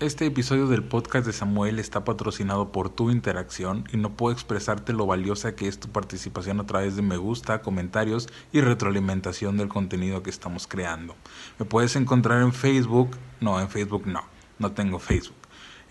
Este 0.00 0.26
episodio 0.26 0.66
del 0.66 0.82
podcast 0.82 1.24
de 1.24 1.32
Samuel 1.32 1.78
está 1.78 2.04
patrocinado 2.04 2.72
por 2.72 2.90
tu 2.90 3.12
interacción 3.12 3.84
y 3.92 3.96
no 3.96 4.16
puedo 4.16 4.32
expresarte 4.32 4.92
lo 4.92 5.06
valiosa 5.06 5.54
que 5.54 5.68
es 5.68 5.78
tu 5.78 5.88
participación 5.88 6.58
a 6.58 6.66
través 6.66 6.96
de 6.96 7.02
me 7.02 7.16
gusta, 7.16 7.62
comentarios 7.62 8.28
y 8.52 8.60
retroalimentación 8.60 9.56
del 9.56 9.68
contenido 9.68 10.24
que 10.24 10.30
estamos 10.30 10.66
creando. 10.66 11.14
Me 11.60 11.64
puedes 11.64 11.94
encontrar 11.94 12.42
en 12.42 12.52
Facebook, 12.52 13.16
no, 13.40 13.60
en 13.60 13.68
Facebook 13.68 14.04
no, 14.04 14.24
no 14.58 14.72
tengo 14.72 14.98
Facebook. 14.98 15.36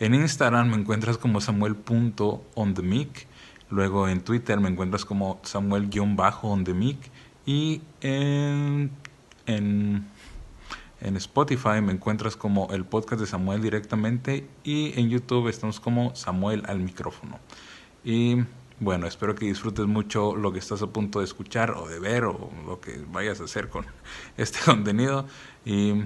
En 0.01 0.13
Instagram 0.13 0.71
me 0.71 0.75
encuentras 0.75 1.17
como 1.17 1.39
samuel.onthemic, 1.39 3.27
luego 3.69 4.09
en 4.09 4.19
Twitter 4.19 4.59
me 4.59 4.67
encuentras 4.67 5.05
como 5.05 5.39
samuel-onthemic 5.43 7.09
y 7.45 7.81
en, 8.01 8.91
en 9.45 10.09
en 11.03 11.17
Spotify 11.17 11.81
me 11.81 11.91
encuentras 11.91 12.37
como 12.37 12.69
el 12.71 12.85
podcast 12.85 13.19
de 13.19 13.27
Samuel 13.27 13.61
directamente 13.61 14.47
y 14.63 14.97
en 14.97 15.09
YouTube 15.09 15.49
estamos 15.49 15.81
como 15.81 16.15
Samuel 16.15 16.63
al 16.65 16.79
micrófono. 16.79 17.39
Y 18.05 18.37
bueno, 18.79 19.05
espero 19.05 19.35
que 19.35 19.45
disfrutes 19.45 19.85
mucho 19.85 20.33
lo 20.35 20.53
que 20.53 20.59
estás 20.59 20.81
a 20.81 20.87
punto 20.87 21.19
de 21.19 21.25
escuchar 21.25 21.71
o 21.71 21.87
de 21.89 21.99
ver 21.99 22.23
o 22.23 22.49
lo 22.65 22.79
que 22.79 23.03
vayas 23.11 23.41
a 23.41 23.43
hacer 23.43 23.67
con 23.67 23.85
este 24.37 24.59
contenido. 24.63 25.25
Y 25.65 26.05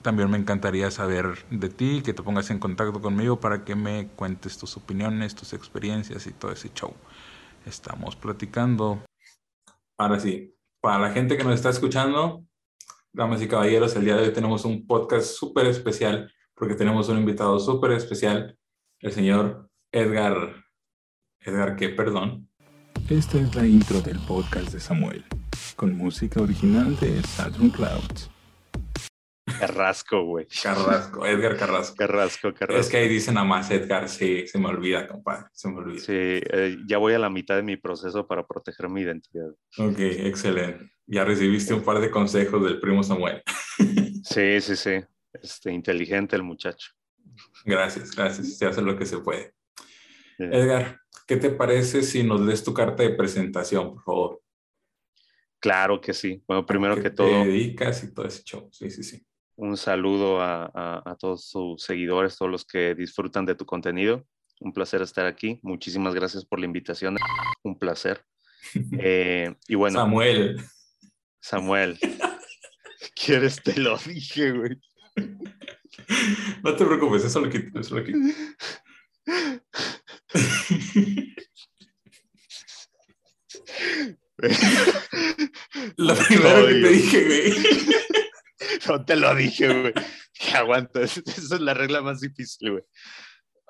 también 0.00 0.30
me 0.30 0.38
encantaría 0.38 0.90
saber 0.90 1.44
de 1.50 1.68
ti, 1.68 2.00
que 2.02 2.14
te 2.14 2.22
pongas 2.22 2.50
en 2.50 2.58
contacto 2.58 3.02
conmigo 3.02 3.40
para 3.40 3.66
que 3.66 3.74
me 3.74 4.08
cuentes 4.08 4.56
tus 4.56 4.74
opiniones, 4.78 5.34
tus 5.34 5.52
experiencias 5.52 6.26
y 6.26 6.32
todo 6.32 6.50
ese 6.50 6.70
show. 6.72 6.94
Estamos 7.66 8.16
platicando. 8.16 9.02
Ahora 9.98 10.18
sí, 10.18 10.56
para 10.80 10.98
la 10.98 11.10
gente 11.10 11.36
que 11.36 11.44
nos 11.44 11.54
está 11.54 11.68
escuchando, 11.68 12.42
damas 13.12 13.42
y 13.42 13.48
caballeros, 13.48 13.96
el 13.96 14.04
día 14.04 14.16
de 14.16 14.28
hoy 14.28 14.32
tenemos 14.32 14.64
un 14.64 14.86
podcast 14.86 15.26
súper 15.32 15.66
especial 15.66 16.32
porque 16.54 16.74
tenemos 16.74 17.08
un 17.08 17.18
invitado 17.18 17.58
súper 17.58 17.92
especial, 17.92 18.56
el 19.00 19.12
señor 19.12 19.68
Edgar. 19.92 20.64
Edgar, 21.40 21.76
¿qué? 21.76 21.88
Perdón. 21.88 22.48
Esta 23.08 23.40
es 23.40 23.54
la 23.54 23.66
intro 23.66 24.00
del 24.00 24.18
podcast 24.20 24.72
de 24.72 24.78
Samuel, 24.78 25.24
con 25.74 25.96
música 25.96 26.40
original 26.40 26.96
de 27.00 27.22
Saturn 27.22 27.70
Clouds. 27.70 28.30
Carrasco, 29.58 30.24
güey. 30.24 30.46
Carrasco, 30.62 31.26
Edgar 31.26 31.56
Carrasco. 31.56 31.96
Carrasco, 31.96 32.54
Carrasco. 32.54 32.80
Es 32.80 32.88
que 32.88 32.98
ahí 32.98 33.08
dicen 33.08 33.36
a 33.36 33.44
más 33.44 33.70
Edgar, 33.70 34.08
sí, 34.08 34.46
se 34.46 34.58
me 34.58 34.68
olvida, 34.68 35.08
compadre, 35.08 35.46
se 35.52 35.68
me 35.68 35.78
olvida. 35.78 35.98
Sí, 35.98 36.12
eh, 36.12 36.76
ya 36.86 36.98
voy 36.98 37.14
a 37.14 37.18
la 37.18 37.30
mitad 37.30 37.56
de 37.56 37.62
mi 37.62 37.76
proceso 37.76 38.26
para 38.26 38.46
proteger 38.46 38.88
mi 38.88 39.00
identidad. 39.00 39.50
Ok, 39.78 39.98
excelente. 39.98 40.92
Ya 41.12 41.24
recibiste 41.24 41.74
un 41.74 41.82
par 41.82 41.98
de 42.00 42.08
consejos 42.10 42.62
del 42.64 42.78
primo 42.80 43.02
Samuel. 43.02 43.42
Sí, 44.22 44.60
sí, 44.60 44.76
sí. 44.76 45.00
Este, 45.32 45.72
inteligente 45.72 46.36
el 46.36 46.42
muchacho. 46.42 46.90
Gracias, 47.64 48.14
gracias. 48.14 48.58
Se 48.58 48.66
hace 48.66 48.82
lo 48.82 48.96
que 48.96 49.06
se 49.06 49.18
puede. 49.18 49.54
Edgar, 50.38 51.00
¿qué 51.26 51.36
te 51.38 51.48
parece 51.50 52.02
si 52.02 52.22
nos 52.22 52.40
lees 52.42 52.62
tu 52.62 52.74
carta 52.74 53.02
de 53.02 53.10
presentación, 53.10 53.94
por 53.94 54.02
favor? 54.04 54.42
Claro 55.58 56.00
que 56.00 56.12
sí. 56.12 56.42
Bueno, 56.46 56.64
primero 56.66 56.94
que 56.96 57.02
Te 57.04 57.10
todo, 57.10 57.44
dedicas 57.44 58.04
y 58.04 58.12
todo 58.12 58.26
ese 58.26 58.42
show. 58.44 58.68
Sí, 58.72 58.90
sí, 58.90 59.02
sí. 59.02 59.22
un 59.56 59.76
saludo 59.76 60.40
a, 60.40 60.66
a- 60.72 61.02
a 61.10 61.16
todos 61.16 61.46
sus 61.48 61.82
seguidores, 61.82 62.36
todos 62.36 62.50
los 62.52 62.64
que 62.66 62.94
disfrutan 62.94 63.46
de 63.46 63.54
tu 63.54 63.64
contenido. 63.66 64.26
Un 64.60 64.72
placer 64.74 65.00
estar 65.02 65.24
aquí. 65.26 65.58
Muchísimas 65.62 66.14
gracias 66.14 66.44
por 66.44 66.60
la 66.60 66.66
invitación. 66.66 67.16
Un 67.64 67.78
placer. 67.78 68.22
Eh, 69.02 69.54
y 69.66 69.74
bueno, 69.74 69.98
Samuel. 69.98 70.60
Samuel, 71.40 71.98
¿quieres? 73.14 73.62
Te 73.62 73.78
lo 73.78 73.98
dije, 73.98 74.52
güey. 74.52 74.80
No 76.62 76.76
te 76.76 76.84
preocupes, 76.84 77.24
eso 77.24 77.40
lo 77.40 77.50
quito, 77.50 77.80
eso 77.80 77.96
lo 77.96 78.04
quito. 78.04 78.18
Lo 85.96 86.14
primero 86.14 86.66
que 86.66 86.74
te 86.74 86.88
dije, 86.88 87.24
güey. 87.24 87.52
No 88.88 89.04
te 89.04 89.16
lo 89.16 89.34
dije, 89.34 89.68
güey. 89.68 89.92
Aguanta. 90.54 91.02
Esa 91.02 91.20
es 91.36 91.60
la 91.60 91.74
regla 91.74 92.00
más 92.02 92.20
difícil, 92.20 92.72
güey. 92.72 92.82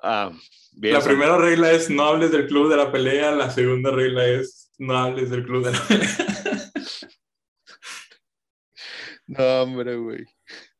Ah, 0.01 0.31
bien, 0.71 0.93
La 0.93 1.01
primera 1.01 1.37
regla 1.37 1.71
es 1.71 1.89
no 1.89 2.03
hables 2.03 2.31
del 2.31 2.47
club 2.47 2.69
de 2.69 2.77
la 2.77 2.91
pelea, 2.91 3.31
la 3.31 3.51
segunda 3.51 3.91
regla 3.91 4.25
es 4.25 4.71
no 4.77 4.97
hables 4.97 5.29
del 5.29 5.43
club 5.43 5.65
de 5.65 5.71
la 5.73 5.87
pelea. 5.87 6.17
No, 9.37 9.61
hombre, 9.63 9.95
güey. 9.95 10.25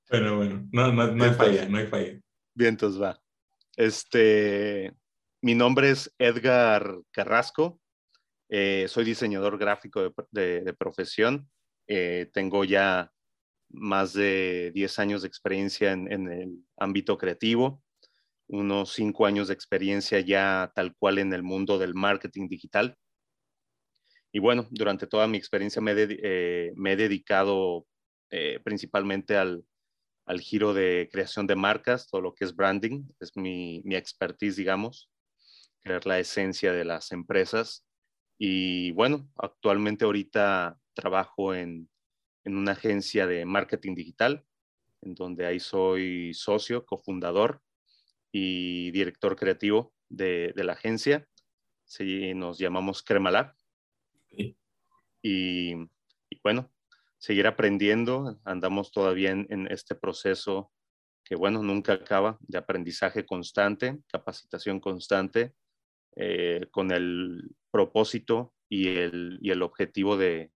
Bueno, 0.09 0.35
bueno, 0.35 0.67
no, 0.73 0.91
no, 0.91 1.11
no 1.15 1.23
hay 1.23 1.33
falla, 1.33 1.69
no 1.69 1.77
hay 1.77 1.87
falla. 1.87 2.19
Bien, 2.53 2.69
entonces 2.71 3.01
va. 3.01 3.17
Este, 3.77 4.93
mi 5.41 5.55
nombre 5.55 5.89
es 5.91 6.13
Edgar 6.19 6.97
Carrasco. 7.11 7.79
Eh, 8.49 8.87
soy 8.89 9.05
diseñador 9.05 9.57
gráfico 9.57 10.01
de, 10.03 10.11
de- 10.31 10.61
de 10.61 10.73
profesión. 10.73 11.49
Eh, 11.87 12.29
tengo 12.33 12.65
ya 12.65 13.09
más 13.69 14.11
de 14.11 14.71
10 14.73 14.99
años 14.99 15.21
de 15.21 15.29
experiencia 15.29 15.93
en, 15.93 16.11
en 16.11 16.29
el 16.29 16.57
ámbito 16.77 17.17
creativo, 17.17 17.81
unos 18.49 18.91
5 18.91 19.25
años 19.25 19.47
de 19.47 19.53
experiencia 19.53 20.19
ya 20.19 20.73
tal 20.75 20.93
cual 20.97 21.19
en 21.19 21.31
el 21.31 21.41
mundo 21.41 21.79
del 21.79 21.93
marketing 21.93 22.49
digital. 22.49 22.97
Y 24.33 24.39
bueno, 24.39 24.67
durante 24.71 25.07
toda 25.07 25.25
mi 25.27 25.37
experiencia 25.37 25.81
me, 25.81 25.95
dedi- 25.95 26.19
eh, 26.21 26.73
me 26.75 26.93
he 26.93 26.95
dedicado 26.97 27.85
eh, 28.31 28.59
principalmente 28.63 29.37
al, 29.37 29.63
al 30.25 30.39
giro 30.39 30.73
de 30.73 31.09
creación 31.11 31.45
de 31.45 31.55
marcas, 31.55 32.07
todo 32.07 32.21
lo 32.21 32.33
que 32.33 32.45
es 32.45 32.55
branding, 32.55 33.03
es 33.19 33.35
mi, 33.35 33.81
mi 33.85 33.95
expertise, 33.95 34.55
digamos, 34.55 35.11
crear 35.81 36.05
la 36.05 36.19
esencia 36.19 36.73
de 36.73 36.85
las 36.85 37.11
empresas. 37.11 37.85
Y 38.37 38.91
bueno, 38.93 39.29
actualmente 39.35 40.05
ahorita 40.05 40.79
trabajo 40.93 41.53
en, 41.53 41.89
en 42.43 42.57
una 42.57 42.71
agencia 42.71 43.27
de 43.27 43.45
marketing 43.45 43.95
digital, 43.95 44.45
en 45.01 45.15
donde 45.15 45.45
ahí 45.45 45.59
soy 45.59 46.33
socio, 46.33 46.85
cofundador 46.85 47.61
y 48.31 48.91
director 48.91 49.35
creativo 49.35 49.93
de, 50.09 50.53
de 50.55 50.63
la 50.63 50.73
agencia. 50.73 51.27
Sí, 51.83 52.33
nos 52.33 52.57
llamamos 52.57 53.03
Cremalab. 53.03 53.53
Sí. 54.29 54.57
Y, 55.21 55.73
y 56.29 56.39
bueno, 56.41 56.71
seguir 57.21 57.45
aprendiendo. 57.45 58.39
Andamos 58.43 58.91
todavía 58.91 59.31
en, 59.31 59.67
este 59.69 59.95
proceso 59.95 60.71
que, 61.23 61.35
bueno, 61.35 61.61
nunca 61.61 61.93
acaba, 61.93 62.37
de 62.41 62.57
aprendizaje 62.57 63.25
constante, 63.25 63.99
capacitación 64.07 64.79
constante, 64.79 65.53
eh, 66.15 66.67
con 66.71 66.91
el 66.91 67.55
propósito 67.69 68.53
y 68.67 68.97
el, 68.97 69.37
y 69.41 69.51
el 69.51 69.61
objetivo 69.61 70.17
de, 70.17 70.51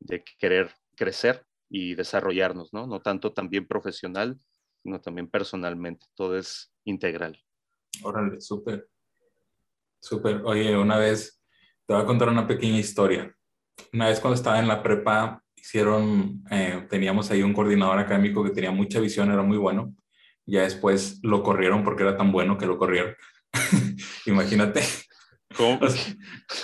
de 0.00 0.24
querer 0.38 0.72
crecer 0.96 1.46
y 1.70 1.94
desarrollarnos, 1.94 2.72
¿no? 2.74 2.86
No 2.86 3.00
tanto 3.00 3.32
también 3.32 3.66
profesional, 3.66 4.38
sino 4.82 5.00
también 5.00 5.28
personalmente. 5.30 6.06
Todo 6.14 6.36
es 6.36 6.74
integral. 6.84 7.40
Órale, 8.02 8.40
súper. 8.40 8.88
Súper. 10.00 10.42
Oye, 10.44 10.76
una 10.76 10.98
vez 10.98 11.40
te 11.86 11.94
voy 11.94 12.02
a 12.02 12.06
contar 12.06 12.28
una 12.28 12.46
pequeña 12.46 12.78
historia. 12.78 13.34
Una 13.92 14.08
vez 14.08 14.18
cuando 14.18 14.34
estaba 14.34 14.58
en 14.58 14.68
la 14.68 14.82
prepa, 14.82 15.41
hicieron, 15.62 16.42
eh, 16.50 16.86
teníamos 16.90 17.30
ahí 17.30 17.42
un 17.42 17.52
coordinador 17.54 17.98
académico 17.98 18.42
que 18.42 18.50
tenía 18.50 18.72
mucha 18.72 19.00
visión, 19.00 19.30
era 19.30 19.42
muy 19.42 19.56
bueno. 19.56 19.94
Ya 20.44 20.62
después 20.62 21.20
lo 21.22 21.42
corrieron 21.42 21.84
porque 21.84 22.02
era 22.02 22.16
tan 22.16 22.32
bueno 22.32 22.58
que 22.58 22.66
lo 22.66 22.76
corrieron. 22.76 23.14
Imagínate. 24.26 24.82
¿Cómo? 25.56 25.78
O 25.82 25.88
sea, 25.88 26.14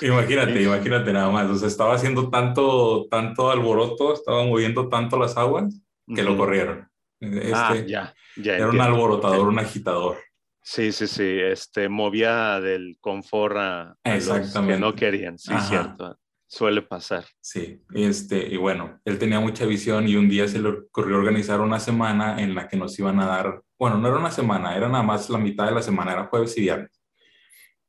imagínate, 0.01 0.63
imagínate 0.63 1.13
nada 1.13 1.31
más. 1.31 1.49
O 1.51 1.55
sea, 1.57 1.69
estaba 1.69 1.95
haciendo 1.95 2.31
tanto, 2.31 3.07
tanto 3.11 3.51
alboroto, 3.51 4.15
estaba 4.15 4.45
moviendo 4.45 4.89
tanto 4.89 5.19
las 5.19 5.37
aguas 5.37 5.75
que 6.15 6.23
lo 6.23 6.31
Ujú. 6.31 6.39
corrieron. 6.39 6.89
Este, 7.21 7.53
ah, 7.55 7.75
ya, 7.87 8.15
ya. 8.37 8.55
era 8.57 8.69
un 8.69 8.75
entiendo. 8.77 8.95
alborotador, 8.95 9.47
un 9.49 9.59
agitador. 9.59 10.17
Sí, 10.63 10.91
sí, 10.93 11.07
sí. 11.07 11.39
Este 11.41 11.89
movía 11.89 12.61
del 12.61 12.97
confort 13.01 13.57
a, 13.59 13.97
a 14.05 14.15
los 14.15 14.53
que 14.55 14.79
no 14.79 14.95
querían. 14.95 15.39
Sí, 15.39 15.53
Ajá. 15.53 15.69
cierto. 15.69 16.19
Suele 16.51 16.81
pasar. 16.81 17.27
Sí, 17.43 17.83
este, 17.93 18.49
y 18.53 18.57
bueno, 18.57 19.01
él 19.05 19.19
tenía 19.19 19.39
mucha 19.39 19.67
visión 19.67 20.09
y 20.09 20.17
un 20.17 20.31
día 20.31 20.49
se 20.49 20.59
le 20.59 20.71
ocurrió 20.71 21.19
organizar 21.19 21.61
una 21.61 21.79
semana 21.79 22.41
en 22.43 22.55
la 22.55 22.67
que 22.69 22.79
nos 22.79 22.99
iban 22.99 23.21
a 23.21 23.27
dar, 23.27 23.63
bueno, 23.79 23.99
no 23.99 24.09
era 24.09 24.17
una 24.17 24.31
semana, 24.31 24.75
era 24.75 24.89
nada 24.89 25.05
más 25.05 25.29
la 25.29 25.37
mitad 25.37 25.67
de 25.67 25.73
la 25.73 25.83
semana, 25.83 26.13
era 26.13 26.25
jueves 26.27 26.57
y 26.57 26.63
viernes. 26.63 27.03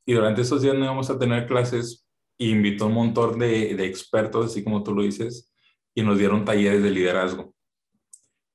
Y 0.05 0.13
durante 0.13 0.41
esos 0.41 0.61
días 0.61 0.75
no 0.75 0.83
íbamos 0.83 1.09
a 1.09 1.17
tener 1.17 1.47
clases 1.47 2.05
y 2.37 2.51
invitó 2.51 2.87
un 2.87 2.95
montón 2.95 3.39
de, 3.39 3.75
de 3.75 3.85
expertos, 3.85 4.47
así 4.47 4.61
como 4.61 4.83
tú 4.83 4.93
lo 4.93 5.03
dices, 5.03 5.53
y 5.95 6.01
nos 6.03 6.17
dieron 6.17 6.43
talleres 6.43 6.83
de 6.83 6.91
liderazgo. 6.91 7.55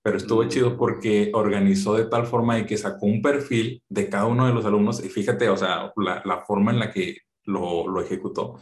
Pero 0.02 0.18
estuvo 0.18 0.44
Mm. 0.44 0.48
chido 0.48 0.76
porque 0.76 1.30
organizó 1.32 1.94
de 1.94 2.04
tal 2.04 2.26
forma 2.26 2.56
de 2.56 2.66
que 2.66 2.76
sacó 2.76 3.06
un 3.06 3.22
perfil 3.22 3.82
de 3.88 4.10
cada 4.10 4.26
uno 4.26 4.46
de 4.46 4.52
los 4.52 4.66
alumnos 4.66 5.02
y 5.02 5.08
fíjate, 5.08 5.48
o 5.48 5.56
sea, 5.56 5.90
la, 5.96 6.20
la 6.26 6.40
forma 6.44 6.72
en 6.72 6.78
la 6.78 6.90
que 6.92 7.16
lo, 7.44 7.88
lo 7.88 8.02
ejecutó 8.02 8.60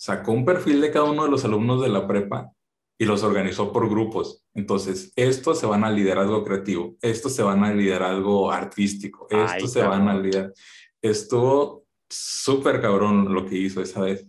sacó 0.00 0.32
un 0.32 0.46
perfil 0.46 0.80
de 0.80 0.90
cada 0.90 1.04
uno 1.04 1.24
de 1.24 1.30
los 1.30 1.44
alumnos 1.44 1.82
de 1.82 1.90
la 1.90 2.06
prepa 2.06 2.50
y 2.98 3.04
los 3.04 3.22
organizó 3.22 3.70
por 3.70 3.86
grupos. 3.86 4.46
Entonces, 4.54 5.12
estos 5.14 5.60
se 5.60 5.66
van 5.66 5.84
al 5.84 5.94
liderazgo 5.94 6.42
creativo, 6.42 6.96
estos 7.02 7.34
se 7.34 7.42
van 7.42 7.62
al 7.64 7.76
liderazgo 7.76 8.50
artístico, 8.50 9.26
estos 9.28 9.74
se 9.74 9.82
van 9.82 10.08
al 10.08 10.22
liderazgo. 10.22 10.54
Estuvo 11.02 11.84
súper 12.08 12.80
cabrón 12.80 13.34
lo 13.34 13.44
que 13.44 13.56
hizo 13.56 13.82
esa 13.82 14.00
vez. 14.00 14.26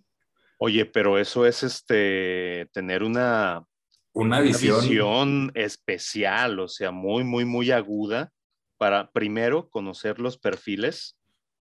Oye, 0.58 0.86
pero 0.86 1.18
eso 1.18 1.46
es 1.46 1.64
este 1.64 2.68
tener 2.74 3.02
una, 3.02 3.66
una 4.12 4.42
visión. 4.42 5.54
especial, 5.56 6.60
o 6.60 6.68
sea, 6.68 6.92
muy, 6.92 7.24
muy, 7.24 7.46
muy 7.46 7.72
aguda 7.72 8.34
para 8.78 9.10
primero 9.10 9.70
conocer 9.70 10.20
los 10.20 10.38
perfiles, 10.38 11.18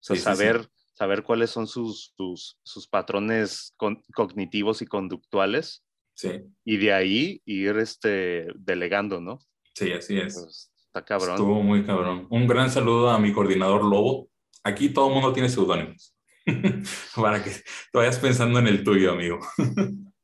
o 0.00 0.14
sea, 0.14 0.16
saber, 0.16 0.68
saber 0.94 1.22
cuáles 1.22 1.50
son 1.50 1.66
sus, 1.66 2.14
sus, 2.62 2.88
patrones 2.88 3.74
cognitivos 4.14 4.82
y 4.82 4.86
conductuales. 4.86 5.84
Sí. 6.14 6.42
Y 6.64 6.76
de 6.78 6.92
ahí 6.92 7.42
ir 7.44 7.76
este, 7.78 8.46
delegando, 8.56 9.20
¿no? 9.20 9.40
Sí, 9.74 9.92
así 9.92 10.18
es. 10.18 10.34
Pues, 10.34 10.72
está 10.86 11.04
cabrón. 11.04 11.34
Estuvo 11.34 11.62
muy 11.62 11.84
cabrón. 11.84 12.26
Un 12.30 12.46
gran 12.46 12.70
saludo 12.70 13.10
a 13.10 13.18
mi 13.18 13.32
coordinador 13.32 13.84
Lobo. 13.84 14.28
Aquí 14.62 14.88
todo 14.88 15.08
el 15.08 15.14
mundo 15.14 15.32
tiene 15.32 15.48
seudónimos. 15.48 16.14
para 17.16 17.42
que 17.42 17.50
te 17.50 17.98
vayas 17.98 18.18
pensando 18.18 18.58
en 18.58 18.68
el 18.68 18.84
tuyo, 18.84 19.12
amigo. 19.12 19.40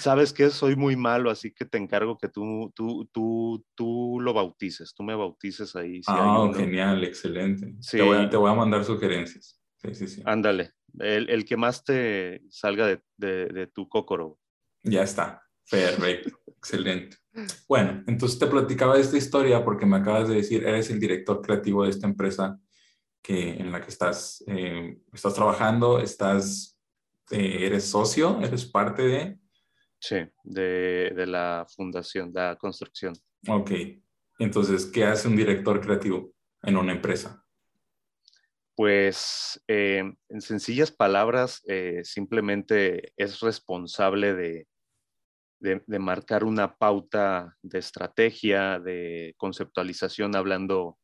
Sabes 0.00 0.34
que 0.34 0.50
soy 0.50 0.76
muy 0.76 0.96
malo, 0.96 1.30
así 1.30 1.50
que 1.50 1.64
te 1.64 1.78
encargo 1.78 2.18
que 2.18 2.28
tú, 2.28 2.70
tú, 2.74 3.08
tú, 3.10 3.64
tú 3.74 4.18
lo 4.20 4.34
bautices, 4.34 4.92
tú 4.94 5.02
me 5.02 5.14
bautices 5.14 5.74
ahí. 5.74 6.02
ah, 6.08 6.50
genial, 6.54 7.02
excelente. 7.04 7.74
Te, 7.90 8.02
voy 8.02 8.50
a, 8.50 8.54
mandar 8.54 8.84
sugerencias. 8.84 9.61
Sí, 9.82 9.94
sí, 9.94 10.08
sí. 10.08 10.22
Ándale, 10.24 10.72
el, 11.00 11.44
que 11.44 11.56
más 11.56 11.84
te 11.84 12.42
salga 12.50 12.86
de, 12.86 13.02
de, 13.16 13.66
tu 13.68 13.88
cócoro. 13.88 14.38
Ya 14.82 15.02
está, 15.02 15.42
perfecto, 15.70 16.38
excelente. 16.46 17.16
Bueno, 17.68 18.04
entonces 18.06 18.38
te 18.38 18.46
platicaba 18.46 18.98
esta 18.98 19.16
historia 19.16 19.64
porque 19.64 19.86
me 19.86 19.96
acabas 19.96 20.28
de 20.28 20.36
decir, 20.36 20.64
eres 20.64 20.90
el 20.90 21.00
director 21.00 21.40
creativo 21.40 21.84
de 21.84 21.90
esta 21.90 22.06
empresa 22.06 22.60
que, 23.22 23.54
en 23.54 23.72
la 23.72 23.80
que 23.80 23.88
estás, 23.88 24.44
eh, 24.46 24.98
estás 25.12 25.34
trabajando, 25.34 25.98
estás, 25.98 26.78
eh, 27.30 27.66
eres 27.66 27.84
socio, 27.84 28.40
eres 28.40 28.64
parte 28.64 29.02
de... 29.02 29.38
Sí, 29.98 30.16
de, 30.42 31.12
de, 31.14 31.26
la 31.26 31.64
fundación, 31.68 32.32
de 32.32 32.40
la 32.40 32.56
construcción. 32.56 33.14
Ok. 33.48 33.70
Entonces, 34.38 34.86
¿qué 34.86 35.04
hace 35.04 35.28
un 35.28 35.36
director 35.36 35.80
creativo 35.80 36.34
en 36.62 36.76
una 36.76 36.92
empresa? 36.92 37.41
Pues, 38.74 39.62
eh, 39.68 40.02
en 40.28 40.40
sencillas 40.40 40.90
palabras, 40.90 41.62
simplemente 42.04 43.12
es 43.16 43.40
responsable 43.40 44.34
de, 44.34 44.66
de, 45.62 45.98
marcar 45.98 46.44
una 46.44 46.76
pauta 46.76 47.56
de 47.62 47.78
estrategia, 47.78 48.80
de 48.80 49.34
conceptualización, 49.36 50.34
hablando 50.34 50.98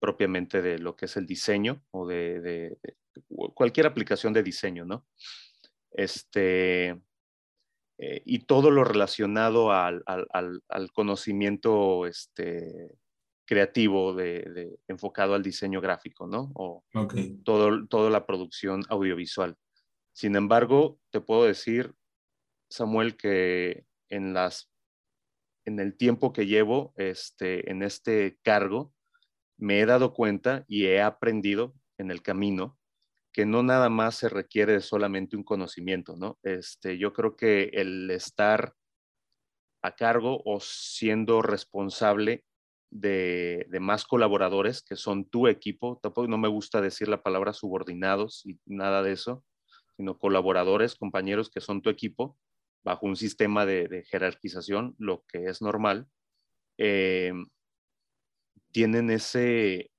propiamente 0.00 0.62
de 0.62 0.78
lo 0.78 0.96
que 0.96 1.04
es 1.04 1.16
el 1.16 1.26
diseño 1.26 1.84
o 1.90 2.06
de, 2.06 2.78
cualquier 3.54 3.86
aplicación 3.86 4.32
de 4.32 4.42
diseño, 4.42 4.86
¿no? 4.86 5.06
Este, 5.92 6.98
eh, 7.98 8.22
y 8.24 8.46
todo 8.46 8.70
lo 8.70 8.84
relacionado 8.84 9.72
al, 9.72 10.02
conocimiento 10.94 12.06
este, 12.06 12.90
creativo 13.50 14.14
de, 14.14 14.78
enfocado 14.86 15.34
al 15.34 15.42
diseño 15.42 15.80
gráfico, 15.80 16.28
¿no? 16.28 16.52
O 16.54 16.84
todo, 17.42 17.84
toda 17.88 18.08
la 18.08 18.24
producción 18.24 18.84
audiovisual. 18.88 19.56
Sin 20.12 20.36
embargo, 20.36 21.00
te 21.10 21.20
puedo 21.20 21.46
decir, 21.46 21.92
Samuel, 22.68 23.16
que 23.16 23.86
en, 24.08 24.34
las, 24.34 24.70
en 25.64 25.80
el 25.80 25.96
tiempo 25.96 26.32
que 26.32 26.46
llevo 26.46 26.94
este, 26.94 27.68
en 27.68 27.82
este 27.82 28.38
cargo, 28.44 28.94
me 29.58 29.80
he 29.80 29.86
dado 29.86 30.14
cuenta 30.14 30.64
y 30.68 30.86
he 30.86 31.02
aprendido 31.02 31.74
en 31.98 32.12
el 32.12 32.22
camino 32.22 32.78
que 33.32 33.46
no 33.46 33.64
nada 33.64 33.88
más 33.88 34.14
se 34.14 34.28
requiere 34.28 34.74
de 34.74 34.80
solamente 34.80 35.36
un 35.36 35.42
conocimiento, 35.42 36.14
¿no? 36.16 36.38
Este, 36.44 36.98
yo 36.98 37.12
creo 37.12 37.34
que 37.34 37.64
el 37.72 38.12
estar 38.12 38.74
a 39.82 39.96
cargo 39.96 40.40
o 40.44 40.60
siendo 40.60 41.42
responsable 41.42 42.44
de, 42.90 43.66
más 43.80 44.04
colaboradores 44.04 44.82
que 44.82 44.96
son 44.96 45.24
tu 45.24 45.46
equipo, 45.46 45.98
tampoco 46.02 46.28
no 46.28 46.38
me 46.38 46.48
gusta 46.48 46.80
decir 46.80 47.08
la 47.08 47.22
palabra 47.22 47.52
subordinados 47.52 48.44
y 48.44 48.58
nada 48.66 49.02
de 49.02 49.12
eso, 49.12 49.44
sino 49.96 50.18
colaboradores, 50.18 50.96
compañeros 50.96 51.50
que 51.50 51.60
son 51.60 51.82
tu 51.82 51.90
equipo, 51.90 52.36
bajo 52.82 53.06
un 53.06 53.16
sistema 53.16 53.66
de, 53.66 54.04
jerarquización, 54.10 54.94
lo 54.98 55.24
que 55.28 55.44
es 55.46 55.62
normal, 55.62 56.08
eh, 56.78 57.32
tienen 58.72 59.10
ese, 59.10 59.90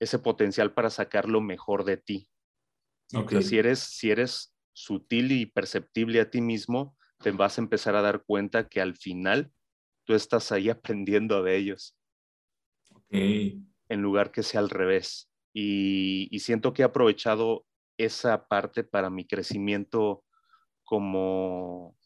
ese 0.00 0.18
potencial 0.18 0.72
para 0.72 0.90
sacar 0.90 1.28
lo 1.28 1.40
mejor 1.40 1.84
de 1.84 1.96
ti. 1.96 2.30
si 3.40 3.58
eres, 3.58 3.80
si 3.80 4.10
eres 4.10 4.54
sutil 4.72 5.32
y 5.32 5.46
perceptible 5.46 6.20
a 6.20 6.30
ti 6.30 6.40
mismo, 6.40 6.96
te 7.18 7.32
vas 7.32 7.58
a 7.58 7.62
empezar 7.62 7.96
a 7.96 8.02
dar 8.02 8.22
cuenta 8.24 8.68
que 8.68 8.80
al 8.80 8.96
final 8.96 9.52
tú 10.04 10.14
estás 10.14 10.52
ahí 10.52 10.70
aprendiendo 10.70 11.42
de 11.42 11.56
ellos. 11.56 11.97
En 13.10 14.02
lugar 14.02 14.30
que 14.32 14.42
sea 14.42 14.60
al 14.60 14.70
revés. 14.70 15.30
Y, 15.52 16.36
siento 16.40 16.72
que 16.72 16.82
he 16.82 16.84
aprovechado 16.84 17.66
esa 17.96 18.46
parte 18.46 18.84
para 18.84 19.10
mi 19.10 19.26
crecimiento 19.26 20.24
como, 20.84 21.96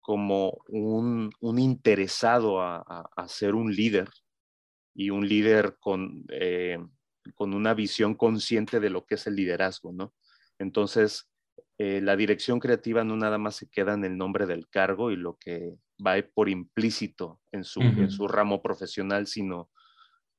como 0.00 0.62
un, 0.68 1.30
interesado 1.58 2.60
a 2.60 3.28
ser 3.28 3.54
un 3.54 3.74
líder 3.74 4.08
y 4.94 5.10
un 5.10 5.28
líder 5.28 5.76
con, 5.80 6.24
eh, 6.30 6.78
con 7.34 7.54
una 7.54 7.74
visión 7.74 8.14
consciente 8.14 8.80
de 8.80 8.90
lo 8.90 9.06
que 9.06 9.14
es 9.14 9.26
el 9.26 9.36
liderazgo, 9.36 9.92
¿no? 9.92 10.14
Entonces, 10.58 11.30
eh, 11.78 12.00
la 12.00 12.16
dirección 12.16 12.60
creativa 12.60 13.04
no 13.04 13.16
nada 13.16 13.38
más 13.38 13.56
se 13.56 13.68
queda 13.68 13.94
en 13.94 14.04
el 14.04 14.16
nombre 14.16 14.46
del 14.46 14.68
cargo 14.68 15.10
y 15.10 15.16
lo 15.16 15.36
que 15.38 15.74
va 16.04 16.14
por 16.34 16.48
implícito 16.48 17.40
en 17.52 17.64
su, 17.64 17.80
en 17.80 18.10
su 18.10 18.28
ramo 18.28 18.62
profesional, 18.62 19.26
sino 19.26 19.70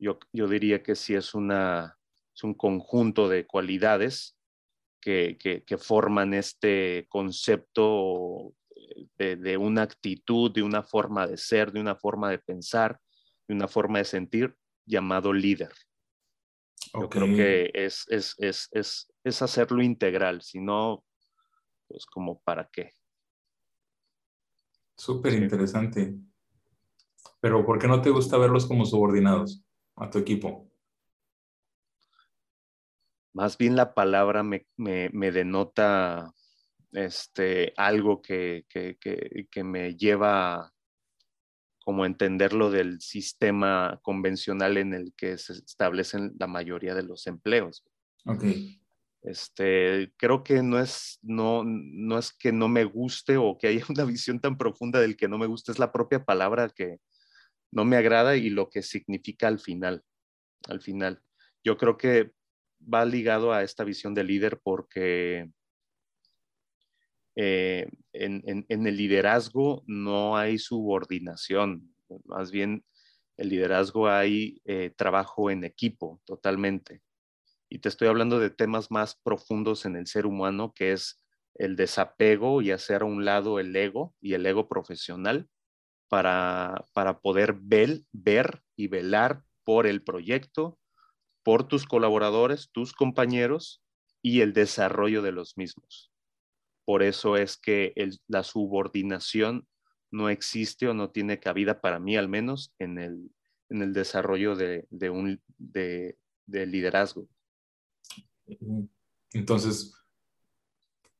yo, 0.03 0.19
yo 0.33 0.47
diría 0.47 0.83
que 0.83 0.95
sí 0.95 1.15
es, 1.15 1.33
una, 1.33 1.97
es 2.35 2.43
un 2.43 2.53
conjunto 2.53 3.29
de 3.29 3.47
cualidades 3.47 4.37
que, 4.99 5.37
que, 5.39 5.63
que 5.63 5.77
forman 5.77 6.33
este 6.33 7.07
concepto 7.09 8.53
de, 9.17 9.37
de, 9.37 9.57
una 9.57 9.83
actitud, 9.83 10.51
de 10.51 10.61
una 10.61 10.83
forma 10.83 11.25
de 11.25 11.37
ser, 11.37 11.71
de 11.71 11.79
una 11.79 11.95
forma 11.95 12.29
de 12.29 12.39
pensar, 12.39 12.99
de 13.47 13.55
una 13.55 13.69
forma 13.69 13.99
de 13.99 14.05
sentir 14.05 14.55
llamado 14.85 15.31
líder. 15.31 15.71
Yo 16.93 17.09
creo 17.09 17.25
que 17.25 17.71
es, 17.73 18.05
es, 18.09 18.35
es, 18.39 18.69
es, 19.23 19.41
hacerlo 19.41 19.81
integral, 19.81 20.41
si 20.41 20.59
no, 20.59 21.05
pues 21.87 22.05
como 22.05 22.41
para 22.41 22.69
qué. 22.69 22.91
Súper 24.97 25.33
interesante. 25.33 26.13
Pero 27.39 27.65
¿por 27.65 27.79
qué 27.79 27.87
no 27.87 28.01
te 28.01 28.09
gusta 28.09 28.37
verlos 28.37 28.67
como 28.67 28.85
subordinados 28.85 29.63
a 29.95 30.09
tu 30.09 30.19
equipo? 30.19 30.69
Más 33.33 33.57
bien 33.57 33.75
la 33.75 33.93
palabra 33.93 34.43
me, 34.43 34.67
me, 34.77 35.09
me 35.11 35.31
denota 35.31 36.33
este, 36.91 37.73
algo 37.77 38.21
que, 38.21 38.65
que, 38.69 38.97
que, 38.99 39.47
que 39.49 39.63
me 39.63 39.95
lleva 39.95 40.71
como 41.83 42.05
entenderlo 42.05 42.69
del 42.69 43.01
sistema 43.01 43.99
convencional 44.03 44.77
en 44.77 44.93
el 44.93 45.13
que 45.15 45.37
se 45.37 45.53
establecen 45.53 46.33
la 46.39 46.47
mayoría 46.47 46.95
de 46.95 47.03
los 47.03 47.27
empleos. 47.27 47.83
Ok. 48.25 48.45
Este, 49.23 50.13
creo 50.17 50.43
que 50.43 50.61
no 50.61 50.79
es, 50.79 51.19
no, 51.21 51.63
no 51.65 52.17
es 52.17 52.33
que 52.33 52.51
no 52.51 52.67
me 52.67 52.83
guste 52.83 53.37
o 53.37 53.57
que 53.57 53.67
haya 53.67 53.85
una 53.89 54.05
visión 54.05 54.39
tan 54.39 54.57
profunda 54.57 54.99
del 54.99 55.17
que 55.17 55.27
no 55.27 55.37
me 55.37 55.47
gusta, 55.47 55.71
es 55.71 55.79
la 55.79 55.91
propia 55.91 56.23
palabra 56.23 56.69
que 56.69 56.99
no 57.73 57.85
me 57.85 57.97
agrada 57.97 58.35
y 58.35 58.49
lo 58.49 58.69
que 58.69 58.83
significa 58.83 59.47
al 59.47 59.59
final. 59.59 60.03
Al 60.67 60.81
final, 60.81 61.21
yo 61.63 61.77
creo 61.77 61.97
que 61.97 62.31
va 62.81 63.03
ligado 63.05 63.51
a 63.51 63.63
esta 63.63 63.83
visión 63.83 64.13
de 64.13 64.23
líder 64.23 64.59
porque 64.63 65.49
eh, 67.35 67.87
en, 68.13 68.65
el 68.69 68.97
liderazgo 68.97 69.83
no 69.87 70.37
hay 70.37 70.59
subordinación, 70.59 71.95
más 72.25 72.51
bien 72.51 72.85
el 73.37 73.49
liderazgo 73.49 74.07
hay 74.07 74.61
eh, 74.65 74.91
trabajo 74.95 75.49
en 75.49 75.63
equipo 75.63 76.21
totalmente. 76.25 77.01
Y 77.69 77.79
te 77.79 77.89
estoy 77.89 78.07
hablando 78.07 78.39
de 78.39 78.51
temas 78.51 78.91
más 78.91 79.15
profundos 79.15 79.85
en 79.87 79.95
el 79.95 80.05
ser 80.05 80.27
humano, 80.27 80.73
que 80.75 80.91
es 80.91 81.25
el 81.55 81.75
desapego 81.75 82.61
y 82.61 82.69
hacer 82.69 83.01
a 83.01 83.05
un 83.05 83.25
lado 83.25 83.59
el 83.59 83.75
ego 83.75 84.13
y 84.21 84.35
el 84.35 84.45
ego 84.45 84.67
profesional 84.67 85.49
para, 86.13 86.85
para 86.93 87.21
poder 87.21 87.55
ver, 87.59 88.03
ver 88.11 88.61
y 88.75 88.87
velar 88.87 89.43
por 89.63 89.87
el 89.87 90.03
proyecto, 90.03 90.77
por 91.41 91.67
tus 91.67 91.87
colaboradores, 91.87 92.69
tus 92.71 92.93
compañeros 92.93 93.81
y 94.21 94.41
el 94.41 94.53
desarrollo 94.53 95.23
de 95.23 95.31
los 95.31 95.57
mismos. 95.57 96.11
Por 96.85 97.01
eso 97.01 97.35
es 97.35 97.57
que 97.57 97.95
la 98.27 98.43
subordinación 98.43 99.67
no 100.11 100.29
existe 100.29 100.87
o 100.87 100.93
no 100.93 101.09
tiene 101.09 101.39
cabida 101.39 101.81
para 101.81 101.99
mí 101.99 102.15
al 102.15 102.29
menos 102.29 102.75
en 102.77 102.99
el, 102.99 103.31
desarrollo 103.91 104.55
de, 104.55 104.85
un 105.09 105.41
de, 105.57 106.15
liderazgo. 106.45 107.27
Entonces, 109.31 109.95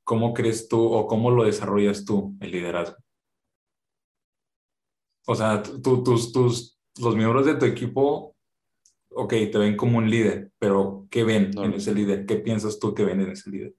¿cómo 0.04 0.36
crees 0.36 0.68
tú 0.68 0.84
o 0.84 1.08
cómo 1.08 1.32
lo 1.32 1.46
desarrollas 1.46 2.06
tú 2.06 2.38
el 2.42 2.52
liderazgo? 2.52 3.03
O 5.25 5.36
sea, 5.36 5.63
tú, 5.63 6.03
tus, 6.03 6.32
tus, 6.32 6.80
los 7.00 7.15
miembros 7.15 7.46
de 7.46 7.56
tu 7.56 7.65
equipo, 7.65 8.36
ok, 9.10 9.30
te 9.30 9.58
ven 9.58 9.77
como 9.77 9.98
un 9.98 10.10
líder, 10.10 10.51
pero 10.60 11.08
¿qué 11.10 11.24
ven 11.24 11.58
en 11.58 11.74
ese 11.74 11.94
líder? 11.94 12.25
¿Qué 12.25 12.38
piensas 12.38 12.80
tú 12.80 12.94
que 12.94 13.06
ven 13.06 13.22
en 13.22 13.32
ese 13.32 13.50
líder? 13.50 13.75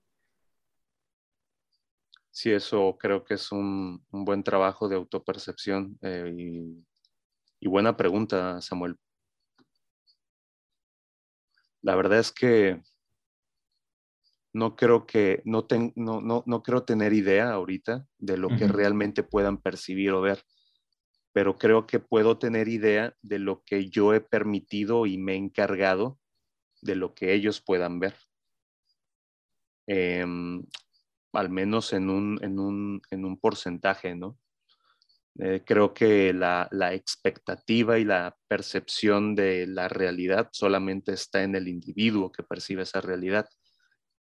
Sí, 2.31 2.51
eso 2.51 2.97
creo 2.99 3.25
que 3.25 3.35
es 3.35 3.53
un, 3.53 4.05
buen 4.11 4.43
trabajo 4.43 4.89
de 4.89 4.97
autopercepción 4.97 5.97
eh, 6.03 6.35
y, 7.61 7.69
buena 7.69 7.97
pregunta, 7.97 8.61
Samuel. 8.61 8.97
La 11.81 11.95
verdad 11.95 12.19
es 12.19 12.33
que 12.33 12.83
no 14.53 14.75
creo 14.75 15.07
que 15.07 15.43
no, 15.45 15.67
no, 15.95 16.43
no, 16.45 16.63
creo 16.63 16.83
tener 16.83 17.13
idea 17.13 17.53
ahorita 17.53 18.07
de 18.19 18.37
lo 18.37 18.49
que 18.49 18.67
realmente 18.67 19.23
puedan 19.23 19.59
percibir 19.59 20.11
o 20.11 20.21
ver, 20.21 20.45
pero 21.35 21.59
creo 21.59 21.85
que 21.85 21.99
puedo 21.99 22.39
tener 22.39 22.69
idea 22.69 23.17
de 23.21 23.41
lo 23.41 23.65
que 23.65 23.91
yo 23.91 24.15
he 24.15 24.21
permitido 24.21 25.05
y 25.05 25.19
me 25.19 25.33
he 25.33 25.37
encargado 25.37 26.21
de 26.81 26.95
lo 26.95 27.13
que 27.13 27.35
ellos 27.35 27.61
puedan 27.61 27.99
ver. 27.99 28.15
Em, 29.89 30.65
al 31.33 31.51
menos 31.51 31.93
en 31.93 32.09
un, 32.09 32.39
en 32.41 32.61
un, 32.61 33.03
en 33.11 33.25
un 33.25 33.37
porcentaje, 33.37 34.15
¿no? 34.15 34.39
Eh, 35.41 35.65
creo 35.67 35.93
que 35.93 36.33
la, 36.33 36.69
la, 36.71 36.95
expectativa 36.95 37.99
y 37.99 38.05
la 38.05 38.37
percepción 38.47 39.35
de 39.35 39.67
la 39.67 39.89
realidad 39.89 40.49
solamente 40.53 41.13
está 41.15 41.43
en 41.43 41.57
el 41.57 41.67
individuo 41.67 42.31
que 42.31 42.45
percibe 42.45 42.83
esa 42.83 43.01
realidad 43.01 43.49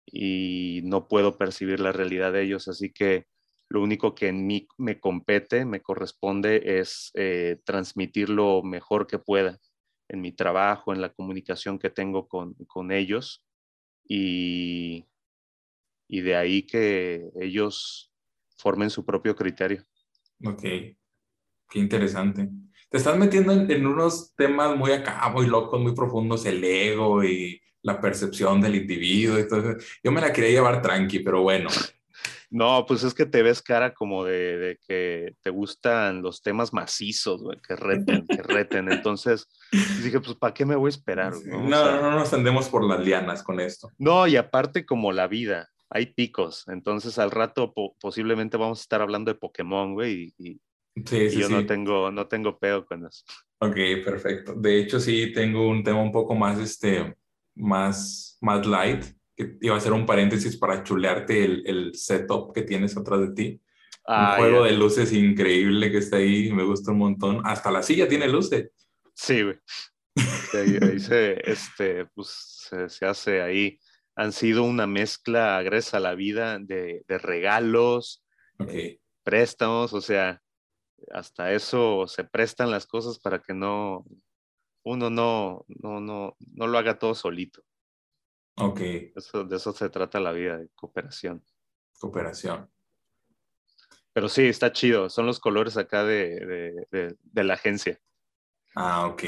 y 0.05 0.81
no 0.83 1.07
puedo 1.07 1.37
percibir 1.37 1.79
la 1.79 1.93
realidad 1.93 2.33
de 2.33 2.43
ellos, 2.43 2.67
así 2.67 2.91
que 2.91 3.27
lo 3.69 3.81
único 3.81 4.15
que 4.15 4.29
en 4.29 4.47
mí 4.47 4.67
me 4.77 4.99
compete, 4.99 5.65
me 5.65 5.81
corresponde 5.81 6.79
es 6.79 7.11
eh, 7.15 7.59
transmitir 7.65 8.29
lo 8.29 8.63
mejor 8.63 9.07
que 9.07 9.19
pueda 9.19 9.59
en 10.09 10.21
mi 10.21 10.31
trabajo, 10.31 10.93
en 10.93 11.01
la 11.01 11.13
comunicación 11.13 11.77
que 11.77 11.89
tengo 11.89 12.27
con, 12.27 12.53
con 12.65 12.91
ellos 12.91 13.43
y, 14.07 15.05
y 16.07 16.21
de 16.21 16.35
ahí 16.35 16.63
que 16.63 17.29
ellos 17.39 18.13
formen 18.57 18.89
su 18.89 19.05
propio 19.05 19.35
criterio. 19.35 19.83
Ok, 20.45 20.61
qué 20.61 20.95
interesante. 21.79 22.49
Te 22.89 22.97
estás 22.97 23.17
metiendo 23.17 23.51
en, 23.51 23.85
unos 23.85 24.33
temas 24.35 24.77
muy 24.77 24.91
acá, 24.91 25.29
muy 25.29 25.45
locos, 25.45 25.81
muy 25.81 25.93
profundos, 25.93 26.45
el 26.45 26.63
ego 26.63 27.23
y 27.23 27.61
la 27.81 27.99
percepción 27.99 28.61
del 28.61 28.75
individuo. 28.75 29.37
Y 29.39 29.47
todo 29.47 29.75
Yo 30.01 30.11
me 30.11 30.21
la 30.21 30.31
quería 30.31 30.51
llevar 30.51 30.81
tranqui, 30.81 31.19
pero 31.19 31.41
bueno. 31.41 31.69
No, 32.49 32.85
pues 32.87 33.03
es 33.03 33.13
que 33.13 33.25
te 33.25 33.43
ves 33.43 33.61
cara 33.61 33.93
como 33.93 34.23
de, 34.23 34.79
que 34.87 35.33
te 35.41 35.49
gustan 35.49 36.21
los 36.21 36.41
temas 36.41 36.71
macizos, 36.73 37.43
güey, 37.43 37.59
que 37.59 37.75
reten, 37.75 38.25
que 38.25 38.41
reten. 38.41 38.91
Entonces 38.91 39.47
dije, 40.01 40.21
pues, 40.21 40.35
¿para 40.35 40.53
qué 40.53 40.65
me 40.65 40.75
voy 40.75 40.87
a 40.87 40.89
esperar? 40.89 41.33
No, 41.45 41.67
no, 41.67 42.01
no 42.01 42.11
nos 42.11 42.33
andemos 42.33 42.69
por 42.69 42.85
las 42.85 43.01
lianas 43.01 43.43
con 43.43 43.59
esto. 43.59 43.91
No, 43.97 44.27
y 44.27 44.37
aparte 44.37 44.85
como 44.85 45.11
la 45.11 45.27
vida, 45.27 45.69
hay 45.89 46.07
picos. 46.07 46.63
Entonces 46.67 47.17
al 47.19 47.31
rato 47.31 47.73
posiblemente 47.99 48.57
vamos 48.57 48.79
a 48.79 48.83
estar 48.83 49.01
hablando 49.01 49.31
de 49.31 49.39
Pokémon, 49.39 49.93
güey, 49.93 50.33
y, 50.37 50.59
yo 50.95 51.49
no 51.49 51.65
tengo, 51.65 52.11
no 52.11 52.27
tengo 52.27 52.57
pedo 52.57 52.85
con 52.85 53.05
eso. 53.05 53.23
Ok, 53.59 53.75
perfecto. 54.03 54.53
De 54.55 54.79
hecho, 54.79 54.99
sí 54.99 55.31
tengo 55.31 55.67
un 55.67 55.83
tema 55.83 56.01
un 56.01 56.11
poco 56.11 56.33
más, 56.33 56.59
este, 56.59 57.15
más, 57.55 58.37
más 58.41 58.65
light, 58.65 59.05
que 59.37 59.57
iba 59.61 59.77
a 59.77 59.79
ser 59.79 59.93
un 59.93 60.05
paréntesis 60.05 60.57
para 60.57 60.83
chulearte 60.83 61.45
el, 61.45 61.63
el 61.67 61.95
setup 61.95 62.53
que 62.53 62.63
tienes 62.63 62.97
atrás 62.97 63.21
de 63.21 63.29
ti. 63.33 63.61
un 64.07 64.35
juego 64.37 64.63
de 64.63 64.73
luces 64.73 65.13
increíble 65.13 65.91
que 65.91 65.99
está 65.99 66.17
ahí, 66.17 66.51
me 66.51 66.63
gusta 66.63 66.91
un 66.91 66.97
montón. 66.97 67.41
Hasta 67.45 67.71
la 67.71 67.83
silla 67.83 68.07
tiene 68.07 68.27
luces. 68.27 68.71
Sí, 69.13 69.43
güey. 69.43 69.57
Ahí, 70.53 70.99
se, 70.99 71.39
este, 71.49 72.05
pues, 72.07 72.69
se 72.87 73.05
hace 73.05 73.41
ahí 73.41 73.79
han 74.17 74.33
sido 74.33 74.63
una 74.63 74.87
mezcla, 74.87 75.61
gracias 75.61 75.93
a 75.93 75.99
la 75.99 76.15
vida, 76.15 76.57
de, 76.59 77.03
regalos, 77.07 78.25
eh, 78.67 78.99
préstamos, 79.23 79.93
o 79.93 80.01
sea, 80.01 80.41
hasta 81.11 81.53
eso 81.53 82.07
se 82.07 82.23
prestan 82.23 82.71
las 82.71 82.87
cosas 82.87 83.19
para 83.19 83.39
que 83.39 83.53
no, 83.53 84.05
uno 84.83 85.11
no, 85.11 85.65
no, 85.67 85.99
no, 85.99 86.35
no 86.39 86.67
lo 86.67 86.77
haga 86.79 86.97
todo 86.97 87.13
solito. 87.13 87.61
Ok. 88.57 88.81
Eso, 89.15 89.43
de 89.43 89.55
eso 89.55 89.71
se 89.71 89.89
trata 89.89 90.19
la 90.19 90.31
vida, 90.31 90.57
de 90.57 90.69
cooperación. 90.75 91.43
Cooperación. 91.99 92.69
Pero 94.13 94.29
sí, 94.29 94.47
está 94.47 94.71
chido. 94.71 95.09
Son 95.09 95.27
los 95.27 95.39
colores 95.39 95.77
acá 95.77 96.03
de, 96.03 97.15
la 97.33 97.53
agencia. 97.53 97.99
Ah, 98.75 99.05
ok. 99.05 99.23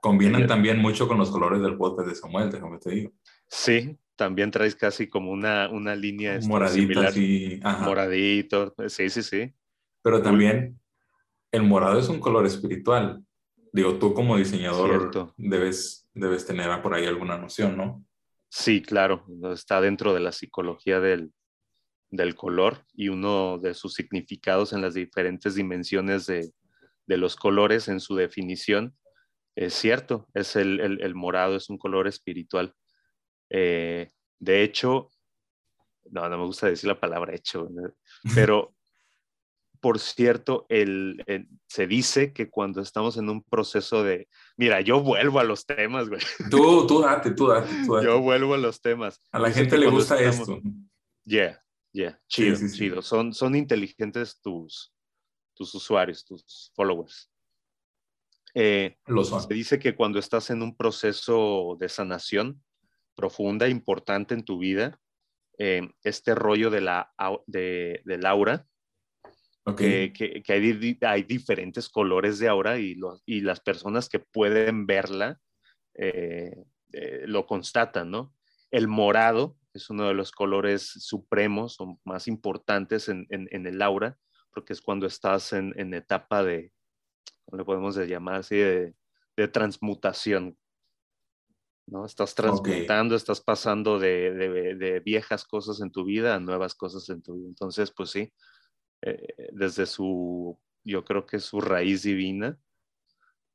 Combinan 0.00 0.46
también 0.46 0.78
mucho 0.78 1.08
con 1.08 1.18
los 1.18 1.30
colores 1.30 1.60
del 1.60 1.76
podcast 1.76 2.08
de 2.08 2.14
Samuel, 2.14 2.50
déjame 2.50 2.78
te 2.78 2.90
digo. 2.90 3.12
Sí, 3.48 3.98
también 4.14 4.52
traes 4.52 4.76
casi 4.76 5.08
como 5.08 5.32
una, 5.32 5.68
una 5.70 5.96
línea 5.96 6.36
este, 6.36 6.48
moradita, 6.48 7.10
sí. 7.10 7.60
Moradito, 7.80 8.74
sí, 8.86 9.10
sí, 9.10 9.24
sí. 9.24 9.52
Pero 10.02 10.22
también 10.22 10.78
el 11.50 11.64
morado 11.64 11.98
es 11.98 12.08
un 12.08 12.20
color 12.20 12.46
espiritual. 12.46 13.24
Digo, 13.72 13.98
tú 13.98 14.14
como 14.14 14.36
diseñador 14.36 15.32
debes, 15.36 16.08
debes 16.14 16.46
tener 16.46 16.80
por 16.80 16.94
ahí 16.94 17.06
alguna 17.06 17.36
noción, 17.38 17.76
¿no? 17.76 18.04
Sí, 18.50 18.82
claro, 18.82 19.26
está 19.52 19.80
dentro 19.80 20.14
de 20.14 20.20
la 20.20 20.32
psicología 20.32 21.00
del, 21.00 21.32
del 22.10 22.34
color 22.34 22.86
y 22.94 23.08
uno 23.08 23.58
de 23.58 23.74
sus 23.74 23.94
significados 23.94 24.72
en 24.72 24.80
las 24.80 24.94
diferentes 24.94 25.54
dimensiones 25.54 26.26
de, 26.26 26.50
de 27.06 27.16
los 27.16 27.36
colores 27.36 27.88
en 27.88 28.00
su 28.00 28.16
definición. 28.16 28.96
Es 29.54 29.74
cierto, 29.74 30.28
es 30.34 30.56
el, 30.56 30.80
el, 30.80 31.02
el 31.02 31.14
morado, 31.14 31.56
es 31.56 31.68
un 31.68 31.78
color 31.78 32.06
espiritual. 32.06 32.74
Eh, 33.50 34.10
de 34.38 34.62
hecho, 34.62 35.10
no, 36.10 36.28
no 36.28 36.38
me 36.38 36.44
gusta 36.44 36.68
decir 36.68 36.88
la 36.88 37.00
palabra 37.00 37.34
hecho, 37.34 37.68
pero 38.34 38.74
por 39.80 39.98
cierto, 39.98 40.66
el, 40.68 41.24
se 41.66 41.86
dice 41.86 42.32
que 42.32 42.50
cuando 42.50 42.80
estamos 42.80 43.16
en 43.16 43.28
un 43.28 43.42
proceso 43.42 44.02
de, 44.02 44.28
mira, 44.56 44.80
yo 44.80 45.00
vuelvo 45.00 45.38
a 45.40 45.44
los 45.44 45.66
temas, 45.66 46.08
güey. 46.08 46.20
Tú, 46.50 46.86
tú 46.86 47.00
date, 47.00 47.32
tú 47.32 47.48
date, 47.48 47.68
Yo 48.02 48.20
vuelvo 48.20 48.54
a 48.54 48.58
los 48.58 48.80
temas. 48.80 49.20
A 49.32 49.38
la 49.38 49.50
gente 49.50 49.78
le 49.78 49.88
gusta 49.88 50.20
esto. 50.20 50.60
Yeah, 51.24 51.62
yeah, 51.92 52.20
chido, 52.28 52.56
chido. 52.72 53.02
Son, 53.02 53.34
son 53.34 53.54
inteligentes 53.54 54.40
tus, 54.40 54.92
tus 55.54 55.74
usuarios, 55.74 56.24
tus 56.24 56.72
followers. 56.74 57.30
Eh, 58.54 58.96
se 59.06 59.54
dice 59.54 59.78
que 59.78 59.94
cuando 59.94 60.18
estás 60.18 60.50
en 60.50 60.62
un 60.62 60.76
proceso 60.76 61.76
de 61.78 61.88
sanación, 61.88 62.62
profunda, 63.14 63.68
importante 63.68 64.34
en 64.34 64.44
tu 64.44 64.58
vida, 64.58 64.98
eh, 65.58 65.90
este 66.02 66.34
rollo 66.34 66.70
de 66.70 66.80
la, 66.80 67.12
de, 67.46 68.00
del 68.04 68.24
aura, 68.26 68.66
que, 69.76 70.42
hay, 70.48 71.22
diferentes 71.22 71.88
colores 71.88 72.38
de 72.38 72.48
aura 72.48 72.78
y, 72.78 72.96
y 73.26 73.40
las 73.40 73.60
personas 73.60 74.08
que 74.08 74.18
pueden 74.18 74.86
verla 74.86 75.40
eh, 75.94 76.64
eh, 76.92 77.24
lo 77.26 77.46
constatan, 77.46 78.10
¿no? 78.10 78.34
El 78.70 78.88
morado 78.88 79.56
es 79.74 79.90
uno 79.90 80.08
de 80.08 80.14
los 80.14 80.32
colores 80.32 80.82
supremos 80.82 81.80
o 81.80 81.98
más 82.04 82.28
importantes 82.28 83.08
en, 83.08 83.26
el 83.30 83.82
aura, 83.82 84.16
porque 84.52 84.72
es 84.72 84.80
cuando 84.80 85.06
estás 85.06 85.52
en, 85.52 85.94
etapa 85.94 86.42
de, 86.42 86.72
¿cómo 87.44 87.58
le 87.58 87.64
podemos 87.64 87.96
llamar 87.96 88.36
así? 88.36 88.56
De, 88.56 88.94
de 89.36 89.48
transmutación, 89.48 90.56
¿no? 91.86 92.04
Estás 92.06 92.34
transmutando, 92.34 93.14
estás 93.14 93.40
pasando 93.40 93.98
de, 93.98 95.02
viejas 95.04 95.44
cosas 95.44 95.80
en 95.80 95.90
tu 95.90 96.04
vida 96.04 96.34
a 96.34 96.40
nuevas 96.40 96.74
cosas 96.74 97.08
en 97.08 97.22
tu 97.22 97.34
vida. 97.34 97.48
Entonces, 97.48 97.92
pues 97.94 98.10
sí, 98.10 98.32
eh, 99.02 99.50
desde 99.52 99.86
su, 99.86 100.58
yo 100.84 101.04
creo 101.04 101.26
que 101.26 101.38
su 101.38 101.60
raíz 101.60 102.02
divina, 102.02 102.58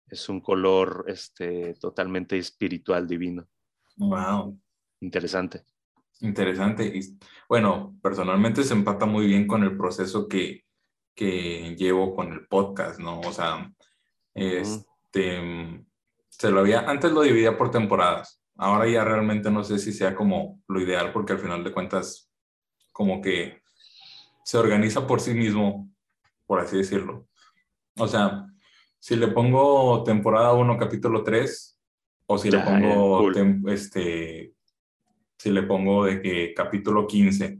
es 0.08 0.30
un 0.30 0.42
color 0.42 1.06
este, 1.08 1.74
totalmente 1.76 2.38
espiritual 2.38 3.08
divino. 3.08 3.48
Wow. 3.98 4.60
Interesante. 5.00 5.64
Interesante. 6.20 6.86
Y, 6.86 7.18
bueno, 7.50 7.98
personalmente 8.02 8.64
se 8.64 8.74
empata 8.74 9.06
muy 9.06 9.26
bien 9.26 9.48
con 9.48 9.64
el 9.64 9.76
proceso 9.76 10.28
que, 10.28 10.66
que 11.16 11.76
llevo 11.76 12.16
con 12.16 12.32
el 12.32 12.48
podcast, 12.48 13.00
¿no? 13.00 13.20
O 13.22 13.34
sea, 13.34 13.72
este 14.34 15.84
se 16.30 16.52
lo 16.52 16.60
había, 16.60 16.82
antes 16.82 17.12
lo 17.12 17.22
dividía 17.22 17.58
por 17.58 17.72
temporadas. 17.72 18.42
Ahora 18.58 18.88
ya 18.88 19.04
realmente 19.04 19.50
no 19.50 19.64
sé 19.64 19.80
si 19.80 19.94
sea 19.94 20.16
como 20.16 20.62
lo 20.68 20.82
ideal 20.82 21.12
porque 21.12 21.34
al 21.34 21.40
final 21.40 21.64
de 21.64 21.72
cuentas 21.72 22.30
como 22.92 23.22
que 23.22 23.63
se 24.44 24.58
organiza 24.58 25.06
por 25.08 25.20
sí 25.22 25.34
mismo, 25.34 25.90
por 26.46 26.60
así 26.60 26.78
decirlo. 26.78 27.28
O 27.98 28.08
sea, 28.08 28.46
si 29.00 29.16
le 29.16 29.28
pongo 29.30 30.04
temporada 30.04 30.54
1, 30.54 30.78
capítulo 30.78 31.24
3, 31.24 31.80
o 32.28 32.38
si 32.38 32.50
le 32.52 32.58
Ya, 32.58 32.66
pongo, 32.66 33.18
ya, 33.18 33.24
cool. 33.24 33.36
tem- 33.36 33.70
este, 33.72 34.54
si 35.38 35.50
le 35.52 35.64
pongo 35.64 36.06
de 36.06 36.22
que 36.22 36.54
capítulo 36.54 37.06
15, 37.08 37.60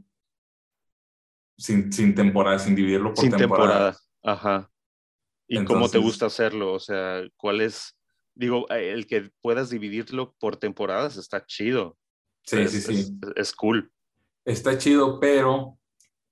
sin, 1.56 1.92
sin 1.92 2.14
temporada, 2.14 2.58
sin 2.58 2.74
dividirlo 2.74 3.14
por 3.14 3.18
Sin 3.24 3.30
temporada. 3.36 3.92
temporada. 3.92 3.98
Ajá. 4.22 4.70
¿Y 5.46 5.56
cómo 5.64 5.80
te 5.80 5.98
Entonces- 5.98 6.02
gusta 6.02 6.26
hacerlo? 6.26 6.72
O 6.72 6.80
sea, 6.80 7.22
¿cuál 7.36 7.60
es? 7.60 7.96
Digo, 8.34 8.66
eh, 8.70 8.90
el 8.92 9.06
que 9.06 9.30
puedas 9.40 9.70
dividirlo 9.70 10.34
por 10.40 10.56
temporadas 10.56 11.16
está 11.16 11.44
chido. 11.46 11.96
Sí, 12.42 12.58
es, 12.60 12.72
sí, 12.72 12.80
sí. 12.80 12.92
Es, 12.94 13.12
es 13.36 13.52
cool. 13.52 13.92
Está 14.44 14.76
chido, 14.76 15.20
pero 15.20 15.78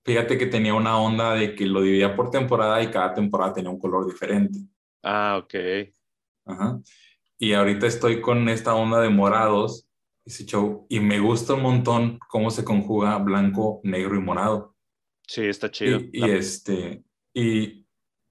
fíjate 0.05 0.39
que 0.39 0.47
tenía 0.47 0.75
una 0.75 0.99
onda 0.99 1.35
de 1.35 1.55
que 1.55 1.67
lo 1.67 1.83
dividía 1.83 2.15
por 2.17 2.31
temporada 2.31 2.83
y 2.83 2.91
cada 2.91 3.15
temporada 3.15 3.55
tenía 3.55 3.71
un 3.71 3.79
color 3.79 4.07
diferente. 4.07 4.59
Ah, 5.03 5.41
ok. 5.43 5.55
Ajá. 6.47 6.81
Y 7.39 7.53
ahorita 7.55 7.87
estoy 7.87 8.21
con 8.21 8.49
esta 8.49 8.75
onda 8.75 9.01
de 9.01 9.09
morados, 9.09 9.89
ese 10.25 10.45
show, 10.45 10.87
y 10.89 11.01
me 11.01 11.19
gusta 11.19 11.55
un 11.55 11.63
montón 11.63 12.19
cómo 12.29 12.51
se 12.51 12.65
conjuga 12.65 13.19
blanco, 13.19 13.81
negro 13.83 14.15
y 14.15 14.21
morado. 14.21 14.77
Sí, 15.27 15.47
está 15.47 15.71
chido. 15.71 15.99
Y, 16.13 16.25
y 16.25 16.31
este, 16.31 17.03
y 17.35 17.83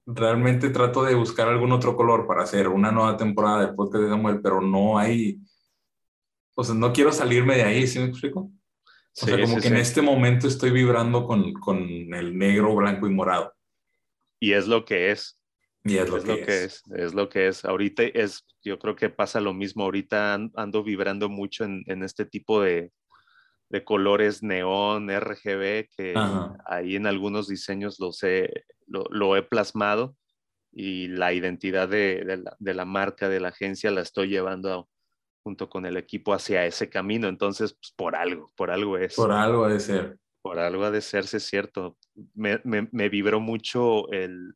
realmente 0.06 0.70
trato 0.70 1.04
de 1.04 1.14
buscar 1.14 1.48
algún 1.48 1.72
otro 1.72 1.96
color 1.96 2.26
para 2.26 2.42
hacer 2.42 2.68
una 2.68 2.90
nueva 2.90 3.16
temporada 3.16 3.66
del 3.66 3.74
podcast 3.74 4.04
de 4.04 4.10
Samuel, 4.10 4.40
pero 4.42 4.60
no 4.60 4.98
hay, 4.98 5.40
o 6.54 6.64
sea, 6.64 6.74
no 6.74 6.92
quiero 6.92 7.12
salirme 7.12 7.56
de 7.56 7.62
ahí, 7.62 7.86
¿sí 7.86 7.98
me 7.98 8.06
explico? 8.06 8.50
O 9.14 9.24
sí, 9.24 9.26
sea, 9.26 9.40
como 9.40 9.56
sí, 9.56 9.60
que 9.62 9.68
en 9.68 9.74
sí. 9.76 9.80
este 9.82 10.02
momento 10.02 10.48
estoy 10.48 10.70
vibrando 10.70 11.26
con, 11.26 11.52
con 11.54 11.78
el 11.82 12.36
negro, 12.36 12.74
blanco 12.74 13.06
y 13.06 13.10
morado. 13.10 13.52
Y 14.40 14.52
es 14.52 14.66
lo 14.66 14.84
que 14.84 15.10
es. 15.10 15.38
Y 15.84 15.96
es 15.98 16.08
lo, 16.08 16.16
es 16.16 16.24
que, 16.24 16.28
lo 16.30 16.36
que 16.36 16.42
es. 16.42 16.64
es, 16.64 16.82
es 16.96 17.14
lo 17.14 17.28
que 17.28 17.48
es. 17.48 17.64
Ahorita 17.64 18.02
es, 18.04 18.46
yo 18.64 18.78
creo 18.78 18.96
que 18.96 19.10
pasa 19.10 19.40
lo 19.40 19.52
mismo. 19.52 19.84
Ahorita 19.84 20.34
an- 20.34 20.52
ando 20.56 20.82
vibrando 20.82 21.28
mucho 21.28 21.64
en, 21.64 21.82
en 21.86 22.02
este 22.02 22.24
tipo 22.24 22.62
de, 22.62 22.90
de 23.68 23.84
colores 23.84 24.42
neón, 24.42 25.10
RGB, 25.10 25.88
que 25.96 26.14
Ajá. 26.16 26.56
ahí 26.66 26.96
en 26.96 27.06
algunos 27.06 27.48
diseños 27.48 28.00
los 28.00 28.22
he, 28.22 28.64
lo, 28.86 29.04
lo 29.10 29.36
he 29.36 29.42
plasmado 29.42 30.16
y 30.72 31.08
la 31.08 31.32
identidad 31.34 31.88
de, 31.88 32.24
de 32.24 32.36
la, 32.38 32.56
de 32.58 32.74
la 32.74 32.84
marca, 32.86 33.28
de 33.28 33.40
la 33.40 33.48
agencia, 33.48 33.90
la 33.90 34.00
estoy 34.00 34.28
llevando 34.28 34.72
a- 34.72 34.86
junto 35.42 35.68
con 35.68 35.86
el 35.86 35.96
equipo 35.96 36.32
hacia 36.34 36.64
ese 36.66 36.88
camino. 36.88 37.28
Entonces, 37.28 37.72
pues, 37.74 37.92
por 37.96 38.16
algo, 38.16 38.52
por 38.56 38.70
algo 38.70 38.96
es. 38.98 39.14
Por 39.14 39.32
algo 39.32 39.64
ha 39.64 39.68
de 39.68 39.80
ser. 39.80 40.18
Por 40.42 40.58
algo 40.58 40.84
ha 40.84 40.90
de 40.90 41.00
serse 41.00 41.40
cierto. 41.40 41.98
Me, 42.34 42.60
me, 42.64 42.88
me 42.92 43.08
vibró 43.08 43.40
mucho 43.40 44.10
el, 44.12 44.54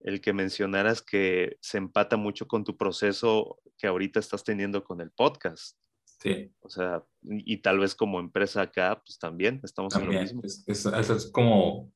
el 0.00 0.20
que 0.20 0.32
mencionaras 0.32 1.02
que 1.02 1.56
se 1.60 1.78
empata 1.78 2.16
mucho 2.16 2.46
con 2.46 2.64
tu 2.64 2.76
proceso 2.76 3.58
que 3.78 3.86
ahorita 3.86 4.20
estás 4.20 4.44
teniendo 4.44 4.82
con 4.84 5.00
el 5.00 5.10
podcast. 5.10 5.76
Sí, 6.04 6.50
O 6.60 6.70
sea, 6.70 7.04
y, 7.22 7.54
y 7.54 7.56
tal 7.58 7.78
vez 7.80 7.94
como 7.94 8.18
empresa 8.20 8.62
acá, 8.62 9.02
pues 9.04 9.18
también 9.18 9.60
estamos 9.62 9.94
en 9.94 10.00
lo 10.00 10.06
también. 10.06 10.22
mismo. 10.24 10.40
Es, 10.44 10.64
es- 10.66 10.86
eso 10.86 11.14
es 11.16 11.26
como, 11.30 11.92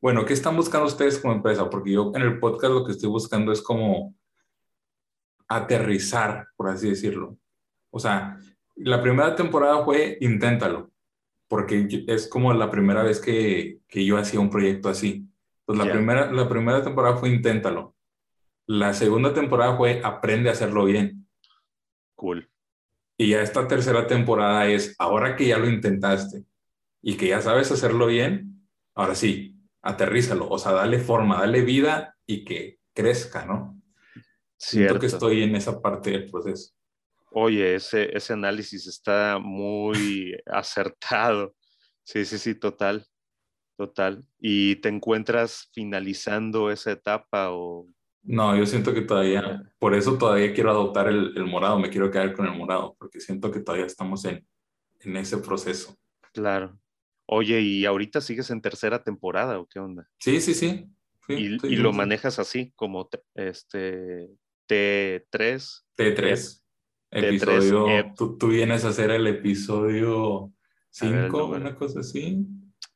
bueno, 0.00 0.24
¿qué 0.24 0.32
están 0.32 0.56
buscando 0.56 0.86
ustedes 0.86 1.18
como 1.18 1.34
empresa? 1.34 1.68
Porque 1.70 1.92
yo 1.92 2.10
en 2.14 2.22
el 2.22 2.38
podcast 2.40 2.72
lo 2.72 2.84
que 2.84 2.92
estoy 2.92 3.08
buscando 3.08 3.52
es 3.52 3.62
como 3.62 4.14
aterrizar, 5.48 6.48
por 6.56 6.68
así 6.70 6.88
decirlo. 6.90 7.38
O 7.90 7.98
sea, 7.98 8.38
la 8.76 9.02
primera 9.02 9.34
temporada 9.34 9.84
fue 9.84 10.18
inténtalo, 10.20 10.90
porque 11.48 12.04
es 12.06 12.28
como 12.28 12.52
la 12.52 12.70
primera 12.70 13.02
vez 13.02 13.20
que, 13.20 13.80
que 13.88 14.04
yo 14.04 14.16
hacía 14.18 14.40
un 14.40 14.50
proyecto 14.50 14.88
así. 14.88 15.26
Pues 15.64 15.78
la, 15.78 15.90
primera, 15.90 16.32
la 16.32 16.48
primera 16.48 16.82
temporada 16.82 17.16
fue 17.16 17.28
inténtalo. 17.28 17.94
La 18.66 18.94
segunda 18.94 19.34
temporada 19.34 19.76
fue 19.76 20.00
aprende 20.02 20.48
a 20.48 20.52
hacerlo 20.52 20.84
bien. 20.84 21.26
Cool. 22.14 22.50
Y 23.18 23.30
ya 23.30 23.42
esta 23.42 23.66
tercera 23.66 24.06
temporada 24.06 24.66
es, 24.68 24.94
ahora 24.98 25.36
que 25.36 25.48
ya 25.48 25.58
lo 25.58 25.68
intentaste 25.68 26.44
y 27.02 27.16
que 27.16 27.28
ya 27.28 27.40
sabes 27.40 27.70
hacerlo 27.72 28.06
bien, 28.06 28.66
ahora 28.94 29.14
sí, 29.14 29.56
aterrízalo, 29.82 30.48
o 30.48 30.58
sea, 30.58 30.72
dale 30.72 30.98
forma, 30.98 31.40
dale 31.40 31.62
vida 31.62 32.16
y 32.26 32.44
que 32.44 32.78
crezca, 32.94 33.44
¿no? 33.44 33.80
Siento 34.56 34.88
Cierto. 34.94 35.00
que 35.00 35.06
estoy 35.06 35.42
en 35.42 35.56
esa 35.56 35.80
parte 35.80 36.10
del 36.10 36.30
proceso. 36.30 36.72
Oye, 37.30 37.74
ese, 37.76 38.16
ese 38.16 38.32
análisis 38.32 38.86
está 38.86 39.38
muy 39.38 40.36
acertado. 40.46 41.54
Sí, 42.04 42.24
sí, 42.24 42.38
sí, 42.38 42.54
total. 42.54 43.06
Total. 43.76 44.24
¿Y 44.40 44.76
te 44.76 44.88
encuentras 44.88 45.70
finalizando 45.72 46.70
esa 46.70 46.90
etapa 46.92 47.50
o 47.52 47.86
No, 48.22 48.56
yo 48.56 48.66
siento 48.66 48.92
que 48.92 49.02
todavía, 49.02 49.62
por 49.78 49.94
eso 49.94 50.18
todavía 50.18 50.52
quiero 50.52 50.70
adoptar 50.70 51.06
el, 51.08 51.32
el 51.36 51.44
morado, 51.44 51.78
me 51.78 51.88
quiero 51.90 52.10
quedar 52.10 52.32
con 52.34 52.46
el 52.46 52.56
morado, 52.58 52.96
porque 52.98 53.20
siento 53.20 53.50
que 53.52 53.60
todavía 53.60 53.86
estamos 53.86 54.24
en, 54.24 54.44
en 55.00 55.16
ese 55.16 55.38
proceso. 55.38 55.96
Claro. 56.32 56.80
Oye, 57.26 57.60
¿y 57.60 57.84
ahorita 57.84 58.20
sigues 58.20 58.50
en 58.50 58.60
tercera 58.62 59.04
temporada 59.04 59.60
o 59.60 59.66
qué 59.66 59.78
onda? 59.78 60.08
Sí, 60.18 60.40
sí, 60.40 60.54
sí. 60.54 60.90
sí, 61.26 61.34
y, 61.62 61.66
y 61.74 61.76
lo 61.76 61.92
manejas 61.92 62.38
así, 62.38 62.72
como 62.74 63.06
te- 63.06 63.22
este 63.34 64.28
T3. 64.66 65.86
T3. 65.96 66.57
T3, 67.10 67.24
Episodio, 67.24 67.88
ep. 67.88 68.14
tú, 68.16 68.36
tú 68.36 68.48
vienes 68.48 68.84
a 68.84 68.88
hacer 68.88 69.10
el 69.10 69.26
episodio 69.26 70.52
A 71.00 71.06
ver 71.06 71.14
el 71.14 71.30
5, 71.30 71.38
número. 71.38 71.60
una 71.62 71.74
cosa 71.76 72.00
así. 72.00 72.44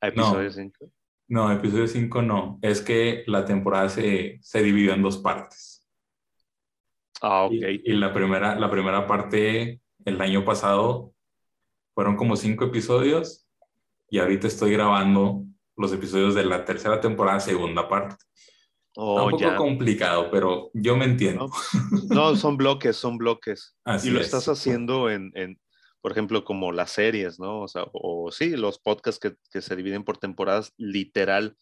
Episodio 0.01 0.45
No. 0.49 0.53
5. 0.53 0.91
No, 1.29 1.53
episodio 1.53 1.87
5 1.87 2.23
no. 2.23 2.59
Es 2.63 2.83
que 2.83 3.25
la 3.27 3.45
temporada 3.45 3.89
se, 3.89 4.39
se 4.43 4.63
dividió 4.63 4.93
en 4.93 5.03
dos 5.03 5.19
partes. 5.19 5.89
Ah, 7.23 7.45
ok. 7.45 7.53
Y, 7.53 7.83
y 7.85 7.93
la, 7.95 8.13
primera, 8.13 8.59
la 8.59 8.71
primera 8.71 9.07
parte, 9.07 9.81
el 10.05 10.21
año 10.21 10.45
pasado, 10.45 11.15
fueron 11.95 12.17
como 12.17 12.37
cinco 12.37 12.65
episodios 12.67 13.47
y 14.11 14.19
ahorita 14.19 14.47
estoy 14.47 14.73
grabando 14.73 15.45
los 15.77 15.93
episodios 15.93 16.35
de 16.35 16.45
la 16.45 16.65
tercera 16.65 17.01
temporada, 17.01 17.41
segunda 17.41 17.89
parte. 17.89 18.17
Está 18.95 19.23
Oh, 19.23 19.25
un 19.25 19.31
poco 19.31 19.43
ya. 19.43 19.57
complicado, 19.57 20.31
pero 20.31 20.71
yo 20.75 20.97
me 20.97 21.07
entiendo. 21.07 21.51
No, 22.11 22.37
son 22.37 22.57
bloques, 22.57 22.97
son 22.97 23.17
bloques. 23.19 23.75
Así 23.85 24.09
y 24.09 24.13
lo 24.13 24.21
es. 24.21 24.27
estás 24.27 24.49
haciendo 24.49 25.11
en, 25.11 25.33
en, 25.35 25.59
por 26.01 26.13
ejemplo, 26.13 26.45
como 26.45 26.73
las 26.73 26.91
series, 26.91 27.39
¿no? 27.41 27.63
O 27.63 27.69
sea, 27.69 27.85
o, 27.93 28.31
sí, 28.31 28.51
los 28.57 28.79
podcasts 28.79 29.19
que, 29.19 29.35
que 29.51 29.63
se 29.63 29.77
dividen 29.77 30.05
por 30.05 30.19
temporadas, 30.19 30.73
literal, 30.77 31.57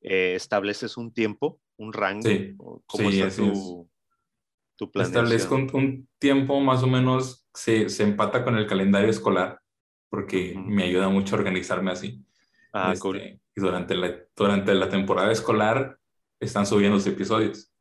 eh, 0.00 0.34
estableces 0.34 0.96
un 0.96 1.12
tiempo, 1.12 1.60
un 1.76 1.92
rango. 1.92 2.22
Sí, 2.22 2.54
¿Cómo 2.86 3.10
sí, 3.10 3.20
está 3.20 3.26
así 3.26 3.42
tu, 3.42 3.90
tu 4.76 4.90
planeación? 4.90 5.24
Establezco 5.26 5.76
un, 5.76 5.84
un 5.84 6.08
tiempo 6.18 6.60
más 6.60 6.82
o 6.82 6.86
menos, 6.86 7.46
se, 7.52 7.88
se 7.90 8.04
empata 8.04 8.42
con 8.42 8.56
el 8.56 8.66
calendario 8.66 9.10
escolar, 9.10 9.60
porque 10.08 10.54
Ujú. 10.56 10.70
me 10.70 10.84
ayuda 10.84 11.08
mucho 11.10 11.36
a 11.36 11.38
organizarme 11.40 11.90
así. 11.90 12.24
Ah, 12.72 12.92
Este, 12.94 13.00
cool. 13.00 13.16
Y 13.18 13.60
durante 13.60 13.94
la, 13.94 14.14
durante 14.34 14.74
la 14.74 14.88
temporada 14.88 15.30
escolar 15.30 15.99
están 16.40 16.66
subiendo 16.66 16.96
los 16.96 17.06
episodios. 17.06 17.72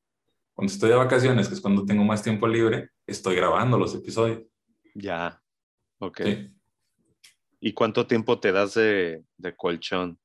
Cuando 0.54 0.74
estoy 0.74 0.90
de 0.90 0.96
vacaciones, 0.96 1.48
que 1.48 1.54
es 1.54 1.62
cuando 1.62 1.86
tengo 1.86 2.04
más 2.04 2.22
tiempo 2.22 2.48
libre, 2.48 2.90
estoy 3.08 3.36
grabando 3.36 3.78
los 3.78 3.96
episodios. 3.96 4.44
Ya. 4.94 5.42
Ok. 6.00 6.22
Sí. 6.24 6.50
¿Y 7.62 7.74
cuánto 7.74 8.06
tiempo 8.06 8.40
te 8.40 8.52
das 8.52 8.74
de, 8.74 9.24
de 9.38 9.56
colchón? 9.56 10.20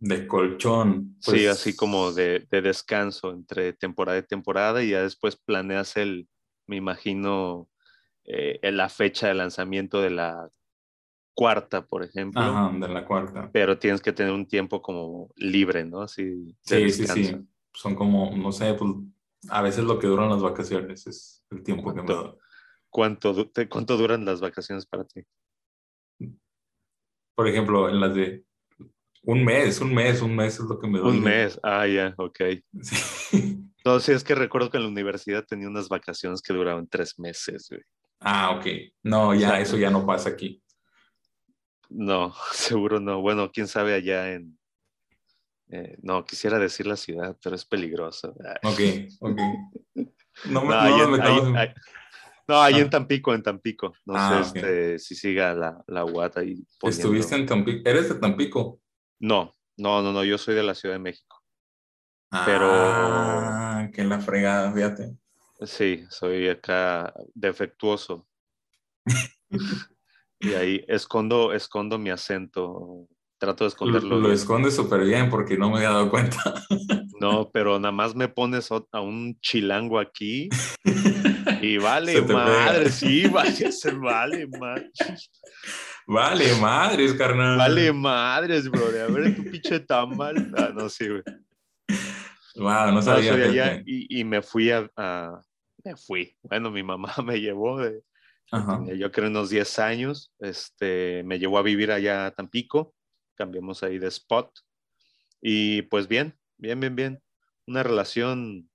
De 0.00 0.26
colchón. 0.26 1.16
sí, 1.20 1.30
pues, 1.30 1.48
así 1.48 1.76
como 1.76 2.12
de, 2.12 2.46
de 2.50 2.60
descanso 2.60 3.30
entre 3.30 3.72
temporada 3.72 4.18
y 4.18 4.22
temporada 4.22 4.82
y 4.82 4.90
ya 4.90 5.02
después 5.02 5.36
planeas 5.36 5.96
el, 5.96 6.28
me 6.66 6.76
imagino, 6.76 7.68
eh, 8.24 8.58
la 8.72 8.88
fecha 8.88 9.28
de 9.28 9.34
lanzamiento 9.34 10.00
de 10.02 10.10
la 10.10 10.50
cuarta, 11.34 11.84
por 11.84 12.04
ejemplo, 12.04 12.40
Ajá, 12.42 12.72
de 12.78 12.88
la 12.88 13.04
cuarta. 13.04 13.50
pero 13.52 13.78
tienes 13.78 14.00
que 14.00 14.12
tener 14.12 14.32
un 14.32 14.46
tiempo 14.46 14.80
como 14.80 15.30
libre, 15.36 15.84
¿no? 15.84 16.02
Así 16.02 16.54
Sí, 16.62 16.90
sí, 16.90 17.06
sí. 17.06 17.36
Son 17.72 17.94
como, 17.94 18.34
no 18.36 18.52
sé, 18.52 18.74
pues 18.74 18.90
a 19.50 19.60
veces 19.62 19.84
lo 19.84 19.98
que 19.98 20.06
duran 20.06 20.28
las 20.30 20.40
vacaciones 20.42 21.06
es 21.06 21.44
el 21.50 21.62
tiempo 21.62 21.92
que 21.92 22.02
me 22.02 22.06
doy. 22.14 22.34
¿Cuánto, 22.88 23.50
te- 23.50 23.68
¿Cuánto 23.68 23.96
duran 23.96 24.24
las 24.24 24.40
vacaciones 24.40 24.86
para 24.86 25.04
ti? 25.04 25.22
Por 27.34 27.48
ejemplo, 27.48 27.88
en 27.88 28.00
las 28.00 28.14
de 28.14 28.44
un 29.22 29.44
mes, 29.44 29.80
un 29.80 29.92
mes, 29.92 30.22
un 30.22 30.36
mes 30.36 30.54
es 30.54 30.66
lo 30.66 30.78
que 30.78 30.86
me 30.86 30.98
doy. 31.00 31.16
Un 31.16 31.22
mes. 31.22 31.58
Ah, 31.62 31.86
ya, 31.86 32.14
ok. 32.16 32.40
Sí. 32.80 33.60
No, 33.84 33.98
sí, 34.00 34.12
es 34.12 34.22
que 34.24 34.34
recuerdo 34.34 34.70
que 34.70 34.76
en 34.78 34.84
la 34.84 34.88
universidad 34.88 35.44
tenía 35.44 35.68
unas 35.68 35.88
vacaciones 35.88 36.40
que 36.40 36.54
duraban 36.54 36.86
tres 36.86 37.18
meses, 37.18 37.66
güey. 37.68 37.82
Ah, 38.20 38.56
ok. 38.56 38.66
No, 39.02 39.34
ya, 39.34 39.48
sea, 39.50 39.60
eso 39.60 39.76
ya 39.76 39.90
no 39.90 40.06
pasa 40.06 40.30
aquí. 40.30 40.62
No, 41.96 42.34
seguro 42.52 42.98
no. 43.00 43.20
Bueno, 43.20 43.50
quién 43.52 43.68
sabe 43.68 43.94
allá 43.94 44.32
en... 44.32 44.58
eh, 45.70 45.96
no, 46.02 46.24
quisiera 46.24 46.58
decir 46.58 46.86
la 46.86 46.96
ciudad, 46.96 47.36
pero 47.42 47.54
es 47.56 47.64
peligroso. 47.64 48.34
Ay. 48.62 49.08
Ok, 49.20 49.30
ok. 49.30 49.40
No, 50.46 50.62
me, 50.62 50.68
No, 50.70 50.74
no 50.74 50.80
ahí 50.80 51.00
en, 51.00 51.22
ahí- 51.22 51.38
en- 51.38 51.56
ahí- 51.56 51.74
no, 52.48 52.60
ahí 52.60 52.74
Ah. 52.74 52.78
en 52.80 52.90
Tampico, 52.90 53.32
en 53.32 53.42
Tampico. 53.44 53.94
No 54.04 54.14
Ah, 54.16 54.42
sé 54.42 54.58
este, 54.58 54.98
si 54.98 55.14
siga 55.14 55.54
la, 55.54 55.82
la 55.86 56.04
UAT 56.04 56.36
ahí. 56.40 56.66
poniendo- 56.80 56.88
Estuviste 57.04 57.36
en 57.36 57.46
Tampico. 57.46 57.88
¿Eres 57.88 58.08
de 58.08 58.16
Tampico? 58.16 58.80
No, 59.20 59.54
no, 59.76 60.02
no, 60.02 60.12
no, 60.12 60.24
yo 60.24 60.36
soy 60.36 60.56
de 60.56 60.64
la 60.64 60.74
Ciudad 60.74 60.96
de 60.96 60.98
México. 60.98 61.40
pero... 62.44 62.66
Ah, 62.68 63.88
que 63.94 64.02
la 64.02 64.18
fregada, 64.18 64.72
fíjate. 64.72 65.16
Sí, 65.64 66.04
soy 66.10 66.48
acá 66.48 67.14
defectuoso. 67.32 68.26
y 70.44 70.54
ahí 70.54 70.84
escondo, 70.88 71.52
escondo 71.52 71.98
mi 71.98 72.10
acento. 72.10 73.08
Trato 73.38 73.64
de 73.64 73.68
esconderlo. 73.68 74.16
Lo, 74.16 74.28
lo 74.28 74.32
escondes 74.32 74.76
súper 74.76 75.04
bien 75.04 75.28
porque 75.28 75.56
no 75.58 75.70
me 75.70 75.76
había 75.76 75.90
dado 75.90 76.10
cuenta. 76.10 76.42
No, 77.20 77.48
pero 77.50 77.78
nada 77.78 77.92
más 77.92 78.14
me 78.14 78.28
pones 78.28 78.70
a 78.70 79.00
un 79.00 79.38
chilango 79.40 79.98
aquí 79.98 80.50
y 81.62 81.78
vale 81.78 82.20
madre, 82.20 82.90
sí, 82.90 83.26
vaya, 83.32 83.72
se 83.72 83.92
vale 83.92 84.46
madre. 84.46 84.90
Vale 86.06 86.54
madres, 86.60 87.14
carnal. 87.14 87.56
Vale 87.56 87.92
madres, 87.92 88.68
bro. 88.70 88.86
A 88.88 89.10
ver, 89.10 89.34
tu 89.34 89.44
pinche 89.44 89.80
tamal. 89.80 90.52
Ah, 90.56 90.70
no, 90.74 90.88
sí, 90.90 91.08
güey. 91.08 91.22
Wow, 92.56 92.92
no 92.92 93.00
sabía. 93.00 93.36
No, 93.36 93.82
y, 93.86 94.20
y, 94.20 94.24
me 94.24 94.42
fui 94.42 94.70
a, 94.70 94.90
a, 94.96 95.40
Me 95.82 95.96
fui. 95.96 96.36
Bueno, 96.42 96.70
mi 96.70 96.82
mamá 96.82 97.14
me 97.24 97.40
llevó 97.40 97.78
de. 97.78 98.02
Yo 98.96 99.12
creo 99.12 99.28
unos 99.28 99.50
10 99.50 99.78
años. 99.78 100.32
Este, 100.38 101.22
me 101.24 101.38
llevó 101.38 101.58
a 101.58 101.62
vivir 101.62 101.90
allá 101.90 102.26
a 102.26 102.30
Tampico. 102.30 102.94
Cambiamos 103.34 103.82
ahí 103.82 103.98
de 103.98 104.08
spot. 104.08 104.50
Y 105.40 105.82
pues 105.82 106.08
bien, 106.08 106.38
bien, 106.56 106.80
bien, 106.80 106.96
bien. 106.96 107.22
Una 107.66 107.82
relación 107.82 108.68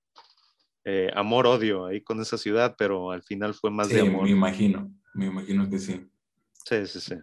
eh, 0.84 1.10
amor-odio 1.14 1.86
ahí 1.86 2.00
con 2.00 2.20
esa 2.20 2.38
ciudad, 2.38 2.74
pero 2.78 3.10
al 3.10 3.22
final 3.22 3.54
fue 3.54 3.70
más 3.70 3.88
de 3.88 4.00
amor. 4.00 4.24
Me 4.24 4.30
imagino, 4.30 4.92
me 5.14 5.26
imagino 5.26 5.68
que 5.68 5.78
sí. 5.78 6.08
Sí, 6.64 6.86
sí, 6.86 7.00
sí. 7.00 7.14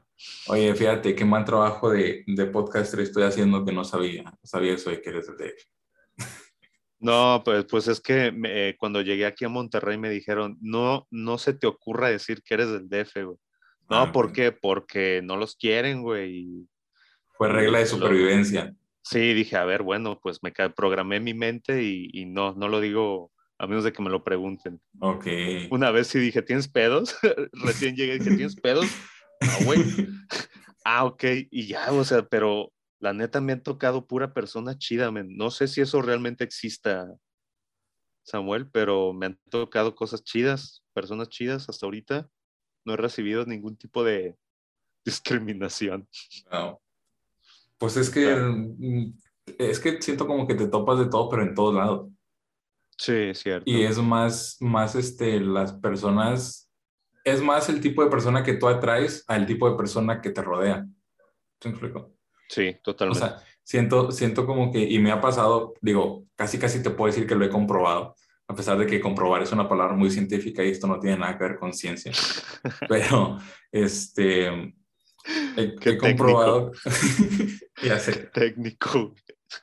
Oye, 0.48 0.74
fíjate 0.76 1.16
qué 1.16 1.24
mal 1.24 1.46
trabajo 1.46 1.90
de, 1.90 2.24
de 2.28 2.46
podcaster 2.48 3.00
estoy 3.00 3.24
haciendo 3.24 3.64
que 3.64 3.72
no 3.72 3.84
sabía, 3.84 4.24
no 4.24 4.40
sabía 4.44 4.74
eso 4.74 4.90
de 4.90 5.02
que 5.02 5.10
eres 5.10 5.28
de 5.38 5.56
No, 7.00 7.42
pues, 7.46 7.66
pues 7.66 7.88
es 7.88 8.02
que 8.02 8.34
eh, 8.46 8.76
cuando 8.80 9.02
llegué 9.02 9.26
aquí 9.26 9.46
a 9.46 9.50
Monterrey 9.50 9.98
me 9.98 10.10
dijeron, 10.10 10.58
no, 10.62 11.08
no 11.12 11.38
se 11.38 11.54
te 11.54 11.68
ocurra 11.68 12.10
decir 12.10 12.42
que 12.42 12.56
eres 12.56 12.72
del 12.72 12.90
DF, 12.90 13.14
güey. 13.24 13.38
No, 13.90 13.98
ah, 13.98 14.12
¿por 14.12 14.34
qué? 14.34 14.52
Porque 14.52 15.22
no 15.24 15.38
los 15.38 15.56
quieren, 15.56 16.02
güey. 16.02 16.68
Fue 17.38 17.50
regla 17.50 17.80
de 17.80 17.86
supervivencia. 17.86 18.76
Sí, 19.04 19.34
dije, 19.34 19.56
a 19.56 19.64
ver, 19.64 19.84
bueno, 19.84 20.20
pues 20.22 20.40
me 20.44 20.52
programé 20.52 21.22
mi 21.22 21.34
mente 21.34 21.84
y, 21.84 22.10
y, 22.12 22.26
no, 22.26 22.54
no 22.54 22.68
lo 22.68 22.82
digo 22.82 23.32
a 23.60 23.68
menos 23.68 23.84
de 23.84 23.94
que 23.94 24.04
me 24.04 24.10
lo 24.10 24.24
pregunten. 24.24 24.82
Ok. 25.00 25.28
Una 25.72 25.92
vez 25.92 26.08
sí 26.08 26.20
dije, 26.20 26.42
¿tienes 26.42 26.68
pedos? 26.68 27.18
Recién 27.54 27.96
llegué 27.96 28.16
y 28.16 28.20
dije, 28.20 28.36
¿tienes 28.36 28.56
pedos? 28.56 28.86
Ah, 29.40 29.60
güey. 29.66 29.80
ah, 30.84 31.06
ok. 31.06 31.24
Y 31.52 31.68
ya, 31.68 31.92
o 31.92 32.04
sea, 32.04 32.24
pero 32.24 32.74
la 33.00 33.14
neta 33.14 33.42
me 33.42 33.54
han 33.54 33.64
tocado 33.64 34.08
pura 34.08 34.34
persona 34.34 34.78
chida. 34.78 35.12
No 35.12 35.52
sé 35.52 35.68
si 35.68 35.82
eso 35.82 36.02
realmente 36.02 36.44
exista, 36.44 37.14
Samuel, 38.24 38.70
pero 38.70 39.14
me 39.14 39.28
han 39.28 39.40
tocado 39.50 39.96
cosas 39.96 40.24
chidas, 40.24 40.84
personas 40.94 41.30
chidas 41.30 41.70
hasta 41.70 41.86
ahorita. 41.86 42.30
No 42.86 42.94
he 42.94 42.98
recibido 42.98 43.46
ningún 43.46 43.78
tipo 43.78 44.04
de 44.04 44.36
discriminación. 45.06 46.08
No. 46.52 46.82
Pues 47.78 47.96
es 47.98 48.10
que, 48.10 48.36
mm, 48.36 49.14
es 49.60 49.80
que 49.80 50.02
siento 50.02 50.26
como 50.26 50.48
que 50.48 50.56
te 50.56 50.68
topas 50.68 51.00
de 51.00 51.06
todo, 51.08 51.30
pero 51.30 51.44
en 51.44 51.54
todos 51.54 51.76
lados. 51.76 52.10
Sí, 52.98 53.14
es 53.14 53.40
cierto. 53.40 53.70
Y 53.70 53.84
es 53.84 54.00
más, 54.00 54.58
más 54.60 54.96
este, 54.96 55.40
las 55.40 55.74
personas, 55.74 56.72
es 57.24 57.44
más 57.44 57.70
el 57.70 57.80
tipo 57.80 58.04
de 58.04 58.10
persona 58.10 58.42
que 58.44 58.56
tú 58.56 58.68
atraes 58.68 59.24
al 59.28 59.46
tipo 59.46 59.70
de 59.70 59.78
persona 59.78 60.20
que 60.20 60.32
te 60.32 60.42
rodea. 60.42 60.88
¿Sí 61.62 61.70
explico? 61.70 62.17
Sí, 62.48 62.76
totalmente. 62.84 63.24
O 63.24 63.28
sea, 63.28 63.44
siento, 63.64 64.12
siento 64.12 64.46
como 64.46 64.72
que, 64.72 64.80
y 64.80 65.00
me 65.00 65.12
ha 65.12 65.20
pasado, 65.20 65.74
digo, 65.82 66.26
casi 66.36 66.58
casi 66.58 66.82
te 66.82 66.90
puedo 66.90 67.12
decir 67.12 67.28
que 67.28 67.36
lo 67.36 67.46
he 67.46 67.50
comprobado, 67.50 68.16
a 68.48 68.56
pesar 68.56 68.78
de 68.78 68.88
que 68.88 69.02
comprobar 69.02 69.42
es 69.44 69.52
una 69.52 69.68
palabra 69.68 69.94
muy 69.94 70.10
científica 70.10 70.64
y 70.64 70.70
esto 70.70 70.88
no 70.88 71.00
tiene 71.00 71.18
nada 71.18 71.38
que 71.38 71.44
ver 71.44 71.58
con 71.58 71.74
ciencia. 71.74 72.12
Pero, 72.90 73.38
este, 73.72 74.74
he, 75.58 75.98
comprobado. 75.98 76.72
ya 77.84 78.00
sé. 78.00 78.14
Técnico. 78.34 79.14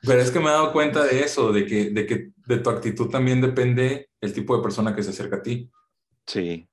Pero 0.03 0.20
es 0.20 0.31
que 0.31 0.38
me 0.38 0.47
he 0.47 0.53
dado 0.53 0.73
cuenta 0.73 1.05
de 1.05 1.23
eso, 1.23 1.53
de 1.53 1.66
que, 1.66 1.90
de 1.90 2.07
que 2.07 2.31
de 2.47 2.59
tu 2.59 2.70
actitud 2.70 3.09
también 3.09 3.40
depende 3.40 4.11
el 4.20 4.33
tipo 4.33 4.57
de 4.57 4.62
persona 4.62 4.94
que 4.94 5.03
se 5.03 5.11
acerca 5.11 5.37
a 5.37 5.42
ti. 5.42 5.70
Sí. 6.27 6.68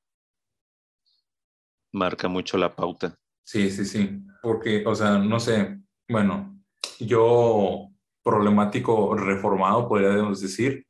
Marca 1.93 2.27
mucho 2.27 2.57
la 2.57 2.75
pauta. 2.75 3.17
Sí, 3.43 3.69
sí, 3.69 3.85
sí. 3.85 4.21
Porque, 4.41 4.83
o 4.85 4.95
sea, 4.95 5.17
no 5.17 5.39
sé, 5.39 5.79
bueno, 6.11 6.61
yo 6.99 7.91
problemático 8.23 9.15
reformado, 9.15 9.87
podríamos 9.87 10.41
decir, 10.41 10.85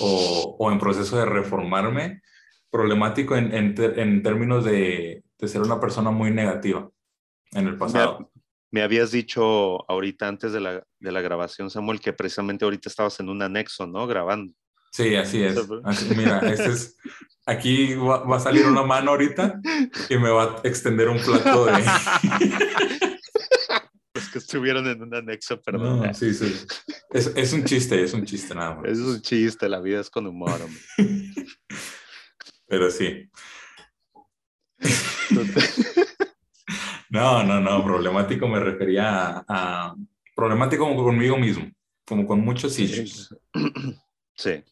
o, 0.00 0.56
o 0.58 0.70
en 0.70 0.78
proceso 0.78 1.18
de 1.18 1.26
reformarme, 1.26 2.22
problemático 2.70 3.36
en, 3.36 3.54
en, 3.54 3.74
en 3.78 4.22
términos 4.22 4.64
de, 4.64 5.24
de, 5.38 5.48
ser 5.48 5.62
una 5.62 5.80
persona 5.80 6.10
muy 6.10 6.30
negativa 6.30 6.88
en 7.52 7.66
el 7.66 7.76
pasado. 7.76 8.30
Me 8.70 8.82
habías 8.82 9.10
dicho 9.10 9.90
ahorita 9.90 10.28
antes 10.28 10.52
de 10.52 10.60
la, 10.60 10.82
de 11.00 11.12
la 11.12 11.20
grabación, 11.20 11.70
Samuel, 11.70 12.00
que 12.00 12.12
precisamente 12.12 12.64
ahorita 12.64 12.88
estabas 12.88 13.18
en 13.20 13.28
un 13.28 13.42
anexo, 13.42 13.86
¿no? 13.86 14.06
Grabando. 14.06 14.52
Sí, 14.92 15.14
así 15.14 15.42
es. 15.42 15.56
mira, 16.16 16.38
este 16.40 16.70
es, 16.70 16.96
aquí 17.44 17.94
va, 17.94 18.36
a 18.36 18.40
salir 18.40 18.66
una 18.66 18.82
mano 18.82 19.12
ahorita 19.12 19.60
y 20.08 20.16
me 20.16 20.30
va 20.30 20.44
a 20.44 20.60
extender 20.64 21.08
un 21.08 21.18
plato 21.18 21.66
de... 21.66 21.72
Los 24.26 24.28
que 24.32 24.38
estuvieron 24.38 24.86
en 24.86 25.02
un 25.02 25.14
anexo, 25.14 25.60
perdón. 25.60 26.06
No, 26.06 26.14
sí, 26.14 26.34
sí. 26.34 26.52
Es, 27.10 27.32
es, 27.34 27.52
un 27.52 27.64
chiste, 27.64 28.02
es 28.02 28.12
un 28.12 28.24
chiste 28.24 28.54
nada 28.54 28.74
más. 28.74 28.84
Es 28.86 28.98
un 28.98 29.20
chiste, 29.20 29.68
la 29.68 29.80
vida 29.80 30.00
es 30.00 30.10
con 30.10 30.26
humor, 30.26 30.60
hombre. 30.60 30.80
Pero 32.66 32.90
sí. 32.90 33.28
No, 37.08 37.44
no, 37.44 37.60
no, 37.60 37.84
problemático 37.84 38.48
me 38.48 38.58
refería 38.58 39.44
a, 39.48 39.94
problemático 40.34 40.84
como 40.84 41.04
conmigo 41.04 41.38
mismo, 41.38 41.70
como 42.04 42.26
con 42.26 42.40
muchos 42.40 42.78
issues. 42.78 43.34
Sí. 44.38 44.62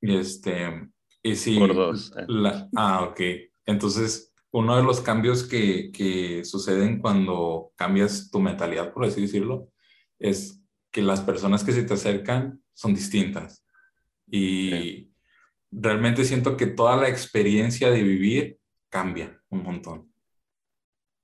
Y 0.00 0.16
este, 0.16 0.88
y 1.22 1.36
sí. 1.36 1.56
Por 1.56 1.76
dos. 1.76 2.12
Eh. 2.18 2.26
ah, 2.74 3.04
ok. 3.04 3.20
Entonces, 3.66 4.33
uno 4.54 4.76
de 4.76 4.82
los 4.82 5.00
cambios 5.00 5.42
que, 5.44 5.90
que 5.92 6.44
suceden 6.44 7.00
cuando 7.00 7.72
cambias 7.76 8.30
tu 8.30 8.40
mentalidad, 8.40 8.92
por 8.92 9.04
así 9.04 9.22
decirlo, 9.22 9.68
es 10.18 10.62
que 10.90 11.02
las 11.02 11.20
personas 11.20 11.64
que 11.64 11.72
se 11.72 11.82
te 11.82 11.94
acercan 11.94 12.62
son 12.72 12.94
distintas. 12.94 13.66
Y 14.26 15.12
realmente 15.70 16.24
siento 16.24 16.56
que 16.56 16.66
toda 16.66 16.96
la 16.96 17.08
experiencia 17.08 17.90
de 17.90 18.02
vivir 18.02 18.58
cambia 18.88 19.40
un 19.50 19.62
montón 19.62 20.14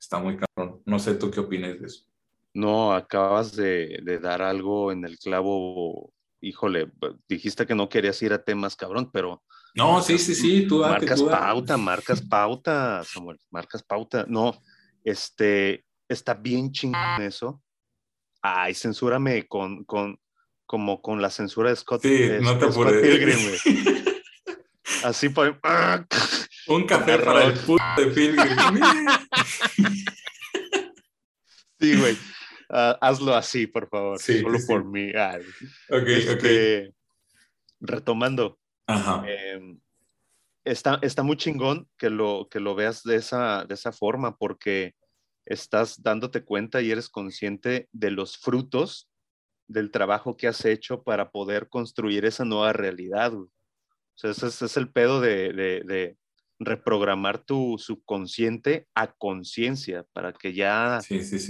está 0.01 0.19
muy 0.19 0.37
cabrón. 0.37 0.83
No 0.87 0.99
sé 0.99 1.15
tú 1.15 1.31
qué 1.31 1.41
opinas 1.41 1.79
de 1.79 1.87
eso. 1.87 2.05
No, 2.53 2.93
acabas 2.93 3.55
de, 3.55 4.03
dar 4.21 4.43
algo 4.43 4.91
en 4.91 5.05
el 5.05 5.19
clavo. 5.19 6.13
Híjole, 6.41 6.91
dijiste 7.29 7.67
que 7.67 7.75
no 7.75 7.89
querías 7.89 8.21
ir 8.23 8.33
a 8.33 8.43
temas, 8.43 8.75
cabrón, 8.75 9.11
pero. 9.13 9.43
No, 9.75 10.03
sí, 10.03 10.19
sí, 10.19 10.35
sí, 10.35 10.67
tú 10.67 10.81
Marcas 10.81 11.23
pauta, 11.23 11.77
marcas 11.77 12.23
pauta, 12.23 13.03
Samuel, 13.05 13.39
marcas 13.51 13.83
pauta. 13.83 14.25
No, 14.29 14.61
este, 15.05 15.85
está 16.09 16.35
bien 16.35 16.73
chingón 16.73 17.23
eso. 17.23 17.63
Ay, 18.43 18.75
censúrame 18.75 19.47
con, 19.47 19.85
con, 19.85 20.19
como 20.67 21.01
con 21.03 21.23
la 21.23 21.31
censura 21.31 21.71
de 21.71 21.77
Scott. 21.77 22.03
Sí, 22.03 22.29
no 22.41 22.59
te 22.59 22.67
apures. 22.67 23.63
Así 25.05 25.29
por. 25.29 25.61
Un 26.67 26.87
café 26.87 27.19
para 27.19 27.45
el 27.45 27.55
puto 27.55 27.83
de 27.97 28.07
Pilgrim. 28.07 28.81
sí, 31.81 31.97
güey. 31.99 32.15
Uh, 32.69 32.95
hazlo 33.01 33.35
así, 33.35 33.67
por 33.67 33.89
favor. 33.89 34.21
Sí, 34.21 34.41
Solo 34.41 34.59
sí. 34.59 34.67
por 34.69 34.85
mí. 34.85 35.11
Ah, 35.17 35.39
ok, 35.89 36.07
este, 36.07 36.87
ok. 36.89 36.95
Retomando. 37.81 38.60
Ajá. 38.95 39.25
Eh, 39.27 39.77
está, 40.65 40.99
está 41.03 41.23
muy 41.23 41.37
chingón 41.37 41.89
que 41.97 42.11
lo, 42.11 42.49
que 42.51 42.61
lo 42.61 42.75
veas 42.75 43.03
de 43.03 43.17
esa, 43.17 43.65
de 43.65 43.75
esa 43.75 43.93
forma, 43.93 44.37
porque 44.37 44.95
estás 45.47 46.03
dándote 46.03 46.45
cuenta 46.45 46.81
y 46.81 46.91
eres 46.91 47.09
consciente 47.09 47.89
de 47.93 48.11
los 48.11 48.39
frutos 48.39 49.11
del 49.69 49.91
trabajo 49.91 50.37
que 50.37 50.49
has 50.49 50.65
hecho 50.65 51.03
para 51.03 51.31
poder 51.31 51.69
construir 51.69 52.25
esa 52.25 52.45
nueva 52.45 52.73
realidad. 52.73 53.33
Güey. 53.33 53.47
O 53.47 54.19
sea, 54.21 54.31
ese, 54.31 54.49
ese 54.49 54.67
es 54.67 54.77
el 54.77 54.91
pedo 54.91 55.21
de, 55.21 55.53
de, 55.53 55.83
de, 55.87 56.17
reprogramar 56.63 57.39
tu 57.39 57.79
subconsciente 57.79 58.87
a 58.95 59.11
conciencia 59.13 60.05
para 60.13 60.35
que 60.35 60.53
ya 60.53 61.01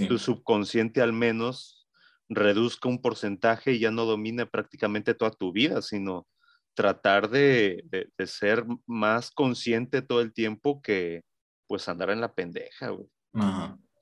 tu 0.07 0.17
subconsciente 0.17 1.01
al 1.01 1.11
menos 1.11 1.85
reduzca 2.29 2.87
un 2.87 3.01
porcentaje 3.01 3.73
y 3.73 3.79
ya 3.79 3.91
no 3.91 4.05
domine 4.05 4.45
prácticamente 4.45 5.13
toda 5.13 5.31
tu 5.31 5.51
vida, 5.51 5.81
sino 5.81 6.25
tratar 6.73 7.29
de, 7.29 7.83
de, 7.89 8.27
ser 8.27 8.65
más 8.85 9.31
consciente 9.31 10.01
todo 10.01 10.21
el 10.21 10.33
tiempo 10.33 10.81
que 10.81 11.23
pues 11.67 11.87
andar 11.89 12.09
en 12.09 12.21
la 12.21 12.33
pendeja, 12.33 12.89
güey. 12.89 13.07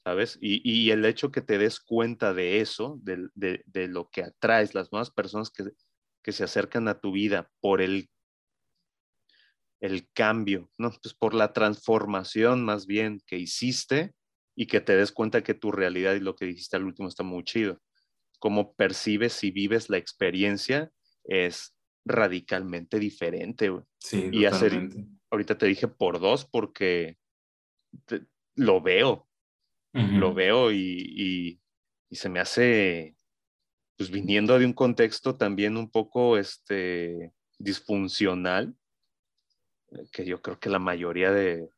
¿Sabes? 0.03 0.37
Y, 0.41 0.61
y, 0.63 0.91
el 0.91 1.05
hecho 1.05 1.31
que 1.31 1.41
te 1.41 1.57
des 1.57 1.79
cuenta 1.79 2.33
de 2.33 2.61
eso, 2.61 2.99
de, 3.03 3.27
de, 3.35 3.63
de, 3.67 3.87
lo 3.87 4.09
que 4.09 4.23
atraes, 4.23 4.73
las 4.73 4.91
nuevas 4.91 5.11
personas 5.11 5.51
que, 5.51 5.65
que 6.23 6.31
se 6.31 6.43
acercan 6.43 6.87
a 6.87 6.99
tu 6.99 7.11
vida 7.11 7.51
por 7.59 7.81
el, 7.81 8.09
el 9.81 10.09
cambio, 10.13 10.71
¿no? 10.77 10.91
Pues 11.01 11.13
por 11.13 11.33
la 11.33 11.53
transformación 11.53 12.63
más 12.63 12.87
bien 12.87 13.21
que 13.27 13.37
hiciste 13.37 14.13
y 14.55 14.67
que 14.67 14.81
te 14.81 14.95
des 14.95 15.11
cuenta 15.11 15.43
que 15.43 15.53
tu 15.53 15.71
realidad 15.71 16.15
y 16.15 16.19
lo 16.19 16.35
que 16.35 16.45
dijiste 16.45 16.75
al 16.75 16.85
último 16.85 17.07
está 17.07 17.23
muy 17.23 17.43
chido. 17.43 17.79
Cómo 18.39 18.73
percibes 18.73 19.43
y 19.43 19.51
vives 19.51 19.89
la 19.89 19.97
experiencia 19.97 20.91
es 21.23 21.75
radicalmente 22.05 22.99
diferente. 22.99 23.71
Sí, 23.99 24.29
y 24.31 24.45
hacer, 24.45 24.89
ahorita 25.29 25.57
te 25.57 25.65
dije 25.65 25.87
por 25.87 26.19
dos 26.19 26.45
porque 26.45 27.17
lo 28.55 28.81
veo, 28.81 29.27
lo 29.93 30.33
veo 30.33 30.71
y, 30.71 31.59
y, 32.09 32.15
se 32.15 32.29
me 32.29 32.39
hace, 32.39 33.15
pues 33.97 34.09
viniendo 34.09 34.57
de 34.57 34.65
un 34.65 34.73
contexto 34.73 35.35
también 35.35 35.77
un 35.77 35.91
poco 35.91 36.37
este, 36.37 37.33
disfuncional, 37.57 38.75
que 40.11 40.25
yo 40.25 40.41
creo 40.41 40.59
que 40.59 40.69
la 40.69 40.79
mayoría 40.79 41.31
de, 41.31 41.69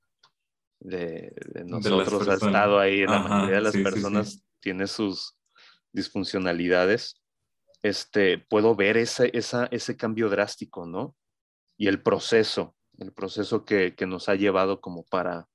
de, 0.80 1.34
nosotros 1.66 2.28
ha 2.28 2.34
estado 2.34 2.80
ahí, 2.80 3.06
la 3.06 3.20
mayoría 3.20 3.56
de 3.58 3.62
las 3.62 3.78
personas 3.78 4.44
tiene 4.60 4.88
sus 4.88 5.38
disfuncionalidades, 5.92 7.21
este, 7.84 8.38
puedo 8.38 8.76
ver 8.76 8.98
ese, 8.98 9.32
esa, 9.34 9.66
ese 9.68 9.98
cambio 9.98 10.30
drástico, 10.30 10.86
¿no? 10.86 11.16
Y 11.78 11.88
el 11.88 12.02
proceso, 12.02 12.76
el 13.00 13.12
proceso 13.12 13.66
que, 13.66 13.96
que 13.96 14.06
nos 14.06 14.30
ha 14.30 14.36
llevado 14.36 14.82
como 14.82 15.04
para, 15.06 15.48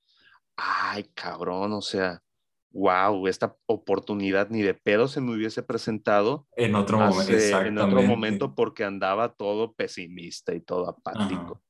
ay, 0.56 1.04
cabrón, 1.14 1.72
o 1.72 1.82
sea, 1.82 2.22
wow, 2.76 3.26
esta 3.26 3.56
oportunidad 3.66 4.50
ni 4.50 4.62
de 4.62 4.74
pedo 4.74 5.08
se 5.08 5.20
me 5.20 5.34
hubiese 5.34 5.62
presentado 5.62 6.46
en 6.56 6.74
otro, 6.74 6.98
momento, 6.98 7.60
en 7.62 7.78
otro 7.78 8.02
momento 8.02 8.54
porque 8.54 8.84
andaba 8.84 9.34
todo 9.34 9.72
pesimista 9.72 10.54
y 10.54 10.60
todo 10.60 10.88
apático. 10.88 11.62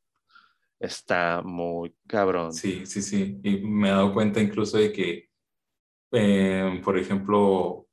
Está 0.80 1.42
muy 1.44 1.94
cabrón. 2.06 2.52
Sí, 2.52 2.84
sí, 2.86 3.00
sí. 3.02 3.40
Y 3.42 3.58
me 3.58 3.88
he 3.88 3.92
dado 3.92 4.12
cuenta 4.12 4.40
incluso 4.40 4.78
de 4.78 4.92
que, 4.92 5.30
eh, 6.12 6.80
por 6.84 6.98
ejemplo, 6.98 7.85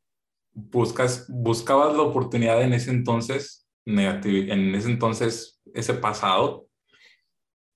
buscas, 0.53 1.25
buscabas 1.29 1.95
la 1.95 2.03
oportunidad 2.03 2.61
en 2.61 2.73
ese 2.73 2.91
entonces, 2.91 3.67
en 3.85 4.75
ese 4.75 4.89
entonces, 4.89 5.61
ese 5.73 5.93
pasado, 5.93 6.67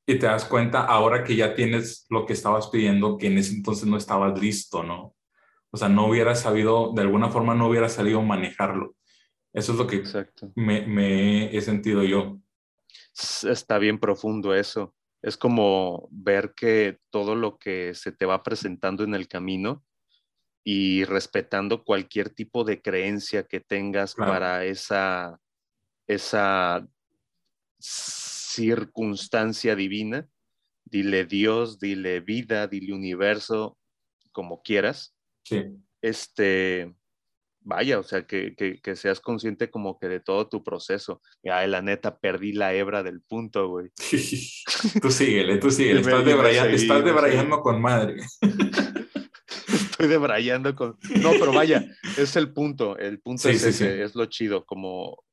y 0.10 0.18
te 0.20 0.26
das 0.26 0.46
cuenta 0.46 0.86
ahora 0.86 1.24
que 1.24 1.36
ya 1.36 1.54
tienes 1.54 2.06
lo 2.10 2.26
que 2.26 2.34
estabas 2.34 2.68
pidiendo, 2.68 3.18
que 3.18 3.28
en 3.28 3.38
ese 3.38 3.54
entonces 3.54 3.86
no 3.88 3.98
estabas 3.98 4.40
listo, 4.40 4.82
¿no? 4.82 5.16
O 5.70 5.78
sea, 5.78 5.90
no 5.90 6.08
hubiera 6.08 6.34
sabido, 6.34 6.94
de 6.94 7.02
alguna 7.02 7.30
forma 7.30 7.54
no 7.54 7.68
hubiera 7.68 7.90
salido 7.90 8.22
manejarlo. 8.22 8.96
Eso 9.52 9.74
es 9.74 9.78
lo 9.78 9.86
que 9.86 10.04
me, 10.56 10.86
me, 10.88 11.56
he 11.56 11.62
sentido 11.62 12.04
yo. 12.04 12.40
Está 13.44 13.78
bien 13.80 14.00
profundo 14.00 14.54
eso. 14.54 14.96
Es 15.22 15.36
como 15.36 16.08
ver 16.10 16.54
que 16.56 17.00
todo 17.10 17.36
lo 17.36 17.58
que 17.58 17.94
se 17.94 18.14
te 18.14 18.26
va 18.26 18.44
presentando 18.44 19.04
en 19.04 19.14
el 19.14 19.28
camino 19.28 19.84
y 20.70 21.06
respetando 21.06 21.86
cualquier 21.86 22.30
tipo 22.30 22.66
de 22.66 22.82
creencia 22.82 23.44
que 23.44 23.62
tengas 23.62 24.16
para 24.16 24.66
esa, 24.66 25.40
esa 26.08 26.86
circunstancia 27.80 29.78
divina. 29.78 30.28
Dile 30.84 31.24
Dios, 31.24 31.80
dile 31.80 32.20
vida, 32.20 32.68
dile 32.68 32.94
universo, 32.94 33.78
como 34.34 34.62
quieras. 34.62 35.16
Sí. 35.46 35.64
Este, 36.02 36.94
vaya, 37.62 38.00
o 38.00 38.04
sea, 38.04 38.28
que, 38.28 38.54
que, 38.56 38.96
seas 38.98 39.22
consciente 39.22 39.70
como 39.70 39.98
que 39.98 40.10
de 40.10 40.20
todo 40.20 40.50
tu 40.50 40.66
proceso. 40.66 41.22
Ay, 41.50 41.70
la 41.70 41.82
neta, 41.82 42.18
perdí 42.20 42.52
la 42.52 42.74
hebra 42.74 43.04
del 43.04 43.22
punto, 43.22 43.70
güey. 43.70 43.90
tú 45.02 45.12
síguele, 45.12 45.60
tú 45.60 45.72
síguele. 45.72 46.00
estás, 46.02 46.26
debrayando, 46.26 46.76
estás 46.76 47.60
con 47.62 47.82
madre. 47.82 48.18
Estoy 49.98 50.10
debrayando 50.10 50.76
con... 50.76 50.96
No, 51.24 51.32
pero 51.40 51.52
vaya, 51.52 51.84
es 52.20 52.36
el 52.36 52.54
punto. 52.54 53.00
El 53.00 53.20
punto 53.20 53.50
es, 53.50 53.64
ese, 53.64 54.04
es 54.04 54.14
lo 54.14 54.28
chido, 54.28 54.64
como 54.64 55.24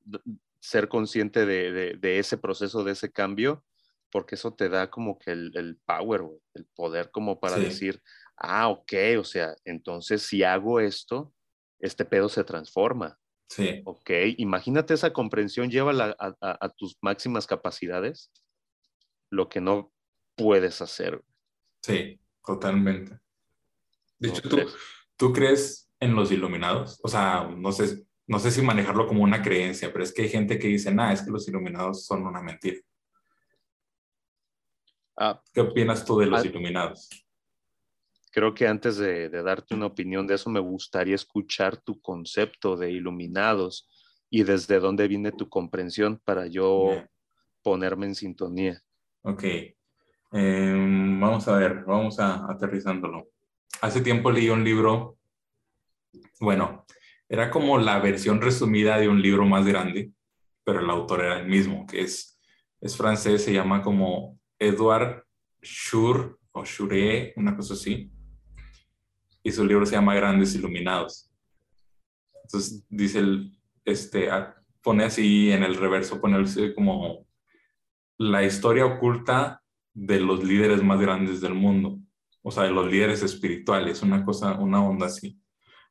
ser 0.59 0.89
consciente 0.89 1.45
de, 1.45 1.99
de, 1.99 2.19
ese 2.19 2.39
proceso, 2.39 2.83
de 2.83 2.93
ese 2.93 3.13
cambio, 3.13 3.63
porque 4.11 4.37
eso 4.37 4.55
te 4.55 4.71
da 4.71 4.89
como 4.89 5.19
que 5.19 5.33
el, 5.33 5.53
el 5.55 5.77
power, 5.85 6.23
el 6.55 6.65
poder 6.75 7.11
como 7.11 7.39
para 7.41 7.59
decir, 7.59 8.01
ah, 8.39 8.69
ok, 8.69 8.93
o 9.19 9.25
sea, 9.25 9.55
entonces 9.67 10.23
si 10.23 10.43
hago 10.43 10.81
esto, 10.81 11.35
este 11.79 12.07
pedo 12.07 12.31
se 12.31 12.43
transforma. 12.43 13.19
Sí. 13.51 13.83
Ok, 13.85 14.11
imagínate 14.39 14.95
esa 14.95 15.13
comprensión, 15.13 15.71
llévala 15.71 16.17
a, 16.19 16.35
a, 16.41 16.69
tus 16.71 16.97
máximas 17.03 17.47
capacidades, 17.47 18.33
lo 19.29 19.51
que 19.51 19.61
no 19.61 19.93
puedes 20.37 20.81
hacer. 20.81 21.23
Sí, 21.83 22.19
totalmente. 22.43 23.19
De 24.25 24.31
hecho, 24.31 24.49
¿tú, 24.49 24.59
¿tú 25.17 25.33
crees 25.33 25.91
en 26.01 26.15
los 26.15 26.33
iluminados? 26.33 26.99
O 27.03 27.09
sea, 27.09 27.49
no 27.57 27.73
sé, 27.73 28.07
no 28.27 28.39
sé 28.39 28.51
si 28.51 28.63
manejarlo 28.63 29.07
como 29.07 29.23
una 29.23 29.43
creencia, 29.43 29.93
pero 29.93 30.03
es 30.03 30.13
que 30.13 30.23
hay 30.23 30.29
gente 30.29 30.59
que 30.59 30.69
dice, 30.69 30.93
nada, 30.93 31.13
es 31.13 31.23
que 31.23 31.31
los 31.31 31.47
iluminados 31.47 32.07
son 32.07 32.27
una 32.27 32.41
mentira. 32.41 32.79
Ah, 35.17 35.41
¿Qué 35.53 35.61
opinas 35.61 36.05
tú 36.05 36.19
de 36.19 36.27
los 36.27 36.43
ah, 36.43 36.47
iluminados? 36.47 37.09
Creo 38.33 38.55
que 38.55 38.67
antes 38.67 38.97
de, 38.97 39.29
darte 39.29 39.75
una 39.75 39.87
opinión 39.87 40.27
de 40.27 40.35
eso, 40.35 40.51
me 40.51 40.59
gustaría 40.59 41.15
escuchar 41.15 41.77
tu 41.77 42.01
concepto 42.01 42.77
de 42.77 42.91
iluminados 42.91 43.89
y 44.31 44.43
desde 44.43 44.81
dónde 44.81 45.07
viene 45.07 45.31
tu 45.31 45.49
comprensión 45.49 46.21
para 46.25 46.47
yo 46.47 47.05
ponerme 47.63 48.07
en 48.07 48.15
sintonía. 48.15 48.83
Ok. 49.23 49.45
Em, 50.33 51.21
vamos 51.21 51.47
a 51.47 51.57
ver, 51.59 51.85
vamos 51.85 52.19
a 52.19 52.51
aterrizándolo. 52.51 53.29
Hace 53.85 54.01
tiempo 54.01 54.31
leí 54.31 54.49
un 54.49 54.65
libro, 54.65 55.19
bueno, 56.41 56.87
era 57.29 57.51
como 57.51 57.77
la 57.77 57.99
versión 57.99 58.41
resumida 58.41 58.97
de 58.99 59.11
un 59.11 59.21
libro 59.21 59.45
más 59.45 59.67
grande, 59.67 60.11
pero 60.65 60.81
el 60.81 60.89
autor 60.89 61.21
era 61.21 61.41
el 61.41 61.49
mismo, 61.49 61.87
que 61.87 62.01
es, 62.01 62.41
es 62.81 62.97
francés, 62.97 63.45
se 63.45 63.53
llama 63.53 63.83
como 63.83 64.41
Edouard 64.59 65.27
Schur 65.63 66.41
o 66.53 66.65
Chure, 66.65 67.35
una 67.37 67.55
cosa 67.55 67.75
así. 67.75 68.11
Y 69.43 69.53
su 69.53 69.67
libro 69.67 69.85
se 69.85 69.97
llama 69.97 70.15
Grandes 70.15 70.55
Iluminados. 70.55 71.31
Entonces 72.43 72.87
dice 72.89 73.19
el, 73.19 73.53
este, 73.85 74.31
pone 74.81 75.05
así 75.05 75.53
en 75.53 75.63
el 75.63 75.77
reverso, 75.77 76.23
pone 76.23 76.43
como 76.75 77.27
la 78.17 78.45
historia 78.45 78.87
oculta 78.87 79.63
de 79.93 80.21
los 80.21 80.43
líderes 80.43 80.83
más 80.83 80.99
grandes 80.99 81.43
del 81.43 81.53
mundo, 81.53 82.01
o 82.47 82.51
sea, 82.51 82.65
de 82.65 82.71
los 82.71 82.91
líderes 82.91 83.23
espirituales, 83.23 84.03
una 84.03 84.23
cosa, 84.23 84.53
una 84.61 84.87
onda 84.87 85.07
así. 85.07 85.41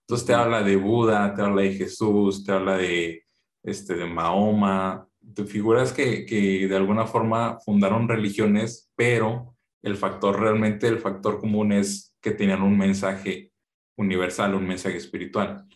Entonces 0.02 0.28
te 0.28 0.34
habla 0.36 0.62
de 0.62 0.76
Buda, 0.76 1.34
te 1.34 1.42
habla 1.42 1.64
de 1.64 1.74
Jesús, 1.74 2.44
te 2.46 2.52
habla 2.52 2.78
de, 2.78 3.24
este, 3.64 3.96
de 3.96 4.06
Mahoma, 4.06 5.08
de 5.20 5.46
figuras 5.46 5.92
que, 5.92 6.26
que 6.26 6.68
de 6.68 6.76
alguna 6.76 7.08
forma 7.08 7.58
fundaron 7.66 8.08
religiones, 8.08 8.92
pero 8.96 9.56
el 9.82 9.98
factor 9.98 10.40
realmente, 10.40 10.88
el 10.88 11.00
factor 11.00 11.40
común 11.40 11.72
es 11.72 12.16
que 12.22 12.32
tenían 12.32 12.62
un 12.62 12.78
mensaje 12.78 13.52
universal, 13.98 14.54
un 14.54 14.68
mensaje 14.68 14.98
espiritual. 14.98 15.68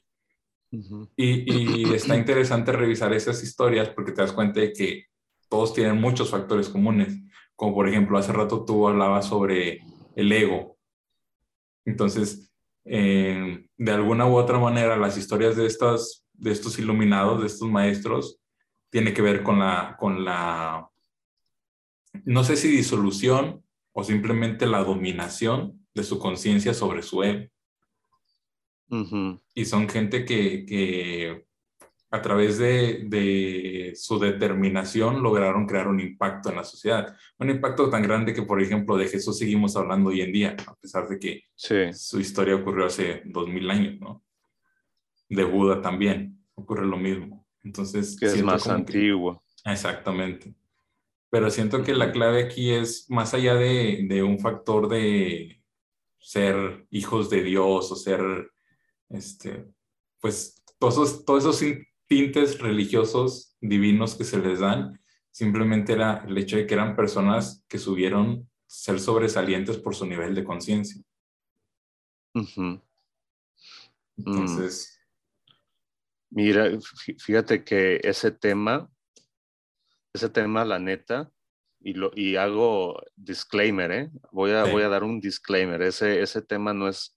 y, 0.71 1.81
y, 1.81 1.93
está 1.95 2.15
interesante 2.15 2.71
revisar 2.71 3.13
esas 3.13 3.41
historias 3.41 3.89
porque 3.89 4.11
te 4.11 4.21
das 4.21 4.33
cuenta 4.33 4.59
de 4.59 4.73
que 4.73 5.05
todos 5.49 5.73
tienen 5.73 5.99
muchos 5.99 6.29
factores 6.29 6.69
comunes, 6.69 7.17
como 7.55 7.73
por 7.73 7.89
ejemplo, 7.89 8.17
hace 8.19 8.31
rato 8.31 8.63
tú 8.63 8.87
hablabas 8.87 9.25
sobre 9.25 9.81
el 10.17 10.31
ego. 10.31 10.77
Entonces, 11.85 12.51
eh, 12.85 13.69
de 13.77 13.91
alguna 13.91 14.25
u 14.25 14.35
otra 14.35 14.57
manera 14.57 14.97
las 14.97 15.15
historias 15.15 15.55
de, 15.55 15.67
estas, 15.67 16.25
de 16.33 16.51
estos 16.51 16.79
iluminados, 16.79 17.39
de 17.39 17.47
estos 17.47 17.69
maestros, 17.69 18.39
tiene 18.89 19.13
que 19.13 19.21
ver 19.21 19.43
con 19.43 19.59
la, 19.59 19.95
con 19.99 20.25
la, 20.25 20.89
no 22.25 22.43
sé 22.43 22.55
si 22.55 22.69
disolución 22.69 23.63
o 23.91 24.03
simplemente 24.03 24.65
la 24.65 24.83
dominación 24.83 25.85
de 25.93 26.03
su 26.03 26.17
conciencia 26.17 26.73
sobre 26.73 27.03
su 27.03 27.23
ego. 27.23 27.47
Y 29.53 29.65
son 29.65 29.87
gente 29.87 30.25
que, 30.25 30.65
que, 30.65 31.46
a 32.09 32.21
través 32.21 32.57
de, 32.57 33.93
su 33.95 34.17
determinación 34.19 35.21
lograron 35.21 35.65
crear 35.65 35.87
un 35.87 35.99
impacto 35.99 36.49
en 36.49 36.55
la 36.55 36.63
sociedad. 36.63 37.15
Un 37.37 37.49
impacto 37.49 37.89
tan 37.89 38.01
grande 38.01 38.33
que, 38.33 38.43
por 38.43 38.61
ejemplo, 38.61 38.95
de 38.95 39.07
Jesús 39.07 39.37
seguimos 39.37 39.75
hablando 39.75 40.09
hoy 40.09 40.21
en 40.21 40.31
día, 40.31 40.55
a 40.65 40.75
pesar 40.75 41.07
de 41.07 41.19
que 41.19 41.43
su 41.55 42.19
historia 42.19 42.55
ocurrió 42.55 42.85
hace 42.85 43.23
dos 43.25 43.47
mil 43.49 43.69
años, 43.69 43.99
¿no? 43.99 44.23
De 45.29 45.43
Buda 45.43 45.81
también 45.81 46.41
ocurre 46.55 46.85
lo 46.85 46.97
mismo. 46.97 47.45
Entonces, 47.63 48.17
que 48.17 48.27
es 48.27 48.41
más 48.41 48.67
antiguo. 48.67 49.43
exactamente. 49.65 50.53
Pero 51.29 51.49
siento 51.49 51.83
que 51.83 51.93
la 51.93 52.13
clave 52.13 52.43
aquí 52.45 52.71
es 52.71 53.09
más 53.09 53.33
allá 53.33 53.55
de, 53.55 54.05
de 54.07 54.23
un 54.23 54.39
factor 54.39 54.87
de 54.87 55.61
ser 56.19 56.87
hijos 56.89 57.29
de 57.29 57.43
Dios 57.43 57.91
o 57.91 57.95
ser, 57.95 58.49
este, 59.09 59.65
pues, 60.21 60.63
todos 60.79 61.25
todos 61.25 61.43
esos 61.43 61.57
tintes 62.07 62.59
religiosos 62.59 63.55
divinos 63.61 64.15
que 64.15 64.23
se 64.23 64.39
les 64.39 64.59
dan, 64.59 64.99
simplemente 65.31 65.93
era 65.93 66.23
el 66.27 66.37
hecho 66.37 66.57
de 66.57 66.65
que 66.65 66.73
eran 66.73 66.95
personas 66.95 67.63
que 67.67 67.77
subieron 67.77 68.49
ser 68.65 68.99
sobresalientes 68.99 69.77
por 69.77 69.95
su 69.95 70.05
nivel 70.05 70.33
de 70.35 70.43
conciencia. 70.43 71.01
Entonces... 74.17 74.93
Mira, 76.29 76.69
fíjate 77.19 77.63
que 77.63 78.01
ese 78.03 78.31
tema, 78.31 78.91
ese 80.13 80.27
tema, 80.27 80.65
la 80.65 80.77
neta, 80.77 81.31
y, 81.79 81.93
lo, 81.93 82.11
y 82.13 82.35
hago 82.35 83.01
disclaimer, 83.15 83.91
¿eh? 83.91 84.11
Voy 84.31 84.51
a, 84.51 84.65
voy 84.65 84.83
a 84.83 84.89
dar 84.89 85.05
un 85.05 85.21
disclaimer. 85.21 85.81
Ese, 85.81 86.21
ese 86.21 86.41
tema 86.41 86.73
no 86.73 86.89
es 86.89 87.16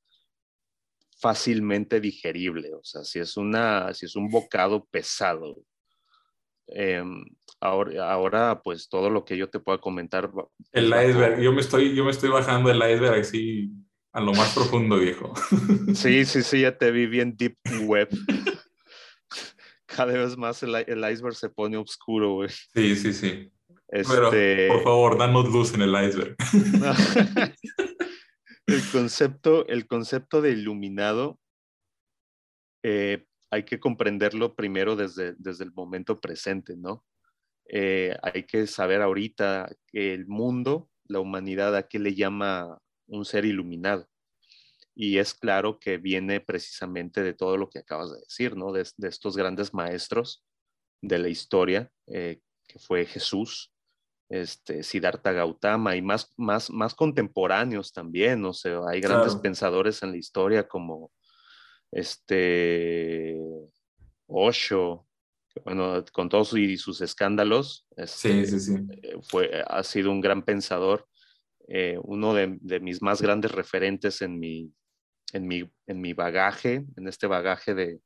fácilmente 1.20 2.00
digerible, 2.00 2.74
o 2.74 2.82
sea, 2.82 3.04
si 3.04 3.18
es, 3.18 3.36
una, 3.36 3.92
si 3.94 4.06
es 4.06 4.16
un 4.16 4.28
bocado 4.28 4.86
pesado. 4.90 5.56
Em, 6.66 7.24
ahora, 7.60 8.12
ahora, 8.12 8.62
pues 8.62 8.88
todo 8.88 9.10
lo 9.10 9.24
que 9.24 9.36
yo 9.36 9.50
te 9.50 9.60
pueda 9.60 9.78
comentar. 9.78 10.30
El 10.72 10.86
iceberg, 10.86 11.40
yo 11.40 11.52
me 11.52 11.60
estoy, 11.60 11.94
yo 11.94 12.04
me 12.04 12.10
estoy 12.10 12.30
bajando 12.30 12.70
el 12.70 12.78
iceberg 12.78 13.20
así 13.20 13.70
a 14.12 14.20
lo 14.20 14.32
más 14.32 14.54
profundo, 14.54 14.98
viejo. 14.98 15.32
Sí, 15.94 16.24
sí, 16.24 16.42
sí, 16.42 16.60
ya 16.60 16.76
te 16.76 16.90
vi 16.90 17.06
bien 17.06 17.36
deep 17.36 17.56
web. 17.82 18.08
Cada 19.86 20.12
vez 20.12 20.36
más 20.36 20.62
el, 20.62 20.74
el 20.74 21.12
iceberg 21.12 21.34
se 21.34 21.48
pone 21.48 21.76
oscuro, 21.76 22.34
güey. 22.34 22.48
Sí, 22.48 22.94
sí, 22.94 23.12
sí. 23.12 23.50
Pero, 23.88 24.26
este 24.26 24.68
por 24.68 24.84
favor, 24.84 25.18
danos 25.18 25.48
luz 25.50 25.74
en 25.74 25.82
el 25.82 25.90
iceberg. 25.90 26.36
el, 28.74 28.82
concepto, 28.92 29.66
el 29.68 29.86
concepto 29.86 30.40
de 30.40 30.50
iluminado 30.50 31.38
eh, 32.82 33.26
hay 33.50 33.64
que 33.64 33.80
comprenderlo 33.80 34.54
primero 34.54 34.96
desde, 34.96 35.34
desde 35.38 35.64
el 35.64 35.72
momento 35.72 36.20
presente, 36.20 36.76
¿no? 36.76 37.04
Eh, 37.68 38.16
hay 38.22 38.44
que 38.44 38.66
saber 38.66 39.02
ahorita 39.02 39.70
que 39.86 40.14
el 40.14 40.26
mundo, 40.26 40.88
la 41.04 41.20
humanidad, 41.20 41.76
a 41.76 41.88
qué 41.88 41.98
le 41.98 42.14
llama 42.14 42.78
un 43.06 43.24
ser 43.24 43.44
iluminado. 43.44 44.08
Y 44.94 45.18
es 45.18 45.34
claro 45.34 45.78
que 45.78 45.98
viene 45.98 46.40
precisamente 46.40 47.22
de 47.22 47.34
todo 47.34 47.56
lo 47.56 47.70
que 47.70 47.80
acabas 47.80 48.12
de 48.12 48.20
decir, 48.20 48.56
¿no? 48.56 48.72
De, 48.72 48.82
estos 48.82 49.36
grandes 49.36 49.72
maestros 49.72 50.44
de 51.00 51.18
la 51.18 51.28
historia, 51.28 51.90
eh, 52.06 52.40
que 52.66 52.78
fue 52.78 53.06
Jesús, 53.06 53.72
este, 54.30 54.84
Siddhartha 54.84 55.32
Gautama 55.32 55.96
y 55.96 56.02
más, 56.02 56.32
más, 56.36 56.70
más 56.70 56.94
contemporáneos 56.94 57.92
también, 57.92 58.44
o 58.44 58.52
sea, 58.52 58.78
hay 58.88 59.00
grandes 59.00 59.34
pensadores 59.34 60.02
en 60.04 60.12
la 60.12 60.18
historia 60.18 60.68
como 60.68 61.10
este 61.90 63.36
Osho, 64.28 65.08
bueno, 65.64 66.04
con 66.12 66.28
todos 66.28 66.50
sus, 66.50 67.00
escándalos, 67.00 67.88
este, 67.96 68.42
eh, 68.42 69.18
Fue, 69.22 69.64
ha 69.66 69.82
sido 69.82 70.12
un 70.12 70.20
gran 70.20 70.44
pensador, 70.44 71.08
eh, 71.66 71.98
uno 72.00 72.32
de, 72.32 72.80
mis 72.80 73.02
más 73.02 73.20
grandes 73.20 73.50
referentes 73.50 74.22
en 74.22 74.38
mi, 74.38 74.72
en 75.32 75.48
mi, 75.48 75.68
en 75.88 76.00
mi 76.00 76.12
bagaje, 76.12 76.84
en 76.96 77.08
este 77.08 77.26
bagaje 77.26 77.74
de, 77.74 78.00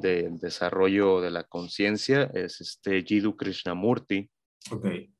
de 0.00 0.30
desarrollo 0.40 1.20
de 1.20 1.32
la 1.32 1.42
conciencia, 1.42 2.30
es 2.34 2.60
este 2.60 3.02
Jiddu 3.02 3.36
Krishnamurti, 3.36 4.30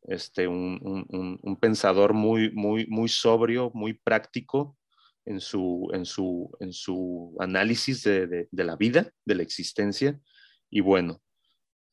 este, 0.03 0.46
un, 0.48 1.59
pensador 1.61 2.14
muy, 2.14 2.50
muy, 2.53 2.87
muy 2.87 3.09
sobrio, 3.09 3.70
muy 3.74 3.94
práctico 3.94 4.76
en 5.24 5.40
su, 5.40 5.88
en 5.92 6.05
su, 6.05 6.50
en 6.61 6.72
su 6.72 7.37
análisis 7.38 8.03
de, 8.05 8.48
la 8.53 8.76
vida, 8.76 9.12
de 9.24 9.35
la 9.35 9.42
existencia. 9.42 10.20
Y 10.70 10.81
bueno, 10.81 11.20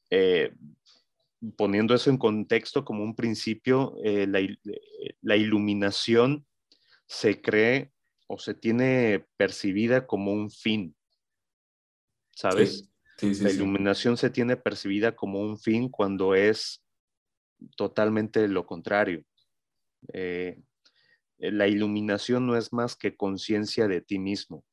eh, 0.10 0.54
poniendo 1.56 1.94
eso 1.94 2.10
en 2.10 2.18
contexto 2.18 2.84
como 2.84 3.04
un 3.04 3.16
principio, 3.16 3.96
eh, 4.04 4.28
la, 5.22 5.36
iluminación 5.36 6.46
se 7.06 7.42
cree 7.42 7.92
o 8.28 8.38
se 8.38 8.54
tiene 8.54 9.26
percibida 9.38 10.06
como 10.06 10.34
un 10.34 10.52
fin, 10.52 10.96
¿sabes? 12.36 12.90
la 13.20 13.50
iluminación 13.50 14.16
se 14.16 14.30
tiene 14.30 14.58
percibida 14.58 15.16
como 15.16 15.42
un 15.42 15.58
fin 15.58 15.90
cuando 15.90 16.36
es 16.36 16.84
totalmente 17.76 18.48
lo 18.48 18.66
contrario. 18.66 19.24
Eh, 20.14 20.62
la 21.38 21.68
iluminación 21.68 22.48
no 22.48 22.56
es 22.58 22.74
más 22.74 22.96
que 22.96 23.16
conciencia 23.16 23.88
de 23.88 24.02
ti 24.02 24.20
mismo. 24.20 24.64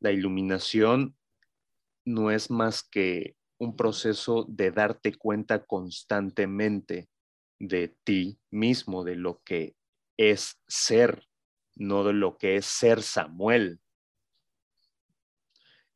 La 0.00 0.12
iluminación 0.12 1.16
no 2.04 2.30
es 2.30 2.50
más 2.50 2.82
que 2.82 3.36
un 3.58 3.76
proceso 3.76 4.44
de 4.48 4.70
darte 4.70 5.14
cuenta 5.14 5.64
constantemente 5.64 7.08
de 7.58 7.96
ti 8.04 8.38
mismo, 8.50 9.04
de 9.04 9.16
lo 9.16 9.42
que 9.42 9.76
es 10.16 10.60
ser, 10.68 11.26
no 11.76 12.04
de 12.04 12.12
lo 12.12 12.36
que 12.36 12.56
es 12.56 12.66
ser 12.66 13.02
Samuel. 13.02 13.80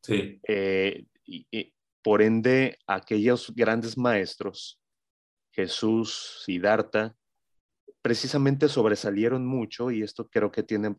Sí. 0.03 0.41
Eh, 0.49 1.07
y, 1.25 1.75
por 2.03 2.23
ende, 2.23 2.79
aquellos 2.87 3.55
grandes 3.55 3.99
maestros 3.99 4.81
Jesús, 5.59 6.45
Siddhartha, 6.45 7.17
precisamente 8.01 8.69
sobresalieron 8.69 9.45
mucho 9.45 9.91
y 9.91 10.03
esto 10.03 10.29
creo 10.29 10.53
que 10.53 10.63
tiene 10.63 10.95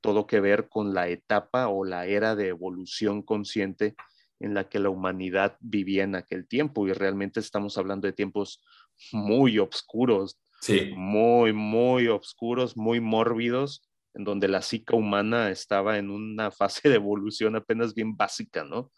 todo 0.00 0.26
que 0.26 0.40
ver 0.40 0.68
con 0.68 0.94
la 0.94 1.06
etapa 1.06 1.68
o 1.68 1.84
la 1.84 2.06
era 2.06 2.34
de 2.34 2.48
evolución 2.48 3.22
consciente 3.22 3.94
en 4.40 4.52
la 4.52 4.68
que 4.68 4.80
la 4.80 4.88
humanidad 4.88 5.56
vivía 5.60 6.02
en 6.02 6.16
aquel 6.16 6.48
tiempo 6.48 6.88
y 6.88 6.92
realmente 6.92 7.38
estamos 7.38 7.78
hablando 7.78 8.08
de 8.08 8.12
tiempos 8.12 8.64
muy 9.12 9.60
oscuros, 9.60 10.40
sí. 10.60 10.90
muy, 10.96 11.52
muy 11.52 12.08
oscuros, 12.08 12.76
muy 12.76 12.98
mórbidos, 12.98 13.88
en 14.14 14.24
donde 14.24 14.48
la 14.48 14.60
psica 14.60 14.96
humana 14.96 15.50
estaba 15.50 15.98
en 15.98 16.10
una 16.10 16.50
fase 16.50 16.88
de 16.88 16.96
evolución 16.96 17.54
apenas 17.54 17.94
bien 17.94 18.16
básica, 18.16 18.64
¿no? 18.64 18.90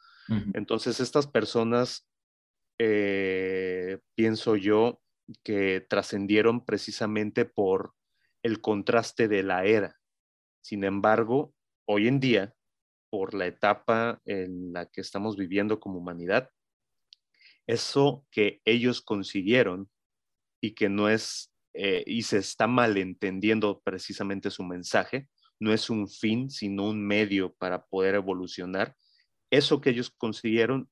Entonces 0.55 1.01
estas 1.01 1.27
personas, 1.27 2.09
eh, 2.79 3.99
pienso 4.15 4.57
yo, 4.57 5.02
que 5.43 5.85
trascendieron 5.89 6.65
precisamente 6.65 7.45
por 7.45 7.95
el 8.43 8.61
contraste 8.61 9.29
de 9.29 9.43
la 9.43 9.65
era. 9.65 10.01
Sin 10.61 10.85
embargo, 10.85 11.55
hoy 11.87 12.09
en 12.09 12.21
día, 12.21 12.55
por 13.11 13.35
la 13.35 13.47
etapa 13.47 14.21
en 14.25 14.73
la 14.73 14.87
que 14.87 15.01
estamos 15.01 15.37
viviendo 15.37 15.81
como 15.81 15.99
humanidad, 15.99 16.51
eso 17.67 18.27
que 18.31 18.61
ellos 18.65 19.03
consiguieron 19.03 19.91
y 20.61 20.75
que 20.75 20.89
no 20.89 21.09
es, 21.09 21.53
eh, 21.75 22.05
y 22.07 22.23
se 22.23 22.39
está 22.39 22.67
malentendiendo 22.67 23.81
precisamente 23.83 24.51
su 24.51 24.63
mensaje, 24.65 25.29
no 25.61 25.73
es 25.73 25.91
un 25.91 26.09
fin, 26.09 26.51
sino 26.51 26.89
un 26.89 27.07
medio 27.07 27.55
para 27.55 27.87
poder 27.87 28.17
evolucionar. 28.17 28.97
Eso 29.51 29.81
que 29.81 29.91
ellos 29.91 30.11
consiguieron 30.11 30.89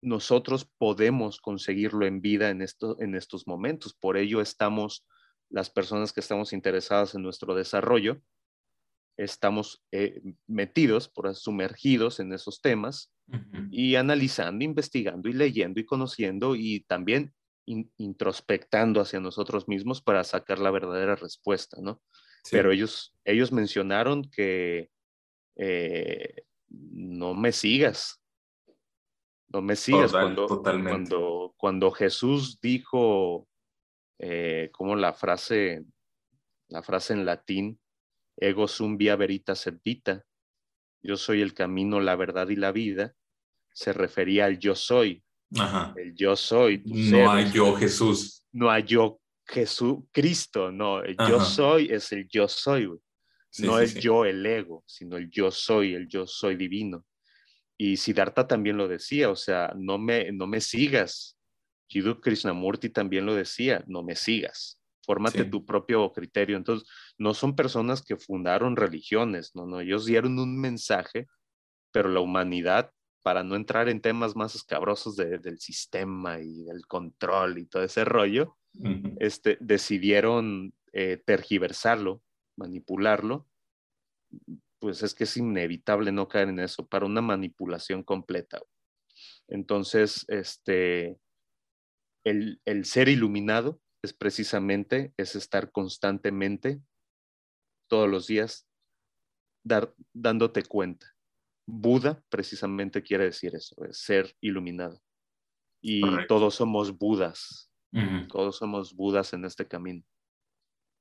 nosotros 0.00 0.70
podemos 0.78 1.40
conseguirlo 1.40 2.06
en 2.06 2.20
vida 2.20 2.50
en, 2.50 2.62
esto, 2.62 3.00
en 3.00 3.14
estos 3.14 3.46
momentos. 3.46 3.94
Por 3.94 4.16
ello 4.16 4.40
estamos, 4.40 5.06
las 5.50 5.70
personas 5.70 6.12
que 6.12 6.20
estamos 6.20 6.52
interesadas 6.52 7.14
en 7.14 7.22
nuestro 7.22 7.54
desarrollo, 7.54 8.20
estamos 9.16 9.82
eh, 9.90 10.22
metidos, 10.46 11.08
por 11.08 11.34
sumergidos 11.34 12.20
en 12.20 12.32
esos 12.32 12.60
temas 12.60 13.12
y 13.70 13.96
analizando, 13.96 14.64
investigando 14.64 15.28
y 15.28 15.32
leyendo 15.32 15.80
y 15.80 15.84
conociendo 15.84 16.54
y 16.54 16.80
también 16.80 17.34
introspectando 17.66 19.00
hacia 19.00 19.20
nosotros 19.20 19.68
mismos 19.68 20.00
para 20.00 20.24
sacar 20.24 20.58
la 20.58 20.70
verdadera 20.70 21.16
respuesta, 21.16 21.78
¿no? 21.82 22.00
Pero 22.50 22.72
ellos, 22.72 23.14
ellos 23.24 23.52
mencionaron 23.52 24.22
que 24.30 24.88
eh, 25.56 26.44
no 26.70 27.34
me 27.34 27.52
sigas, 27.52 28.22
no 29.48 29.62
me 29.62 29.76
sigas 29.76 30.12
cuando, 30.12 31.54
cuando, 31.56 31.90
Jesús 31.90 32.60
dijo, 32.60 33.48
eh, 34.18 34.70
como 34.72 34.94
la 34.96 35.12
frase, 35.12 35.84
la 36.68 36.82
frase 36.82 37.14
en 37.14 37.24
latín, 37.24 37.80
ego 38.36 38.68
sum 38.68 38.96
via 38.96 39.16
veritas 39.16 39.66
et 39.66 39.80
vita, 39.82 40.24
yo 41.02 41.16
soy 41.16 41.40
el 41.40 41.54
camino, 41.54 42.00
la 42.00 42.16
verdad 42.16 42.48
y 42.48 42.56
la 42.56 42.72
vida, 42.72 43.14
se 43.72 43.92
refería 43.92 44.46
al 44.46 44.58
yo 44.58 44.74
soy. 44.74 45.22
El 45.96 46.14
yo 46.14 46.36
soy. 46.36 46.82
no 46.84 47.30
hay 47.30 47.50
yo 47.50 47.74
Jesús. 47.76 48.44
No 48.52 48.70
hay 48.70 48.82
yo 48.82 49.20
Jesús, 49.48 50.04
Cristo, 50.12 50.70
no, 50.70 51.02
el 51.02 51.16
yo 51.16 51.40
soy 51.40 51.88
es 51.90 52.12
el 52.12 52.28
yo 52.28 52.48
soy, 52.48 52.90
no 53.60 53.78
es 53.78 53.94
yo 53.94 54.26
el 54.26 54.44
ego, 54.44 54.84
sino 54.86 55.16
el 55.16 55.30
yo 55.30 55.50
soy, 55.50 55.94
el 55.94 56.06
yo 56.06 56.26
soy 56.26 56.56
divino. 56.56 57.04
Y 57.78 57.96
Siddhartha 57.96 58.48
también 58.48 58.76
lo 58.76 58.88
decía, 58.88 59.30
o 59.30 59.36
sea, 59.36 59.72
no 59.76 59.98
me, 59.98 60.32
no 60.32 60.46
me 60.46 60.60
sigas. 60.60 61.38
Jiddu 61.88 62.20
Krishnamurti 62.20 62.90
también 62.90 63.24
lo 63.24 63.34
decía, 63.34 63.84
no 63.86 64.02
me 64.02 64.16
sigas. 64.16 64.80
Fórmate 65.04 65.44
tu 65.44 65.64
propio 65.64 66.12
criterio. 66.12 66.56
Entonces, 66.56 66.86
no 67.16 67.32
son 67.32 67.56
personas 67.56 68.02
que 68.02 68.16
fundaron 68.16 68.76
religiones, 68.76 69.52
no, 69.54 69.64
no, 69.64 69.80
ellos 69.80 70.04
dieron 70.04 70.38
un 70.38 70.60
mensaje, 70.60 71.28
pero 71.92 72.10
la 72.10 72.20
humanidad 72.20 72.92
para 73.22 73.42
no 73.42 73.56
entrar 73.56 73.88
en 73.88 74.00
temas 74.00 74.36
más 74.36 74.54
escabrosos 74.54 75.16
del 75.16 75.58
sistema 75.58 76.40
y 76.40 76.64
del 76.64 76.86
control 76.86 77.58
y 77.58 77.66
todo 77.66 77.82
ese 77.82 78.04
rollo, 78.04 78.56
este, 79.18 79.58
decidieron 79.60 80.72
eh, 80.92 81.20
tergiversarlo, 81.24 82.22
manipularlo, 82.56 83.46
pues 84.78 85.02
es 85.02 85.14
que 85.14 85.24
es 85.24 85.36
inevitable 85.36 86.12
no 86.12 86.28
caer 86.28 86.48
en 86.48 86.60
eso 86.60 86.86
para 86.86 87.06
una 87.06 87.20
manipulación 87.20 88.02
completa. 88.02 88.60
Entonces, 89.48 90.24
este, 90.28 91.18
el, 92.24 92.60
el 92.64 92.84
ser 92.84 93.08
iluminado 93.08 93.80
es 94.02 94.12
precisamente, 94.12 95.12
es 95.16 95.34
estar 95.34 95.72
constantemente, 95.72 96.80
todos 97.88 98.08
los 98.08 98.26
días, 98.26 98.68
dar, 99.64 99.94
dándote 100.12 100.62
cuenta. 100.62 101.06
Buda 101.66 102.22
precisamente 102.28 103.02
quiere 103.02 103.24
decir 103.24 103.54
eso, 103.54 103.84
es 103.84 103.98
ser 103.98 104.34
iluminado. 104.40 105.02
Y 105.82 106.02
todos 106.26 106.54
somos 106.54 106.96
Budas, 106.96 107.70
todos 108.28 108.56
somos 108.56 108.94
Budas 108.94 109.32
en 109.32 109.44
este 109.44 109.66
camino. 109.66 110.02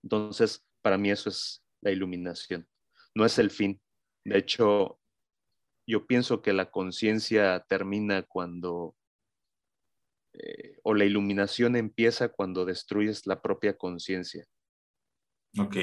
Entonces, 0.03 0.65
para 0.81 0.97
mí 0.97 1.09
eso 1.09 1.29
es 1.29 1.63
la 1.81 1.91
iluminación, 1.91 2.67
no 3.17 3.25
es 3.25 3.39
el 3.39 3.49
fin. 3.49 3.81
De 4.23 4.37
hecho, 4.37 4.99
yo 5.87 6.05
pienso 6.05 6.43
que 6.43 6.53
la 6.53 6.69
conciencia 6.69 7.65
termina 7.67 8.21
cuando, 8.21 8.95
eh, 10.33 10.77
o 10.83 10.93
la 10.93 11.05
iluminación 11.05 11.75
empieza 11.75 12.29
cuando 12.29 12.63
destruyes 12.63 13.25
la 13.25 13.41
propia 13.41 13.75
conciencia. 13.75 14.45
Ok. 15.57 15.75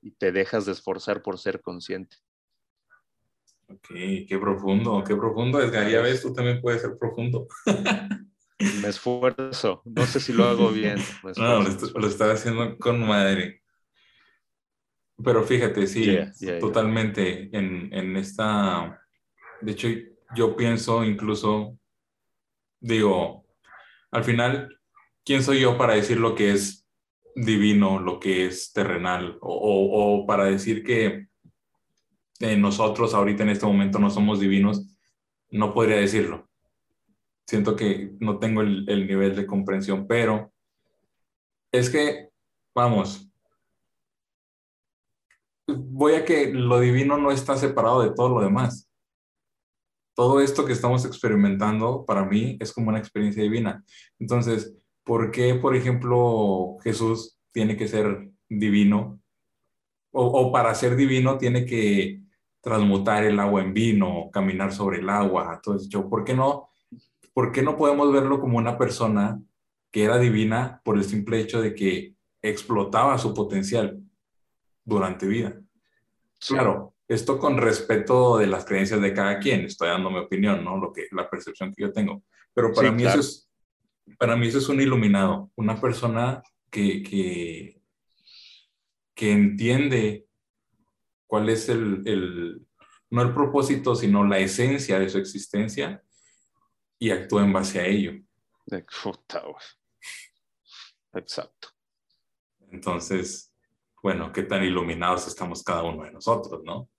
Y 0.00 0.10
te 0.12 0.32
dejas 0.32 0.64
de 0.64 0.72
esforzar 0.72 1.22
por 1.22 1.38
ser 1.38 1.60
consciente. 1.60 2.16
Ok, 3.68 3.88
qué 4.26 4.38
profundo, 4.40 5.04
qué 5.06 5.16
profundo, 5.16 5.60
Edgar. 5.60 5.90
Ya 5.90 6.00
ves, 6.00 6.22
tú 6.22 6.32
también 6.32 6.62
puedes 6.62 6.80
ser 6.80 6.96
profundo. 6.98 7.46
Me 8.58 8.88
esfuerzo, 8.88 9.82
no 9.84 10.06
sé 10.06 10.20
si 10.20 10.32
lo 10.32 10.44
hago 10.44 10.70
bien. 10.70 10.96
No, 11.36 11.60
lo, 11.60 12.06
estás 12.06 12.40
haciendo 12.40 12.78
con 12.78 13.00
madre. 13.06 13.63
Pero 15.22 15.44
fíjate, 15.44 15.86
sí, 15.86 16.16
totalmente 16.60 17.48
En, 17.56 17.92
en 17.92 18.16
esta... 18.16 19.00
De 19.60 19.72
hecho, 19.72 19.88
yo 20.34 20.56
pienso 20.56 21.04
incluso, 21.04 21.78
digo, 22.80 23.46
al 24.10 24.24
final, 24.24 24.78
¿quién 25.24 25.42
soy 25.42 25.60
yo 25.60 25.78
para 25.78 25.94
decir 25.94 26.18
lo 26.18 26.34
que 26.34 26.50
es 26.50 26.86
divino, 27.36 28.00
lo 28.00 28.18
que 28.18 28.46
es 28.46 28.72
terrenal? 28.72 29.38
O, 29.40 30.20
o, 30.20 30.26
para 30.26 30.44
decir 30.44 30.82
que 30.82 31.28
nosotros 32.58 33.14
ahorita 33.14 33.44
en 33.44 33.50
este 33.50 33.64
momento 33.64 33.98
no 33.98 34.10
somos 34.10 34.40
divinos, 34.40 34.86
no 35.50 35.72
podría 35.72 35.96
decirlo. 35.96 36.50
Siento 37.46 37.76
que 37.76 38.12
no 38.20 38.38
tengo 38.38 38.60
el, 38.62 38.84
el 38.88 39.06
nivel 39.06 39.36
de 39.36 39.46
comprensión, 39.46 40.06
pero 40.06 40.52
es 41.72 41.88
que, 41.88 42.28
vamos, 42.74 43.30
voy 45.66 46.14
a 46.14 46.24
que 46.24 46.52
lo 46.52 46.80
divino 46.80 47.16
no 47.16 47.30
está 47.30 47.56
separado 47.56 48.02
de 48.02 48.12
todo 48.12 48.28
lo 48.28 48.40
demás. 48.40 48.88
Todo 50.14 50.40
esto 50.40 50.64
que 50.64 50.72
estamos 50.72 51.04
experimentando 51.04 52.04
para 52.04 52.24
mí 52.24 52.56
es 52.60 52.72
como 52.72 52.90
una 52.90 52.98
experiencia 52.98 53.42
divina. 53.42 53.84
Entonces, 54.18 54.76
¿por 55.02 55.30
qué, 55.30 55.54
por 55.54 55.74
ejemplo, 55.74 56.76
Jesús 56.82 57.38
tiene 57.52 57.76
que 57.76 57.88
ser 57.88 58.30
divino? 58.48 59.20
O, 60.12 60.52
para 60.52 60.72
ser 60.76 60.94
divino 60.94 61.38
tiene 61.38 61.66
que 61.66 62.20
transmutar 62.62 63.24
el 63.24 63.40
agua 63.40 63.62
en 63.62 63.74
vino, 63.74 64.30
caminar 64.32 64.72
sobre 64.72 65.00
el 65.00 65.08
agua. 65.08 65.54
Entonces, 65.56 65.88
yo, 65.88 66.08
¿por 66.08 66.24
qué 66.24 66.34
no, 66.34 66.68
por 67.32 67.50
qué 67.50 67.62
no 67.62 67.76
podemos 67.76 68.12
verlo 68.12 68.40
como 68.40 68.58
una 68.58 68.78
persona 68.78 69.42
que 69.90 70.04
era 70.04 70.18
divina 70.18 70.80
por 70.84 70.96
el 70.96 71.04
simple 71.04 71.40
hecho 71.40 71.60
de 71.60 71.74
que 71.74 72.14
explotaba 72.40 73.18
su 73.18 73.34
potencial? 73.34 74.03
Durante 74.84 75.26
vida. 75.26 75.60
Claro, 76.46 76.94
esto 77.08 77.38
con 77.38 77.58
respeto 77.58 78.38
de 78.38 78.46
las 78.46 78.64
creencias 78.64 79.00
de 79.00 79.14
cada 79.14 79.38
quien, 79.38 79.62
estoy 79.62 79.88
dando 79.88 80.10
mi 80.10 80.18
opinión, 80.18 80.64
¿no? 80.64 80.76
Lo 80.78 80.92
que, 80.92 81.06
la 81.12 81.28
percepción 81.28 81.72
que 81.72 81.82
yo 81.82 81.92
tengo. 81.92 82.22
Pero 82.52 82.72
para, 82.72 82.92
mí, 82.92 83.04
eso 83.04 83.20
es, 83.20 83.50
para 84.18 84.36
mí 84.36 84.48
eso 84.48 84.58
es 84.58 84.68
un 84.68 84.80
iluminado, 84.80 85.50
una 85.56 85.80
persona 85.80 86.42
que, 86.70 87.02
que, 87.02 87.80
que 89.14 89.32
entiende 89.32 90.26
cuál 91.26 91.48
es 91.48 91.68
el, 91.68 92.02
el, 92.06 92.66
no 93.10 93.22
el 93.22 93.34
propósito, 93.34 93.94
sino 93.94 94.26
la 94.26 94.38
esencia 94.38 94.98
de 94.98 95.08
su 95.08 95.18
existencia 95.18 96.02
y 96.98 97.10
actúa 97.10 97.44
en 97.44 97.52
base 97.52 97.80
a 97.80 97.86
ello. 97.86 98.12
Exacto. 101.12 101.68
Entonces, 102.70 103.53
bueno, 104.04 104.30
qué 104.34 104.42
tan 104.42 104.62
iluminados 104.62 105.26
estamos 105.26 105.62
cada 105.62 105.82
uno 105.82 106.04
de 106.04 106.12
nosotros, 106.12 106.62
¿no? 106.62 106.90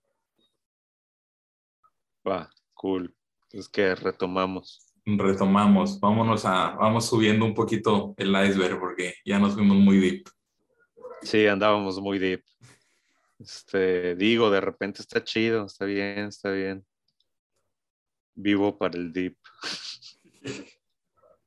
Va, 2.26 2.50
cool. 2.74 3.14
Es 3.52 3.68
que 3.68 3.94
retomamos. 3.94 4.92
Retomamos, 5.04 6.00
vámonos 6.00 6.44
a, 6.44 6.70
vamos 6.70 7.06
subiendo 7.06 7.44
un 7.44 7.54
poquito 7.54 8.12
el 8.16 8.30
iceberg 8.30 8.80
porque 8.80 9.14
ya 9.24 9.38
nos 9.38 9.54
fuimos 9.54 9.76
muy 9.76 9.98
deep. 9.98 10.28
Sí, 11.22 11.46
andábamos 11.46 12.00
muy 12.00 12.18
deep. 12.18 12.42
Este, 13.38 14.16
digo, 14.16 14.50
de 14.50 14.60
repente 14.60 15.00
está 15.00 15.22
chido, 15.22 15.66
está 15.66 15.84
bien, 15.84 16.26
está 16.26 16.50
bien. 16.50 16.84
Vivo 18.34 18.76
para 18.76 18.98
el 18.98 19.12
deep. 19.12 19.36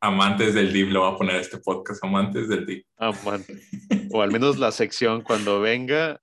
Amantes 0.02 0.54
del 0.54 0.72
DIP, 0.72 0.92
lo 0.92 1.02
voy 1.02 1.14
a 1.14 1.18
poner 1.18 1.36
a 1.36 1.42
este 1.42 1.58
podcast, 1.58 2.04
amantes 2.04 2.48
del 2.48 2.66
DIP. 2.66 2.86
Amantes. 2.98 3.70
O 4.12 4.22
al 4.22 4.32
menos 4.32 4.58
la 4.58 4.72
sección 4.72 5.22
cuando 5.22 5.60
venga, 5.60 6.20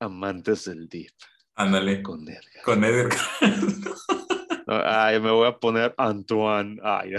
amantes 0.00 0.64
del 0.64 0.88
DIP. 0.88 1.12
Ándale. 1.54 2.02
Con 2.02 2.26
Edgar. 2.26 2.62
Con 2.64 2.84
Edgar. 2.84 3.18
ay, 4.66 5.20
me 5.20 5.30
voy 5.30 5.46
a 5.46 5.58
poner 5.58 5.94
Antoine. 5.98 6.80
Ay, 6.82 7.12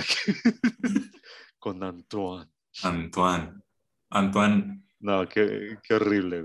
con 1.59 1.83
Antoine. 1.83 2.49
Antoine. 2.83 3.61
Antoine. 4.09 4.83
No, 4.99 5.29
qué, 5.29 5.77
qué 5.83 5.93
horrible. 5.93 6.43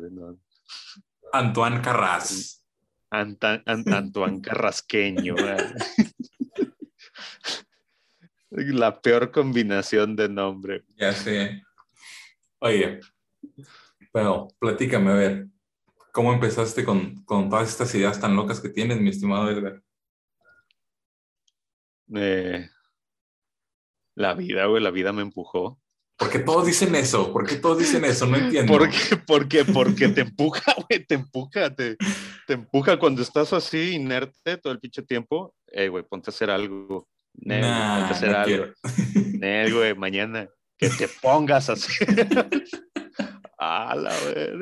Antoine 1.32 1.80
Carras. 1.80 2.62
Antoine 3.10 4.40
Carrasqueño. 4.42 5.34
La 8.50 9.00
peor 9.00 9.30
combinación 9.30 10.16
de 10.16 10.28
nombre. 10.28 10.84
Ya 10.96 11.12
sé. 11.12 11.62
Oye, 12.60 13.00
pero 14.12 14.48
platícame, 14.58 15.10
a 15.10 15.14
ver, 15.14 15.46
¿cómo 16.12 16.32
empezaste 16.32 16.84
con, 16.84 17.22
con 17.24 17.50
todas 17.50 17.68
estas 17.68 17.94
ideas 17.94 18.20
tan 18.20 18.34
locas 18.36 18.60
que 18.60 18.68
tienes, 18.68 19.00
mi 19.00 19.10
estimado 19.10 19.50
Edgar? 19.50 19.82
Eh, 22.14 22.68
la 24.14 24.34
vida, 24.34 24.66
güey, 24.66 24.82
la 24.82 24.90
vida 24.90 25.12
me 25.12 25.22
empujó. 25.22 25.78
Porque 26.16 26.38
todos 26.38 26.64
dicen 26.64 26.94
eso, 26.94 27.30
¿por 27.30 27.46
qué 27.46 27.56
todos 27.56 27.78
dicen 27.78 28.04
eso? 28.06 28.26
No 28.26 28.38
entiendo. 28.38 28.72
¿Por 28.72 28.88
qué? 28.88 29.16
Porque, 29.26 29.64
porque 29.66 30.08
te 30.08 30.22
empuja, 30.22 30.74
güey, 30.88 31.04
te 31.04 31.14
empuja, 31.16 31.74
te, 31.74 31.96
te 32.46 32.54
empuja 32.54 32.98
cuando 32.98 33.20
estás 33.20 33.52
así 33.52 33.94
inerte 33.94 34.56
todo 34.56 34.72
el 34.72 34.80
pinche 34.80 35.02
tiempo. 35.02 35.54
Eh, 35.66 35.88
güey, 35.88 36.04
ponte 36.04 36.30
a 36.30 36.32
hacer 36.32 36.48
algo. 36.48 37.06
Nel, 37.38 37.60
nah, 37.60 38.08
no 38.08 38.74
güey, 39.72 39.94
mañana 39.94 40.48
que 40.78 40.90
te 40.90 41.08
pongas 41.08 41.70
así. 41.70 42.04
a 43.58 43.94
la 43.94 44.18
ver. 44.20 44.58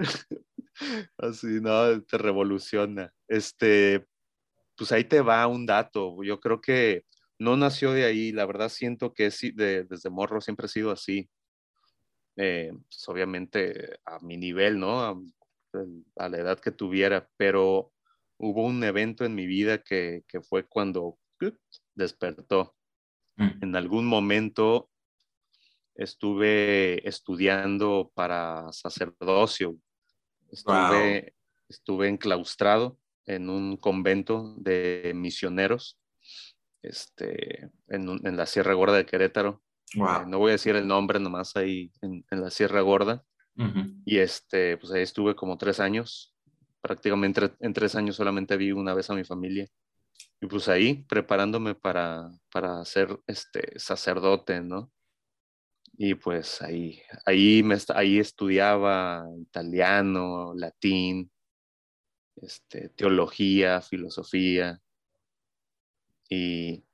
Así, 1.18 1.61
no, 1.61 2.03
te 2.03 2.18
revoluciona. 2.18 3.12
Este, 3.29 4.07
pues 4.77 4.93
ahí 4.93 5.05
te 5.05 5.20
va 5.20 5.47
un 5.47 5.66
dato. 5.66 6.22
Yo 6.22 6.41
creo 6.41 6.61
que 6.61 7.05
no 7.39 7.57
nació 7.57 7.93
de 7.93 8.05
ahí. 8.05 8.33
La 8.33 8.47
verdad 8.47 8.68
siento 8.68 9.12
que 9.12 9.31
de, 9.55 9.85
desde 9.85 10.11
morro 10.11 10.41
siempre 10.41 10.66
ha 10.66 10.68
sido 10.68 10.91
así. 10.91 11.29
Eh, 12.37 12.72
pues 12.72 13.09
obviamente 13.09 13.99
a 14.05 14.18
mi 14.20 14.37
nivel, 14.37 14.79
¿no? 14.79 15.01
A, 15.01 15.16
a, 16.16 16.29
la 16.29 16.39
edad 16.39 16.59
que 16.59 16.72
tuviera, 16.72 17.29
pero 17.37 17.93
hubo 18.39 18.64
un 18.64 18.83
evento 18.83 19.25
en 19.25 19.35
mi 19.35 19.47
vida 19.47 19.79
que, 19.79 20.25
que 20.27 20.41
fue 20.41 20.66
cuando 20.66 21.18
despertó. 21.95 22.74
Mm. 23.36 23.62
En 23.62 23.76
algún 23.76 24.07
momento 24.07 24.90
estuve 25.95 27.07
estudiando 27.07 28.11
para 28.14 28.72
sacerdocio. 28.72 29.76
Estuve, 30.51 31.34
estuve 31.68 32.09
enclaustrado 32.09 32.99
en 33.26 33.49
un 33.49 33.76
convento 33.76 34.55
de 34.59 35.12
misioneros 35.14 35.99
este, 36.82 37.70
en, 37.88 38.36
la 38.36 38.47
Sierra 38.47 38.74
Gorda 38.74 38.97
de 38.97 39.07
Querétaro. 39.07 39.62
Eh, 39.95 40.26
no 40.26 40.38
voy 40.38 40.51
a 40.51 40.53
decir 40.53 40.76
el 40.76 40.86
nombre 40.86 41.18
nomás 41.18 41.57
ahí 41.57 41.90
en, 42.03 42.24
la 42.30 42.51
Sierra 42.51 42.80
Gorda. 42.82 43.24
Y 44.05 44.18
este, 44.18 44.76
pues 44.78 44.92
ahí 44.92 45.03
estuve 45.03 45.36
como 45.36 45.57
tres 45.57 45.78
años. 45.78 46.34
Prácticamente 46.80 47.53
en 47.61 47.72
tres 47.72 47.95
años 47.95 48.16
solamente 48.16 48.57
vi 48.57 48.72
una 48.72 48.95
vez 48.95 49.09
a 49.11 49.14
mi 49.14 49.24
familia. 49.24 49.68
Y 50.41 50.47
pues 50.47 50.69
ahí 50.69 51.05
preparándome 51.09 51.75
para, 51.75 52.31
para 52.53 52.85
ser 52.85 53.19
este 53.27 53.79
sacerdote, 53.79 54.61
¿no? 54.61 54.93
Y 55.97 56.15
pues 56.15 56.61
ahí, 56.61 57.01
ahí, 57.25 57.62
me, 57.62 57.77
ahí 57.95 58.19
estudiaba 58.19 59.25
italiano, 59.39 60.53
latín, 60.55 61.31
este, 62.37 62.89
teología, 62.91 63.81
filosofía, 63.81 64.81
y, 66.29 66.85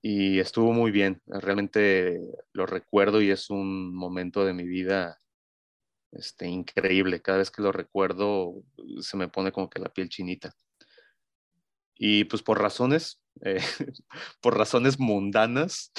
y 0.00 0.38
estuvo 0.38 0.72
muy 0.72 0.90
bien. 0.90 1.20
Realmente 1.26 2.20
lo 2.52 2.66
recuerdo 2.66 3.20
y 3.20 3.30
es 3.30 3.50
un 3.50 3.94
momento 3.94 4.44
de 4.44 4.52
mi 4.52 4.64
vida 4.64 5.18
este, 6.12 6.46
increíble. 6.46 7.22
Cada 7.22 7.38
vez 7.38 7.50
que 7.50 7.62
lo 7.62 7.72
recuerdo 7.72 8.62
se 9.00 9.16
me 9.16 9.28
pone 9.28 9.52
como 9.52 9.68
que 9.70 9.80
la 9.80 9.92
piel 9.92 10.08
chinita. 10.08 10.54
Y 12.04 12.24
pues 12.24 12.42
por 12.42 12.60
razones, 12.60 13.22
eh, 13.42 13.60
por 14.40 14.58
razones 14.58 14.98
mundanas, 14.98 15.92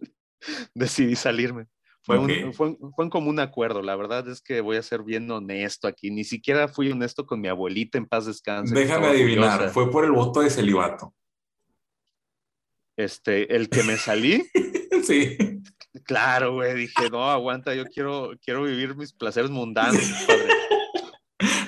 decidí 0.74 1.14
salirme. 1.14 1.68
Fue, 2.02 2.18
un, 2.18 2.52
fue, 2.52 2.76
fue, 2.96 3.10
como 3.10 3.30
un 3.30 3.38
acuerdo. 3.38 3.80
La 3.80 3.94
verdad 3.94 4.28
es 4.28 4.40
que 4.40 4.60
voy 4.60 4.76
a 4.76 4.82
ser 4.82 5.04
bien 5.04 5.30
honesto 5.30 5.86
aquí. 5.86 6.10
Ni 6.10 6.24
siquiera 6.24 6.66
fui 6.66 6.90
honesto 6.90 7.26
con 7.26 7.40
mi 7.40 7.46
abuelita 7.46 7.96
en 7.96 8.06
paz 8.06 8.26
descanse. 8.26 8.74
Déjame 8.74 9.06
adivinar, 9.06 9.70
fue 9.70 9.88
por 9.88 10.04
el 10.04 10.10
voto 10.10 10.40
de 10.40 10.50
celibato. 10.50 11.14
Este, 12.96 13.54
el 13.54 13.68
que 13.68 13.84
me 13.84 13.96
salí. 13.96 14.44
sí. 15.04 15.36
Claro, 16.02 16.54
güey. 16.54 16.74
Dije, 16.74 17.08
no, 17.08 17.30
aguanta, 17.30 17.72
yo 17.72 17.84
quiero, 17.84 18.32
quiero 18.44 18.64
vivir 18.64 18.96
mis 18.96 19.12
placeres 19.12 19.50
mundanos, 19.50 20.02
padre. 20.26 20.54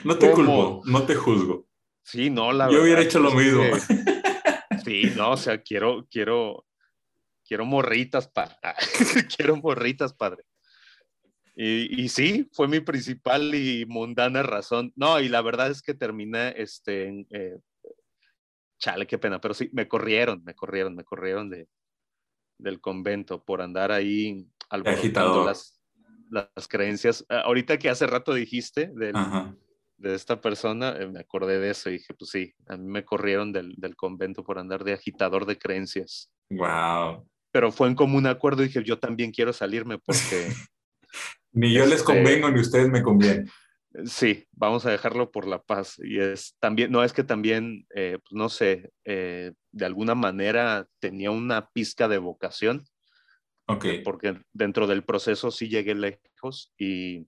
No 0.02 0.18
te 0.18 0.32
culpo, 0.32 0.82
no 0.84 1.04
te 1.04 1.14
juzgo. 1.14 1.67
Sí, 2.10 2.30
no, 2.30 2.52
la 2.52 2.70
Yo 2.70 2.84
hubiera 2.84 3.02
hecho 3.02 3.20
lo 3.20 3.32
mismo. 3.32 3.64
sí, 4.84 5.12
no, 5.14 5.32
o 5.32 5.36
sea, 5.36 5.60
quiero, 5.60 6.06
quiero, 6.10 6.64
quiero 7.46 7.66
morritas, 7.66 8.28
padre. 8.28 8.56
quiero 9.36 9.56
morritas, 9.56 10.14
padre. 10.14 10.42
Y, 11.54 12.02
y, 12.02 12.08
sí, 12.08 12.48
fue 12.54 12.66
mi 12.66 12.80
principal 12.80 13.54
y 13.54 13.84
mundana 13.84 14.42
razón. 14.42 14.90
No, 14.96 15.20
y 15.20 15.28
la 15.28 15.42
verdad 15.42 15.70
es 15.70 15.82
que 15.82 15.92
terminé, 15.92 16.54
este, 16.56 17.26
eh, 17.30 17.58
chale, 18.78 19.06
qué 19.06 19.18
pena, 19.18 19.38
pero 19.38 19.52
sí, 19.52 19.68
me 19.74 19.86
corrieron, 19.86 20.42
me 20.44 20.54
corrieron, 20.54 20.94
me 20.94 21.04
corrieron 21.04 21.50
de, 21.50 21.68
del 22.56 22.80
convento 22.80 23.44
por 23.44 23.60
andar 23.60 23.92
ahí 23.92 24.46
alborotando 24.70 25.44
las, 25.44 25.78
las 26.30 26.68
creencias. 26.68 27.26
Ah, 27.28 27.40
ahorita 27.40 27.78
que 27.78 27.90
hace 27.90 28.06
rato 28.06 28.32
dijiste 28.32 28.90
del, 28.94 29.14
de 29.98 30.14
esta 30.14 30.40
persona, 30.40 30.96
eh, 30.98 31.08
me 31.08 31.20
acordé 31.20 31.58
de 31.58 31.70
eso 31.70 31.90
y 31.90 31.94
dije, 31.94 32.14
pues 32.14 32.30
sí, 32.30 32.54
a 32.68 32.76
mí 32.76 32.88
me 32.88 33.04
corrieron 33.04 33.52
del, 33.52 33.74
del 33.76 33.96
convento 33.96 34.44
por 34.44 34.58
andar 34.58 34.84
de 34.84 34.92
agitador 34.92 35.44
de 35.44 35.58
creencias. 35.58 36.30
Wow. 36.50 37.28
Pero 37.50 37.72
fue 37.72 37.88
en 37.88 37.94
común 37.94 38.26
acuerdo 38.26 38.62
y 38.62 38.68
dije, 38.68 38.84
yo 38.84 38.98
también 38.98 39.32
quiero 39.32 39.52
salirme 39.52 39.98
porque... 39.98 40.48
ni 41.52 41.72
yo 41.72 41.84
les 41.84 42.00
este 42.00 42.04
convengo 42.04 42.50
ni 42.50 42.60
ustedes 42.60 42.88
me 42.88 43.02
convienen. 43.02 43.50
Sí, 44.04 44.46
vamos 44.52 44.86
a 44.86 44.90
dejarlo 44.90 45.32
por 45.32 45.46
la 45.46 45.62
paz. 45.62 45.98
Y 45.98 46.20
es 46.20 46.54
también, 46.60 46.92
no 46.92 47.02
es 47.02 47.12
que 47.12 47.24
también, 47.24 47.86
eh, 47.94 48.18
pues 48.22 48.32
no 48.32 48.48
sé, 48.48 48.92
eh, 49.04 49.52
de 49.72 49.84
alguna 49.84 50.14
manera 50.14 50.86
tenía 51.00 51.30
una 51.30 51.70
pizca 51.70 52.06
de 52.06 52.18
vocación. 52.18 52.84
Ok. 53.66 53.86
Porque 54.04 54.40
dentro 54.52 54.86
del 54.86 55.04
proceso 55.04 55.50
sí 55.50 55.68
llegué 55.68 55.94
lejos 55.94 56.72
y, 56.78 57.26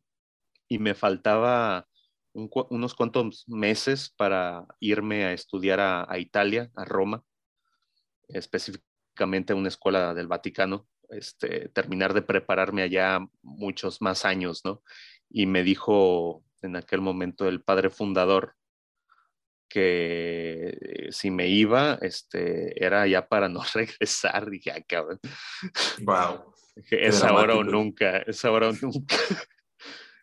y 0.69 0.79
me 0.79 0.95
faltaba 0.95 1.89
un, 2.33 2.51
unos 2.71 2.95
cuantos 2.95 3.45
meses 3.49 4.13
para 4.17 4.67
irme 4.81 5.25
a 5.25 5.33
estudiar 5.33 5.81
a, 5.81 6.07
a, 6.11 6.19
Italia, 6.19 6.71
a 6.75 6.85
Roma, 6.85 7.25
específicamente 8.29 9.53
a 9.53 9.57
una 9.57 9.69
escuela 9.69 10.15
del 10.15 10.29
Vaticano, 10.29 10.89
este, 11.11 11.69
terminar 11.71 12.15
de 12.15 12.23
prepararme 12.23 12.83
allá 12.83 13.21
muchos 13.43 14.01
más 14.01 14.25
años, 14.25 14.63
¿no? 14.65 14.83
Y 15.29 15.47
me 15.47 15.63
dijo 15.63 16.45
en 16.63 16.77
aquel 16.77 17.01
momento 17.01 17.49
el 17.49 17.63
padre 17.63 17.91
fundador 17.91 18.55
que 19.69 21.09
si 21.11 21.31
me 21.31 21.49
iba, 21.49 21.99
este, 22.03 22.85
era 22.85 23.07
ya 23.07 23.29
para 23.29 23.49
no 23.49 23.63
regresar. 23.75 24.51
Dije, 24.51 24.73
ah, 24.73 24.83
cabrón. 24.87 25.21
Wow. 26.03 26.53
es 26.91 27.23
ahora 27.23 27.55
o 27.55 27.65
nunca, 27.65 28.19
es 28.19 28.45
ahora 28.45 28.69
o 28.69 28.73
nunca. 28.73 29.17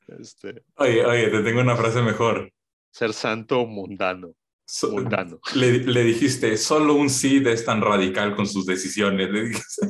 Este, 0.08 0.64
oye, 0.76 1.06
oye, 1.06 1.28
te 1.30 1.42
tengo 1.42 1.62
una 1.62 1.76
frase 1.76 2.02
mejor. 2.02 2.52
Ser 2.92 3.14
santo 3.14 3.62
o 3.62 3.68
mundano. 3.68 4.34
So, 4.66 4.92
mundano. 4.92 5.40
Le, 5.56 5.80
le, 5.80 6.04
dijiste, 6.04 6.58
solo 6.58 6.94
un 6.94 7.10
sí 7.10 7.42
es 7.46 7.66
tan 7.66 7.82
radical 7.82 8.36
con 8.36 8.48
sus 8.48 8.66
decisiones. 8.66 9.30
Le 9.30 9.42
dijiste. 9.44 9.88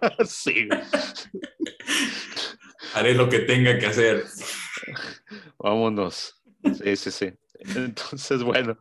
sí. 0.26 0.68
Haré 2.94 3.14
lo 3.14 3.28
que 3.28 3.40
tenga 3.40 3.78
que 3.78 3.86
hacer. 3.86 4.24
Vámonos. 5.58 6.34
Sí, 6.82 6.96
sí, 6.96 7.10
sí. 7.10 7.32
Entonces, 7.60 8.42
bueno, 8.42 8.78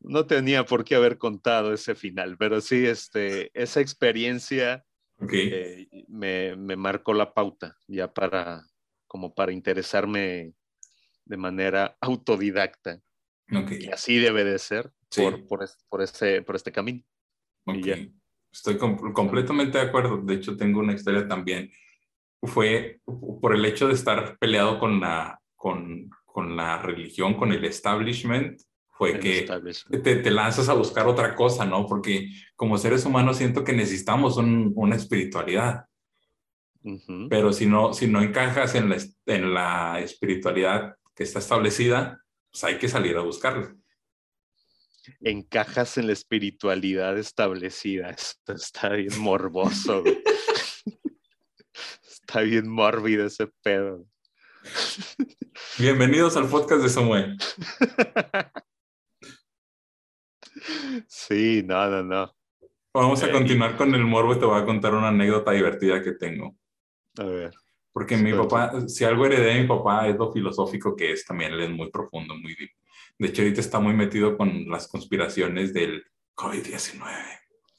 no 0.00 0.26
tenía 0.26 0.64
por 0.64 0.84
qué 0.84 0.94
haber 0.94 1.18
contado 1.18 1.72
ese 1.72 1.94
final, 1.94 2.36
pero 2.38 2.60
sí, 2.60 2.86
este, 2.86 3.50
esa 3.54 3.80
experiencia 3.80 4.84
okay. 5.18 5.50
eh, 5.52 6.04
me, 6.08 6.56
me, 6.56 6.76
marcó 6.76 7.12
la 7.12 7.32
pauta 7.34 7.76
ya 7.86 8.12
para, 8.12 8.64
como 9.08 9.34
para 9.34 9.52
interesarme 9.52 10.52
de 11.24 11.36
manera 11.36 11.96
autodidacta. 12.00 13.00
Okay. 13.50 13.86
Y 13.86 13.88
así 13.88 14.18
debe 14.18 14.44
de 14.44 14.58
ser 14.58 14.92
sí. 15.10 15.22
por, 15.22 15.46
por, 15.46 15.68
por, 15.88 16.02
este, 16.02 16.42
por 16.42 16.54
este 16.54 16.70
camino. 16.70 17.02
Okay. 17.64 18.14
Estoy 18.52 18.78
com 18.78 19.12
completamente 19.12 19.78
de 19.78 19.84
acuerdo. 19.84 20.18
De 20.18 20.34
hecho, 20.34 20.56
tengo 20.56 20.80
una 20.80 20.94
historia 20.94 21.26
también. 21.26 21.70
Fue 22.42 23.00
por 23.04 23.54
el 23.54 23.64
hecho 23.64 23.88
de 23.88 23.94
estar 23.94 24.38
peleado 24.38 24.78
con 24.78 25.00
la, 25.00 25.40
con, 25.56 26.08
con 26.24 26.56
la 26.56 26.78
religión, 26.78 27.34
con 27.34 27.52
el 27.52 27.64
establishment, 27.64 28.60
fue 28.98 29.12
El 29.12 29.20
que 29.20 29.48
te, 30.02 30.16
te, 30.16 30.30
lanzas 30.32 30.68
a 30.68 30.74
buscar 30.74 31.06
otra 31.06 31.36
cosa, 31.36 31.64
¿no? 31.64 31.86
Porque 31.86 32.30
como 32.56 32.76
seres 32.78 33.04
humanos 33.04 33.36
siento 33.36 33.62
que 33.62 33.72
necesitamos 33.72 34.36
un, 34.36 34.72
una 34.74 34.96
espiritualidad. 34.96 35.84
Uh 36.82 36.92
-huh. 36.92 37.28
Pero 37.28 37.52
si 37.52 37.66
no, 37.66 37.92
si 37.92 38.06
no 38.06 38.22
encajas 38.22 38.74
en 38.74 38.88
la, 38.88 38.96
en 39.26 39.54
la 39.54 40.00
espiritualidad 40.00 40.96
que 41.14 41.24
está 41.24 41.40
establecida, 41.40 42.22
pues 42.50 42.64
hay 42.64 42.78
que 42.78 42.88
salir 42.88 43.16
a 43.16 43.22
buscarla. 43.22 43.74
Encajas 45.20 45.98
en 45.98 46.06
la 46.06 46.12
espiritualidad 46.12 47.18
establecida. 47.18 48.10
Esto 48.18 48.52
está 48.52 48.90
bien 48.90 49.18
morboso. 49.18 50.04
está 52.02 52.40
bien 52.42 52.68
mórbido 52.68 53.26
ese 53.26 53.48
pedo. 53.62 54.06
Bienvenidos 55.78 56.36
al 56.36 56.48
podcast 56.48 56.82
de 56.82 56.88
Samuel. 56.88 57.38
Sí, 61.06 61.62
no, 61.64 61.88
no, 61.88 62.02
no. 62.02 62.36
Vamos 62.92 63.22
a 63.22 63.30
continuar 63.30 63.76
con 63.76 63.94
el 63.94 64.04
morbo 64.04 64.34
y 64.34 64.38
te 64.38 64.44
voy 64.44 64.60
a 64.60 64.64
contar 64.64 64.94
una 64.94 65.08
anécdota 65.08 65.52
divertida 65.52 66.02
que 66.02 66.12
tengo. 66.12 66.56
A 67.18 67.24
ver. 67.24 67.52
Porque 67.92 68.16
mi 68.16 68.32
papá, 68.32 68.88
si 68.88 69.04
algo 69.04 69.26
heredé 69.26 69.54
de 69.54 69.62
mi 69.62 69.66
papá 69.66 70.06
es 70.08 70.16
lo 70.16 70.32
filosófico 70.32 70.94
que 70.94 71.12
es 71.12 71.24
también, 71.24 71.52
él 71.52 71.60
es 71.62 71.70
muy 71.70 71.90
profundo, 71.90 72.36
muy 72.36 72.54
deep. 72.54 72.70
De 73.18 73.28
hecho, 73.28 73.42
ahorita 73.42 73.60
está 73.60 73.80
muy 73.80 73.94
metido 73.94 74.36
con 74.36 74.68
las 74.68 74.86
conspiraciones 74.86 75.74
del 75.74 76.04
COVID-19. 76.36 77.00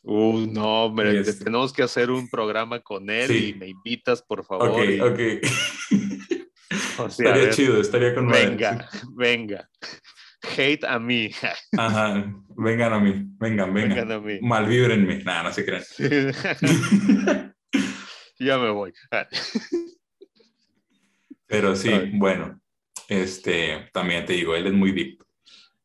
Uh, 0.02 0.48
no, 0.52 0.86
hombre, 0.86 1.20
este... 1.20 1.46
tenemos 1.46 1.72
que 1.72 1.84
hacer 1.84 2.12
un 2.12 2.30
programa 2.30 2.80
con 2.82 3.10
él 3.10 3.28
sí. 3.28 3.50
y 3.50 3.54
me 3.54 3.68
invitas, 3.68 4.22
por 4.22 4.44
favor. 4.44 4.70
Ok, 4.70 4.80
y... 4.90 5.00
ok. 5.00 5.20
O 7.00 7.10
sea, 7.10 7.28
estaría 7.28 7.46
ver, 7.46 7.54
chido, 7.56 7.80
estaría 7.80 8.14
con 8.14 8.28
Venga, 8.28 8.90
sí. 8.92 9.00
venga. 9.16 9.70
Hate 10.42 10.86
a 10.86 11.00
mí. 11.00 11.32
Ajá, 11.78 12.32
vengan 12.58 12.94
a 12.94 13.00
mí, 13.00 13.26
vengan, 13.40 13.74
vengan. 13.74 13.90
vengan 13.98 14.12
a 14.12 14.20
mí. 14.20 14.40
Malvíbrenme. 14.42 15.24
Nada, 15.24 15.44
no 15.44 15.54
se 15.54 15.66
crean. 15.66 15.84
ya 18.40 18.58
me 18.58 18.70
voy. 18.72 18.94
Pero 21.48 21.76
sí, 21.76 21.92
bueno, 22.14 22.60
este, 23.08 23.90
también 23.92 24.26
te 24.26 24.34
digo, 24.34 24.56
él 24.56 24.68
es 24.68 24.74
muy 24.74 24.92
deep. 24.92 25.24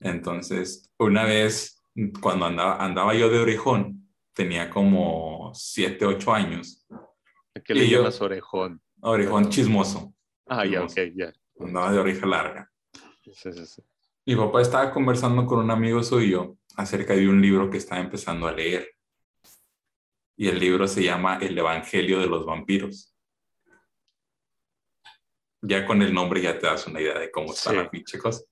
Entonces, 0.01 0.91
una 0.99 1.25
vez, 1.25 1.83
cuando 2.21 2.47
andaba, 2.47 2.85
andaba 2.85 3.15
yo 3.15 3.31
de 3.31 3.39
orejón, 3.39 4.09
tenía 4.35 4.69
como 4.69 5.53
7, 5.55 6.05
8 6.05 6.35
años. 6.35 6.87
¿A 7.55 7.61
qué 7.61 7.75
le 7.75 7.89
llamas 7.89 8.19
yo, 8.19 8.27
orejón? 8.27 8.83
Orejón 9.01 9.49
chismoso. 9.49 10.15
Ah, 10.47 10.67
ya, 10.67 10.83
ok, 10.83 10.95
ya. 11.15 11.33
Andaba 11.59 11.93
de 11.93 11.99
oreja 11.99 12.27
larga. 12.27 12.71
Sí, 13.23 13.33
sí, 13.53 13.67
sí. 13.67 13.83
Mi 14.27 14.37
papá 14.37 14.61
estaba 14.61 14.91
conversando 14.91 15.47
con 15.47 15.61
un 15.61 15.71
amigo 15.71 16.03
suyo 16.03 16.57
acerca 16.77 17.15
de 17.15 17.29
un 17.29 17.41
libro 17.41 17.71
que 17.71 17.79
estaba 17.79 18.01
empezando 18.01 18.47
a 18.47 18.53
leer. 18.53 18.89
Y 20.37 20.49
el 20.49 20.59
libro 20.59 20.89
se 20.89 21.03
llama 21.03 21.39
El 21.41 21.57
Evangelio 21.57 22.19
de 22.19 22.27
los 22.27 22.45
Vampiros. 22.45 23.15
Ya 25.63 25.87
con 25.87 26.03
el 26.03 26.13
nombre 26.13 26.43
ya 26.43 26.59
te 26.59 26.67
das 26.67 26.87
una 26.87 27.01
idea 27.01 27.19
de 27.19 27.31
cómo 27.31 27.53
está 27.53 27.71
sí. 27.71 27.77
la 27.77 27.91
pinche 27.91 28.19
cosa. 28.19 28.43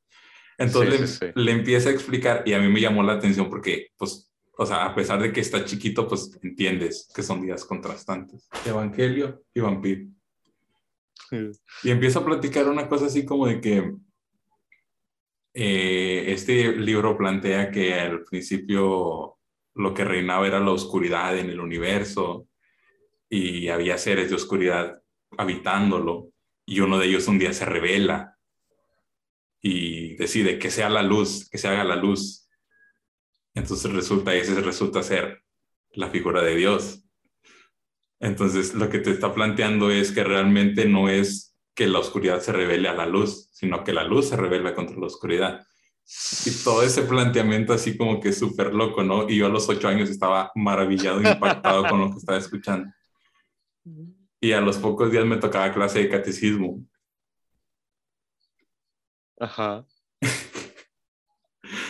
Entonces 0.58 1.10
sí, 1.10 1.16
sí, 1.18 1.32
le, 1.34 1.44
le, 1.44 1.52
empieza 1.52 1.88
a 1.88 1.92
explicar 1.92 2.42
y 2.46 2.52
a 2.52 2.58
mí 2.58 2.68
me 2.68 2.80
llamó 2.80 3.02
la 3.02 3.14
atención 3.14 3.50
porque 3.50 3.88
pues 3.96 4.32
o 4.56 4.66
sea, 4.66 4.84
a 4.84 4.94
pesar 4.94 5.20
de 5.20 5.32
que 5.32 5.40
está 5.40 5.64
chiquito, 5.64 6.06
pues 6.06 6.38
entiendes 6.42 7.10
que 7.14 7.22
son 7.22 7.42
días 7.42 7.64
contrastantes. 7.64 8.48
Evangelio 8.66 9.42
y 9.54 9.60
vampiro. 9.60 10.08
Y 11.82 11.90
empiezo 11.90 12.18
a 12.18 12.24
platicar 12.24 12.68
una 12.68 12.88
cosa 12.88 13.06
así 13.06 13.24
como 13.24 13.46
de 13.46 13.60
que 13.60 13.94
eh, 15.54 16.24
este 16.28 16.76
libro 16.76 17.16
plantea 17.16 17.70
que 17.70 17.94
al 17.94 18.22
principio 18.24 19.38
lo 19.74 19.94
que 19.94 20.04
reinaba 20.04 20.46
era 20.46 20.60
la 20.60 20.70
oscuridad 20.70 21.38
en 21.38 21.50
el 21.50 21.60
universo 21.60 22.48
y 23.28 23.68
había 23.68 23.96
seres 23.98 24.28
de 24.28 24.36
oscuridad 24.36 25.02
habitándolo 25.38 26.30
y 26.66 26.80
uno 26.80 26.98
de 26.98 27.06
ellos 27.06 27.28
un 27.28 27.38
día 27.38 27.52
se 27.52 27.64
revela 27.64 28.36
y 29.60 30.16
decide 30.16 30.58
que 30.58 30.70
sea 30.70 30.90
la 30.90 31.02
luz, 31.02 31.48
que 31.48 31.58
se 31.58 31.68
haga 31.68 31.84
la 31.84 31.96
luz. 31.96 32.48
Entonces 33.54 33.92
resulta, 33.92 34.34
ese 34.34 34.60
resulta 34.60 35.02
ser 35.02 35.42
la 35.92 36.10
figura 36.10 36.42
de 36.42 36.56
Dios. 36.56 37.04
Entonces 38.20 38.74
lo 38.74 38.88
que 38.88 38.98
te 38.98 39.10
está 39.10 39.34
planteando 39.34 39.90
es 39.90 40.12
que 40.12 40.24
realmente 40.24 40.86
no 40.86 41.08
es 41.08 41.56
que 41.74 41.86
la 41.86 42.00
oscuridad 42.00 42.40
se 42.40 42.52
revele 42.52 42.88
a 42.88 42.94
la 42.94 43.06
luz, 43.06 43.48
sino 43.52 43.84
que 43.84 43.92
la 43.92 44.04
luz 44.04 44.28
se 44.28 44.36
revela 44.36 44.74
contra 44.74 44.98
la 44.98 45.06
oscuridad. 45.06 45.66
Y 46.44 46.50
todo 46.64 46.82
ese 46.82 47.02
planteamiento 47.02 47.72
así 47.72 47.96
como 47.96 48.20
que 48.20 48.32
súper 48.32 48.74
loco, 48.74 49.02
¿no? 49.02 49.28
Y 49.28 49.36
yo 49.36 49.46
a 49.46 49.48
los 49.48 49.68
ocho 49.68 49.88
años 49.88 50.10
estaba 50.10 50.50
maravillado, 50.54 51.22
impactado 51.22 51.88
con 51.88 52.00
lo 52.00 52.10
que 52.10 52.18
estaba 52.18 52.38
escuchando. 52.38 52.92
Y 54.40 54.52
a 54.52 54.60
los 54.60 54.78
pocos 54.78 55.10
días 55.10 55.24
me 55.24 55.36
tocaba 55.36 55.72
clase 55.72 56.00
de 56.00 56.08
catecismo. 56.08 56.84
Ajá. 59.38 59.86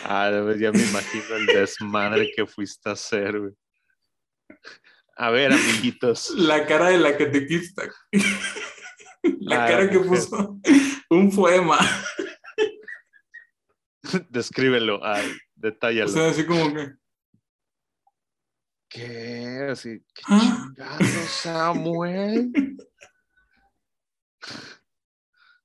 Ah, 0.04 0.30
ya 0.58 0.72
me 0.72 0.82
imagino 0.82 1.36
el 1.36 1.46
desmadre 1.46 2.30
que 2.34 2.46
fuiste 2.46 2.88
a 2.88 2.92
hacer, 2.92 3.38
güey. 3.38 3.52
A 5.16 5.30
ver, 5.30 5.52
amiguitos. 5.52 6.30
La 6.30 6.66
cara 6.66 6.88
de 6.88 6.98
la 6.98 7.16
catequista. 7.16 7.88
La 9.40 9.64
ah, 9.64 9.68
cara 9.68 9.90
que 9.90 10.00
puso 10.00 10.58
un 11.10 11.34
poema. 11.34 11.78
Descríbelo, 14.30 15.04
ay, 15.04 15.32
detállalo. 15.54 16.10
O 16.10 16.12
sea, 16.12 16.30
así 16.30 16.46
como 16.46 16.72
que. 16.74 16.92
¿Qué? 18.88 19.68
Así, 19.70 20.04
qué 20.14 20.22
¿Ah? 20.26 20.66
chingado, 20.74 21.04
Samuel. 21.28 22.52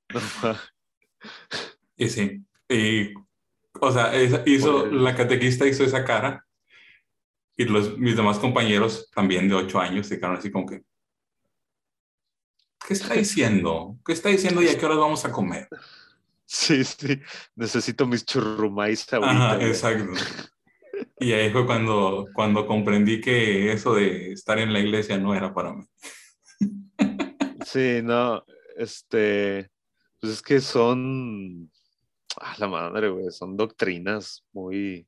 y 1.96 2.08
sí, 2.08 2.42
y, 2.68 3.12
o 3.80 3.92
sea, 3.92 4.12
hizo, 4.46 4.86
la 4.86 5.14
catequista 5.14 5.66
hizo 5.66 5.84
esa 5.84 6.04
cara 6.04 6.46
y 7.56 7.64
los, 7.64 7.98
mis 7.98 8.16
demás 8.16 8.38
compañeros 8.38 9.10
también 9.14 9.48
de 9.48 9.54
ocho 9.54 9.80
años 9.80 10.06
se 10.06 10.16
quedaron 10.16 10.38
así 10.38 10.50
como 10.50 10.66
que, 10.66 10.82
¿qué 12.86 12.94
está 12.94 13.14
diciendo? 13.14 13.98
¿Qué 14.06 14.12
está 14.12 14.28
diciendo 14.28 14.62
y 14.62 14.68
a 14.68 14.78
qué 14.78 14.86
horas 14.86 14.98
vamos 14.98 15.24
a 15.24 15.32
comer? 15.32 15.68
Sí, 16.50 16.82
sí, 16.82 17.20
necesito 17.56 18.06
mis 18.06 18.24
churrumais 18.24 19.12
ahorita. 19.12 19.54
Ajá, 19.54 19.66
exacto. 19.66 20.12
Y 21.20 21.32
ahí 21.32 21.50
fue 21.50 21.64
cuando, 21.66 22.26
cuando 22.32 22.66
comprendí 22.66 23.20
que 23.20 23.72
eso 23.72 23.94
de 23.94 24.32
estar 24.32 24.58
en 24.58 24.72
la 24.72 24.80
iglesia 24.80 25.18
no 25.18 25.34
era 25.34 25.52
para 25.52 25.74
mí. 25.74 25.84
Sí, 27.64 28.00
no, 28.02 28.42
este, 28.76 29.70
pues 30.20 30.32
es 30.32 30.42
que 30.42 30.60
son, 30.60 31.70
a 32.40 32.56
la 32.58 32.66
madre, 32.66 33.10
güey, 33.10 33.30
son 33.30 33.56
doctrinas 33.56 34.44
muy, 34.52 35.06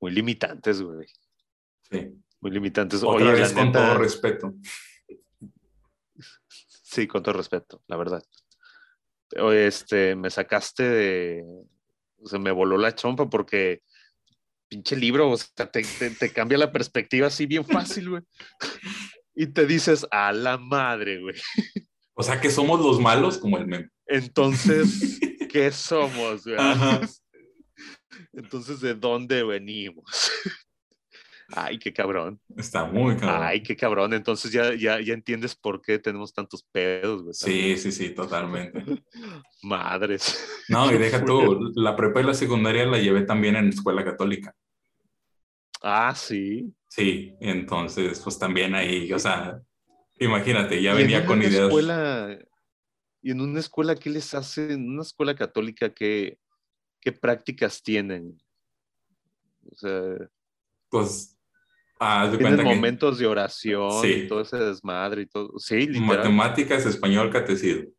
muy 0.00 0.10
limitantes, 0.10 0.82
güey. 0.82 1.06
Sí. 1.82 2.18
Muy 2.40 2.50
limitantes. 2.50 3.04
Otra 3.04 3.26
Oye, 3.26 3.40
vez 3.42 3.52
con 3.52 3.70
todo 3.70 3.94
respeto. 3.94 4.54
Sí, 6.82 7.06
con 7.06 7.22
todo 7.22 7.34
respeto, 7.34 7.82
la 7.86 7.96
verdad. 7.96 8.24
Este, 9.32 10.14
me 10.16 10.30
sacaste 10.30 10.82
de. 10.82 11.44
Se 12.24 12.38
me 12.38 12.52
voló 12.52 12.78
la 12.78 12.94
chompa 12.94 13.28
porque 13.28 13.82
pinche 14.68 14.96
libro, 14.96 15.30
o 15.30 15.36
sea, 15.36 15.70
te, 15.70 15.84
cambia 16.32 16.56
la 16.56 16.72
perspectiva 16.72 17.26
así 17.26 17.44
bien 17.44 17.64
fácil, 17.64 18.08
güey. 18.10 18.22
Y 19.34 19.48
te 19.48 19.66
dices, 19.66 20.06
a 20.10 20.32
la 20.32 20.56
madre, 20.56 21.20
güey. 21.20 21.34
O 22.14 22.22
sea, 22.22 22.40
que 22.40 22.50
somos 22.50 22.80
los 22.80 23.00
malos 23.00 23.38
como 23.38 23.58
el 23.58 23.66
meme. 23.66 23.88
Entonces, 24.06 25.18
¿qué 25.50 25.70
somos, 25.72 26.44
güey? 26.44 26.56
Entonces, 28.32 28.80
¿de 28.80 28.94
dónde 28.94 29.42
venimos? 29.42 30.30
Ay, 31.54 31.78
qué 31.78 31.92
cabrón. 31.92 32.40
Está 32.56 32.84
muy 32.84 33.16
cabrón. 33.16 33.42
Ay, 33.42 33.62
qué 33.62 33.76
cabrón. 33.76 34.14
Entonces 34.14 34.52
ya, 34.52 34.74
ya, 34.74 35.00
ya 35.00 35.12
entiendes 35.12 35.54
por 35.54 35.82
qué 35.82 35.98
tenemos 35.98 36.32
tantos 36.32 36.62
pedos, 36.62 37.22
güey. 37.22 37.34
Sí, 37.34 37.76
sí, 37.76 37.92
sí, 37.92 38.10
totalmente. 38.10 38.82
Madres. 39.62 40.64
No, 40.68 40.90
y 40.90 40.98
deja 40.98 41.24
tú, 41.24 41.72
la 41.74 41.94
prepa 41.94 42.20
y 42.20 42.24
la 42.24 42.34
secundaria 42.34 42.86
la 42.86 42.98
llevé 42.98 43.22
también 43.22 43.56
en 43.56 43.68
escuela 43.68 44.04
católica. 44.04 44.54
Ah, 45.82 46.14
sí. 46.14 46.72
Sí, 46.88 47.34
entonces, 47.40 48.20
pues 48.20 48.38
también 48.38 48.74
ahí, 48.74 49.12
o 49.12 49.18
sea, 49.18 49.60
imagínate, 50.18 50.80
ya 50.80 50.94
venía 50.94 51.26
con 51.26 51.42
ideas. 51.42 51.66
Escuela, 51.66 52.38
y 53.20 53.30
en 53.30 53.40
una 53.40 53.60
escuela, 53.60 53.94
¿qué 53.94 54.10
les 54.10 54.32
hacen? 54.34 54.70
En 54.70 54.88
una 54.90 55.02
escuela 55.02 55.34
católica, 55.34 55.92
¿qué, 55.92 56.38
qué 57.00 57.12
prácticas 57.12 57.82
tienen? 57.82 58.40
O 59.70 59.74
sea. 59.74 60.30
Pues 60.88 61.36
Ah, 62.04 62.28
momentos 62.64 63.18
de 63.18 63.26
oración 63.26 64.04
y 64.04 64.26
todo 64.26 64.40
ese 64.40 64.56
desmadre 64.56 65.22
y 65.22 65.26
todo. 65.26 65.56
Sí, 65.58 65.86
literal. 65.86 66.18
Matemáticas, 66.18 66.84
español, 66.84 67.30
catecismo, 67.30 67.90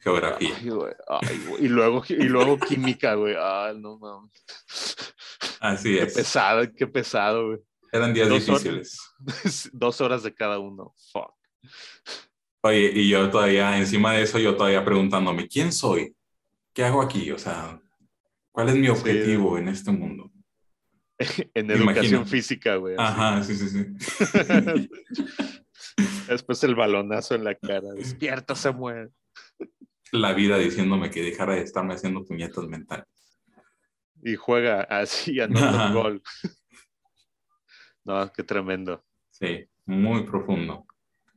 geografía. 0.00 0.52
y, 0.60 1.68
luego, 1.68 2.02
y 2.08 2.24
luego 2.24 2.58
química, 2.58 3.14
güey. 3.14 3.36
Ah, 3.38 3.72
no 3.76 3.98
mames. 3.98 4.32
Así 5.60 5.96
es. 5.96 6.12
Qué 6.12 6.20
pesado, 6.22 6.62
qué 6.76 6.86
pesado, 6.88 7.46
güey. 7.46 7.58
Eran 7.92 8.12
días 8.12 8.28
difíciles. 8.28 8.98
dos 9.72 10.00
horas 10.00 10.24
de 10.24 10.34
cada 10.34 10.58
uno. 10.58 10.92
Fuck. 11.12 11.32
Oye, 12.62 12.90
y 12.94 13.08
yo 13.08 13.30
todavía, 13.30 13.78
encima 13.78 14.14
de 14.14 14.22
eso, 14.22 14.40
yo 14.40 14.56
todavía 14.56 14.84
preguntándome, 14.84 15.46
¿quién 15.46 15.72
soy? 15.72 16.16
¿Qué 16.72 16.82
hago 16.82 17.00
aquí? 17.00 17.30
O 17.30 17.38
sea, 17.38 17.80
¿cuál 18.50 18.70
es 18.70 18.74
mi 18.74 18.88
objetivo 18.88 19.56
en 19.56 19.68
este 19.68 19.92
mundo? 19.92 20.32
en 21.54 21.70
educación 21.70 22.26
física, 22.26 22.76
güey. 22.76 22.94
Ajá, 22.98 23.42
sí, 23.42 23.56
sí, 23.56 23.68
sí. 23.68 23.86
Después 26.28 26.62
el 26.64 26.74
balonazo 26.74 27.34
en 27.34 27.44
la 27.44 27.54
cara. 27.54 27.92
Despierta, 27.94 28.54
Samuel. 28.54 29.12
La 30.12 30.34
vida 30.34 30.58
diciéndome 30.58 31.10
que 31.10 31.22
dejara 31.22 31.54
de 31.54 31.62
estarme 31.62 31.94
haciendo 31.94 32.24
puñetas 32.24 32.66
mentales. 32.66 33.06
Y 34.22 34.34
juega 34.36 34.82
así, 34.82 35.40
anota 35.40 35.86
el 35.88 35.92
gol. 35.94 36.22
No, 38.04 38.32
qué 38.32 38.44
tremendo. 38.44 39.04
Sí, 39.30 39.68
muy 39.84 40.22
profundo. 40.22 40.86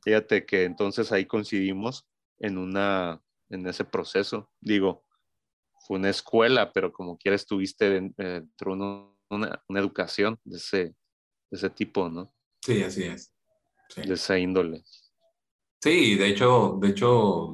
Fíjate 0.03 0.45
que 0.45 0.65
entonces 0.65 1.11
ahí 1.11 1.25
coincidimos 1.25 2.07
en 2.37 2.59
una, 2.59 3.23
en 3.49 3.65
ese 3.65 3.85
proceso. 3.85 4.51
Digo, 4.61 5.03
fue 5.87 5.97
una 5.97 6.11
escuela, 6.11 6.71
pero 6.71 6.93
como 6.93 7.17
quiera 7.17 7.35
estuviste 7.35 7.89
dentro 7.89 8.71
de 8.71 8.71
uno 8.71 9.08
una, 9.29 9.63
educación 9.69 10.39
de 10.43 10.57
ese, 10.57 10.77
de 10.77 10.95
ese 11.51 11.69
tipo, 11.69 12.09
¿no? 12.09 12.33
Sí, 12.61 12.83
así 12.83 13.03
es. 13.03 13.33
De 13.95 14.13
esa 14.13 14.37
índole. 14.37 14.83
Sí, 15.81 16.15
de 16.15 16.27
hecho, 16.27 16.77
de 16.81 16.89
hecho, 16.89 17.53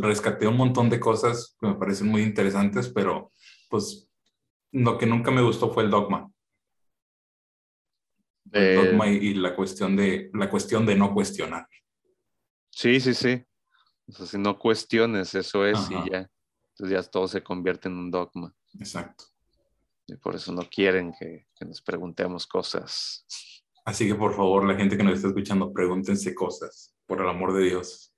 rescaté 0.00 0.46
un 0.46 0.56
montón 0.56 0.90
de 0.90 0.98
cosas 0.98 1.56
que 1.60 1.68
me 1.68 1.74
parecen 1.74 2.08
muy 2.08 2.22
interesantes, 2.22 2.88
pero 2.88 3.32
pues 3.68 4.10
lo 4.72 4.98
que 4.98 5.06
nunca 5.06 5.30
me 5.30 5.42
gustó 5.42 5.72
fue 5.72 5.84
el 5.84 5.90
dogma. 5.90 6.30
El 8.50 8.62
eh, 8.62 8.74
dogma 8.74 9.06
y, 9.06 9.34
la 9.34 9.54
cuestión 9.54 9.94
de 9.96 10.30
la 10.34 10.50
cuestión 10.50 10.84
de 10.84 10.96
no 10.96 11.14
cuestionar. 11.14 11.68
Sí, 12.70 12.98
sí, 12.98 13.14
sí. 13.14 13.44
O 14.08 14.12
sea, 14.12 14.26
si 14.26 14.38
no 14.38 14.58
cuestiones, 14.58 15.32
eso 15.36 15.64
es 15.64 15.78
y 15.90 16.10
ya. 16.10 16.28
Entonces 16.72 16.90
ya 16.90 17.02
todo 17.08 17.28
se 17.28 17.42
convierte 17.42 17.88
en 17.88 17.96
un 17.96 18.10
dogma. 18.10 18.52
Exacto. 18.78 19.29
Y 20.12 20.16
por 20.16 20.34
eso 20.34 20.52
no 20.52 20.62
quieren 20.68 21.12
que, 21.12 21.46
nos 21.60 21.80
preguntemos 21.80 22.46
cosas. 22.46 23.24
Así 23.84 24.08
que 24.08 24.14
por 24.14 24.34
favor, 24.34 24.64
la 24.64 24.74
gente 24.74 24.96
que 24.96 25.04
nos 25.04 25.14
está 25.14 25.28
escuchando, 25.28 25.72
pregúntense 25.72 26.34
cosas, 26.34 26.94
por 27.06 27.20
el 27.20 27.28
amor 27.28 27.54
de 27.54 27.64
Dios. 27.64 28.12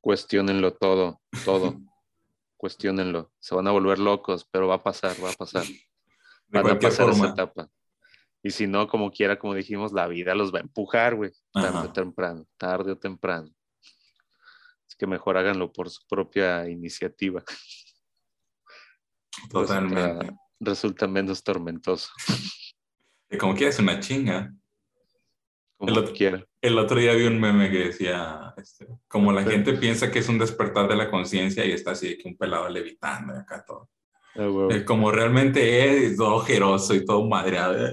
Cuestiónenlo 0.00 0.74
todo, 0.74 1.20
todo. 1.44 1.76
Cuestiónenlo. 2.56 3.32
Se 3.38 3.54
van 3.54 3.68
a 3.68 3.70
volver 3.70 3.98
locos, 3.98 4.48
pero 4.50 4.66
va 4.66 4.76
a 4.76 4.82
pasar, 4.82 5.16
va 5.22 5.30
a 5.30 5.34
pasar. 5.34 5.64
Van 6.48 6.68
a 6.68 6.78
pasar 6.78 7.10
esa 7.10 7.28
etapa. 7.28 7.68
Y 8.42 8.50
si 8.50 8.66
no, 8.66 8.88
como 8.88 9.10
quiera, 9.10 9.38
como 9.38 9.54
dijimos, 9.54 9.92
la 9.92 10.08
vida 10.08 10.34
los 10.34 10.52
va 10.52 10.58
a 10.58 10.62
empujar, 10.62 11.14
güey. 11.14 11.32
Tarde 11.52 11.88
o 11.88 11.92
temprano, 11.92 12.46
tarde 12.56 12.92
o 12.92 12.98
temprano. 12.98 13.50
Es 14.88 14.96
que 14.96 15.06
mejor 15.06 15.36
háganlo 15.36 15.72
por 15.72 15.90
su 15.90 16.06
propia 16.08 16.68
iniciativa. 16.68 17.44
Totalmente 19.50 20.36
resulta 20.60 21.06
menos 21.06 21.42
tormentoso. 21.42 22.10
Y 23.28 23.38
como 23.38 23.56
quieras 23.56 23.80
una 23.80 23.98
chinga. 23.98 24.54
Como 25.76 25.90
El 25.90 25.98
otro- 25.98 26.14
quiera. 26.14 26.46
El 26.60 26.78
otro 26.78 27.00
día 27.00 27.12
vi 27.14 27.24
un 27.26 27.40
meme 27.40 27.72
que 27.72 27.86
decía, 27.86 28.54
este, 28.56 28.86
como 29.08 29.32
la 29.32 29.42
gente 29.42 29.72
piensa 29.72 30.12
que 30.12 30.20
es 30.20 30.28
un 30.28 30.38
despertar 30.38 30.86
de 30.88 30.94
la 30.94 31.10
conciencia 31.10 31.64
y 31.66 31.72
está 31.72 31.90
así 31.90 32.16
que 32.16 32.28
un 32.28 32.36
pelado 32.36 32.68
levitando 32.68 33.34
y 33.34 33.38
acá 33.38 33.64
todo. 33.66 33.90
Ah, 34.36 34.48
huevo. 34.48 34.68
Como 34.84 35.10
realmente 35.10 36.04
es, 36.06 36.16
todo 36.16 36.36
ojeroso 36.36 36.94
y 36.94 37.04
todo 37.04 37.26
madreado. 37.26 37.92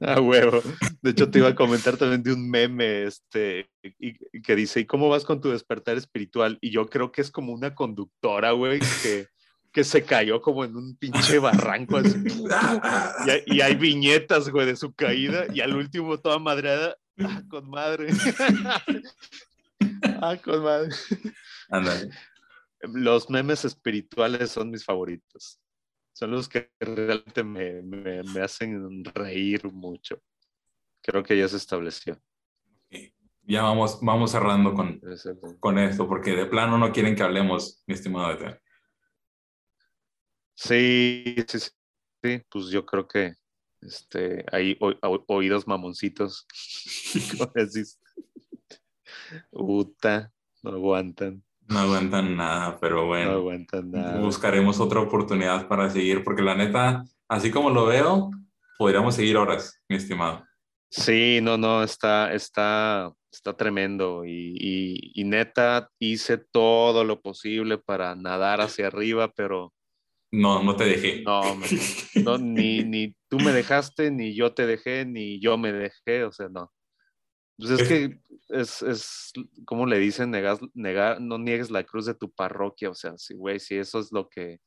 Ah, 0.00 0.20
huevo. 0.20 0.60
De 1.00 1.12
hecho, 1.12 1.30
te 1.30 1.38
iba 1.38 1.48
a 1.48 1.54
comentar 1.54 1.96
también 1.96 2.22
de 2.22 2.34
un 2.34 2.50
meme 2.50 3.04
este, 3.04 3.70
y, 3.82 4.14
y 4.36 4.42
que 4.42 4.54
dice, 4.56 4.80
¿y 4.80 4.84
cómo 4.84 5.08
vas 5.08 5.24
con 5.24 5.40
tu 5.40 5.48
despertar 5.50 5.96
espiritual? 5.96 6.58
Y 6.60 6.70
yo 6.70 6.86
creo 6.86 7.12
que 7.12 7.22
es 7.22 7.30
como 7.30 7.52
una 7.54 7.74
conductora, 7.74 8.52
güey, 8.52 8.80
que, 9.02 9.26
que 9.72 9.84
se 9.84 10.04
cayó 10.04 10.40
como 10.42 10.64
en 10.64 10.76
un 10.76 10.96
pinche 10.96 11.38
barranco 11.38 11.96
así. 11.96 12.22
Y 13.26 13.30
hay, 13.30 13.42
y 13.46 13.60
hay 13.62 13.74
viñetas, 13.74 14.50
güey, 14.50 14.66
de 14.66 14.76
su 14.76 14.92
caída 14.94 15.46
y 15.52 15.60
al 15.60 15.74
último 15.74 16.18
toda 16.18 16.38
madreada. 16.38 16.96
Ah, 17.18 17.42
con 17.48 17.68
madre. 17.70 18.08
ah, 20.20 20.36
con 20.42 20.62
madre. 20.62 20.90
Ándale. 21.70 22.10
Los 22.82 23.30
memes 23.30 23.64
espirituales 23.64 24.50
son 24.50 24.70
mis 24.70 24.84
favoritos. 24.84 25.60
Son 26.12 26.30
los 26.30 26.48
que 26.48 26.70
realmente 26.80 27.42
me, 27.42 27.82
me- 27.82 28.22
me 28.22 28.40
hacen 28.40 29.04
reír 29.04 29.64
mucho. 29.72 30.20
Creo 31.02 31.22
que 31.22 31.36
ya 31.38 31.48
se 31.48 31.56
estableció. 31.56 32.20
Ya 33.44 33.62
vamos, 33.62 33.98
vamos 34.02 34.30
cerrando 34.30 34.72
con, 34.72 35.00
con 35.58 35.76
esto, 35.78 36.06
porque 36.08 36.30
de 36.36 36.46
plano 36.46 36.78
no 36.78 36.92
quieren 36.92 37.16
que 37.16 37.24
hablemos, 37.24 37.82
mi 37.88 37.94
estimado 37.94 38.30
Edgar. 38.32 38.61
Sí, 40.64 41.34
sí, 41.48 41.58
sí, 41.58 41.70
sí, 42.22 42.42
pues 42.48 42.66
yo 42.68 42.86
creo 42.86 43.08
que 43.08 43.34
este, 43.80 44.44
hay 44.52 44.76
o- 44.80 44.92
o- 45.02 45.24
oídos 45.26 45.66
mamoncitos. 45.66 46.46
Uta, 49.50 50.32
no 50.62 50.70
aguantan, 50.70 51.42
No 51.68 51.78
aguantan 51.80 52.36
nada, 52.36 52.78
pero 52.80 52.96
no 53.02 53.06
bueno, 53.08 53.32
aguantan 53.32 53.90
nada. 53.90 54.20
buscaremos 54.20 54.78
otra 54.78 55.00
oportunidad 55.00 55.66
para 55.66 55.90
seguir, 55.90 56.22
porque 56.22 56.42
la 56.42 56.54
neta, 56.54 57.04
así 57.28 57.50
como 57.50 57.70
lo 57.70 57.86
veo, 57.86 58.30
podríamos 58.78 59.16
seguir 59.16 59.36
horas, 59.36 59.80
mi 59.88 59.96
estimado. 59.96 60.46
Sí, 60.90 61.40
no, 61.42 61.56
no, 61.58 61.82
está, 61.82 62.32
está, 62.32 63.12
está 63.32 63.56
tremendo. 63.56 64.24
Y, 64.24 64.54
y, 64.60 65.20
y 65.20 65.24
neta, 65.24 65.90
hice 65.98 66.38
todo 66.38 67.02
lo 67.02 67.20
posible 67.20 67.78
para 67.78 68.14
nadar 68.14 68.60
hacia 68.60 68.86
arriba, 68.86 69.32
pero 69.34 69.72
No, 70.32 70.62
no 70.62 70.74
te 70.76 70.84
dejé. 70.84 71.22
no, 71.22 71.42
no, 72.24 72.38
ni, 72.38 72.82
ni 72.84 73.14
tú 73.28 73.38
me 73.38 73.52
dejaste, 73.52 74.10
ni 74.10 74.34
yo 74.34 74.54
te 74.54 74.66
dejé, 74.66 75.04
ni 75.04 75.38
yo 75.40 75.58
me 75.58 75.72
dejé, 75.72 76.24
o 76.24 76.32
sea, 76.32 76.48
no. 76.48 76.72
Pues 77.58 77.70
es 77.80 77.86
que 77.88 78.18
es, 78.48 78.80
es 78.82 79.32
como 79.66 79.84
le 79.86 79.98
dicen, 79.98 80.30
negas, 80.30 80.58
negar, 80.74 81.20
no 81.20 81.38
niegues 81.38 81.70
la 81.70 81.84
cruz 81.84 82.06
de 82.06 82.14
tu 82.14 82.32
parroquia, 82.32 82.90
o 82.90 82.94
sea, 82.94 83.12
sí, 83.18 83.34
güey, 83.34 83.60
si 83.60 83.76
eso 83.76 84.00
es 84.00 84.10
lo 84.10 84.28
que, 84.30 84.58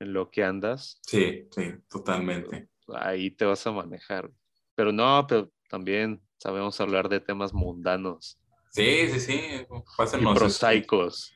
en 0.00 0.12
lo 0.12 0.30
que 0.30 0.44
andas, 0.44 1.00
Sí, 1.06 1.48
sí, 1.50 1.72
totalmente. 1.88 2.68
ahí 2.94 3.30
te 3.30 3.46
vas 3.46 3.66
a 3.66 3.72
manejar. 3.72 4.30
Pero 4.74 4.92
no, 4.92 5.26
pero 5.26 5.50
también 5.70 6.20
sabemos 6.38 6.80
hablar 6.80 7.08
de 7.08 7.20
temas 7.20 7.52
mundanos 7.52 8.38
Sí, 8.72 9.08
sí, 9.10 9.18
sí. 9.20 9.32
y 9.32 9.64
Pásenos. 9.96 10.32
este, 10.32 10.38
prosaicos. 10.38 11.34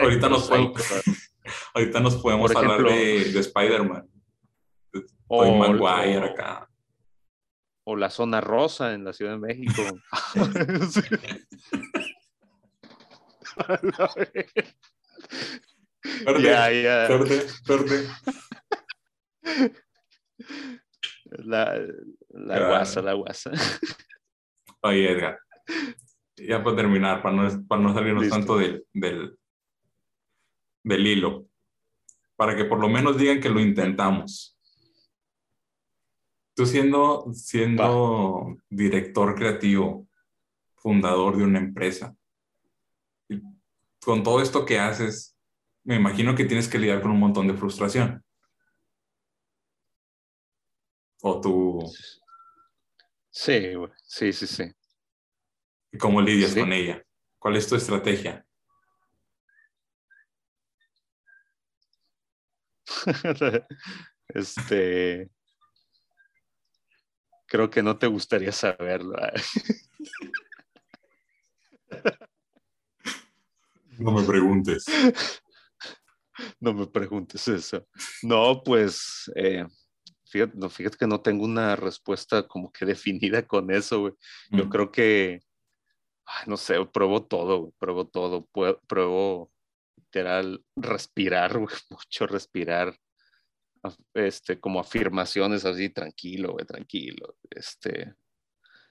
Ahorita 0.00 0.28
nos. 0.30 0.50
Ahorita 1.74 2.00
nos 2.00 2.16
podemos 2.16 2.54
hablar 2.54 2.82
de, 2.82 3.32
de 3.32 3.40
Spider-Man. 3.40 4.08
O- 5.28 5.54
Maguire 5.56 6.18
o- 6.18 6.24
acá. 6.24 6.68
o 7.84 7.96
la 7.96 8.10
zona 8.10 8.40
rosa 8.40 8.92
en 8.94 9.04
la 9.04 9.12
Ciudad 9.12 9.32
de 9.32 9.38
México. 9.38 9.82
Ya, 16.40 16.70
ya. 16.70 17.06
fuerte, 17.06 17.40
fuerte. 17.64 18.06
La, 21.38 21.74
la 22.28 22.56
Claro. 22.56 22.68
guasa, 22.68 23.02
la 23.02 23.12
guasa. 23.14 23.50
Oye, 24.82 25.12
Edgar. 25.12 25.38
Ya 26.36 26.62
para 26.62 26.76
terminar, 26.76 27.22
para 27.22 27.34
no, 27.36 27.66
para 27.66 27.82
no 27.82 27.94
salirnos 27.94 28.22
Listo. 28.24 28.36
tanto 28.36 28.58
del, 28.58 28.84
del, 28.92 29.38
del 30.84 31.06
hilo. 31.06 31.48
Para 32.36 32.54
que 32.56 32.64
por 32.64 32.78
lo 32.78 32.88
menos 32.88 33.18
digan 33.18 33.40
que 33.40 33.48
lo 33.48 33.58
intentamos. 33.58 34.56
Tú 36.54 36.66
siendo, 36.66 37.32
siendo 37.32 38.56
director 38.68 39.34
creativo, 39.34 40.06
fundador 40.76 41.36
de 41.36 41.44
una 41.44 41.58
empresa, 41.58 42.14
y 43.28 43.40
con 44.04 44.22
todo 44.22 44.40
esto 44.40 44.64
que 44.64 44.78
haces, 44.78 45.36
me 45.82 45.96
imagino 45.96 46.34
que 46.36 46.44
tienes 46.44 46.68
que 46.68 46.78
lidiar 46.78 47.02
con 47.02 47.10
un 47.10 47.18
montón 47.18 47.48
de 47.48 47.54
frustración. 47.54 48.22
O 51.22 51.40
tú, 51.40 51.80
Sí, 53.30 53.72
sí, 54.06 54.32
sí, 54.32 54.46
sí. 54.46 54.64
¿cómo 55.98 56.20
lidias 56.20 56.52
Sí. 56.52 56.60
con 56.60 56.72
ella? 56.72 57.02
¿Cuál 57.38 57.56
es 57.56 57.66
tu 57.66 57.74
estrategia? 57.74 58.46
Este. 64.28 65.28
Creo 67.46 67.68
que 67.70 67.82
no 67.82 67.98
te 67.98 68.06
gustaría 68.06 68.52
saberlo. 68.52 69.14
No 73.98 74.12
me 74.12 74.22
preguntes. 74.24 74.84
No 76.60 76.72
me 76.74 76.86
preguntes 76.86 77.46
eso. 77.46 77.86
No, 78.22 78.62
pues, 78.64 79.30
eh, 79.36 79.64
fíjate, 80.24 80.52
no, 80.56 80.68
fíjate 80.68 80.96
que 80.96 81.06
no 81.06 81.20
tengo 81.20 81.44
una 81.44 81.76
respuesta 81.76 82.46
como 82.48 82.72
que 82.72 82.86
definida 82.86 83.46
con 83.46 83.70
eso, 83.70 84.00
güey. 84.00 84.14
Yo 84.50 84.64
Mm. 84.64 84.68
creo 84.70 84.90
que, 84.90 85.40
ay, 86.24 86.44
no 86.48 86.56
sé, 86.56 86.74
pruebo 86.86 87.24
todo, 87.24 87.58
güey, 87.60 87.72
pruebo 87.78 88.08
todo. 88.08 88.48
Pruebo 88.88 89.52
literal 90.14 90.64
respirar, 90.76 91.58
güey, 91.58 91.76
mucho 91.90 92.26
respirar. 92.26 92.96
Este, 94.14 94.58
como 94.58 94.80
afirmaciones 94.80 95.66
así, 95.66 95.90
tranquilo, 95.90 96.52
güey, 96.52 96.64
tranquilo. 96.64 97.36
Este, 97.50 98.14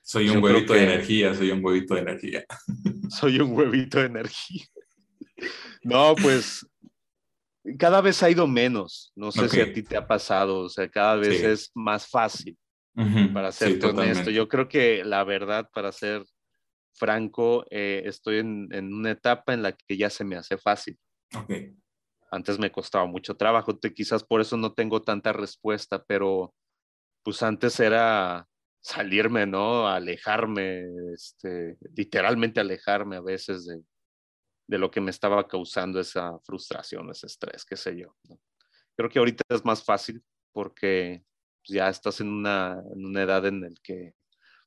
Soy 0.04 0.30
un 0.30 0.44
huevito 0.44 0.74
de 0.74 0.84
energía, 0.84 1.34
soy 1.34 1.50
un 1.50 1.66
huevito 1.66 1.96
de 1.96 2.02
energía. 2.02 2.46
soy 3.10 3.40
un 3.40 3.58
huevito 3.58 4.00
de 4.00 4.06
energía. 4.06 4.66
No, 5.84 6.14
pues 6.16 6.68
cada 7.80 8.02
vez 8.02 8.22
ha 8.22 8.30
ido 8.30 8.46
menos. 8.46 9.12
No 9.16 9.32
sé 9.32 9.50
si 9.50 9.62
a 9.62 9.74
ti 9.74 9.82
te 9.82 9.98
ha 9.98 10.06
pasado, 10.06 10.60
o 10.60 10.70
sea, 10.70 10.88
cada 10.90 11.16
vez 11.16 11.40
Sí. 11.40 11.46
es 11.46 11.72
más 11.74 12.08
fácil, 12.08 12.56
para 13.34 13.52
sí, 13.52 13.60
serte 13.60 13.74
honesto. 13.74 13.90
totalmente. 13.90 14.34
Yo 14.34 14.48
creo 14.48 14.68
que 14.68 15.04
la 15.04 15.24
verdad, 15.24 15.68
para 15.74 15.92
ser 15.92 16.24
franco, 16.94 17.66
eh, 17.72 18.04
estoy 18.06 18.38
en, 18.40 18.68
en 18.72 18.94
una 18.94 19.10
etapa 19.12 19.56
en 19.56 19.64
la 19.64 19.72
que 19.72 19.98
ya 19.98 20.12
se 20.12 20.24
me 20.24 20.36
hace 20.36 20.58
fácil. 20.60 21.00
Antes 22.32 22.58
me 22.58 22.72
costaba 22.72 23.06
mucho 23.06 23.36
trabajo, 23.36 23.80
quizás 23.96 24.24
por 24.24 24.42
eso 24.42 24.58
no 24.58 24.74
tengo 24.74 25.02
tanta 25.02 25.34
respuesta, 25.34 26.04
pero 26.04 26.54
pues 27.24 27.44
antes 27.44 27.80
era 27.80 28.48
salirme, 28.82 29.46
¿no? 29.46 29.88
Alejarme, 29.88 30.84
este, 31.14 31.78
literalmente 31.96 32.60
alejarme 32.60 33.18
a 33.18 33.22
veces 33.22 33.66
de, 33.66 33.82
de 34.68 34.78
lo 34.78 34.92
que 34.92 35.02
me 35.02 35.12
estaba 35.12 35.48
causando 35.48 36.00
esa 36.00 36.38
frustración, 36.40 37.10
ese 37.10 37.28
estrés, 37.28 37.66
qué 37.66 37.76
sé 37.76 37.98
yo. 37.98 38.16
¿no? 38.30 38.40
Creo 38.96 39.10
que 39.10 39.20
ahorita 39.20 39.44
es 39.50 39.64
más 39.64 39.84
fácil 39.84 40.24
porque 40.52 41.24
pues, 41.66 41.78
ya 41.78 41.90
estás 41.90 42.22
en 42.22 42.30
una, 42.30 42.82
en 42.94 43.06
una 43.06 43.24
edad 43.24 43.46
en 43.46 43.62
la 43.62 43.70
que 43.84 44.14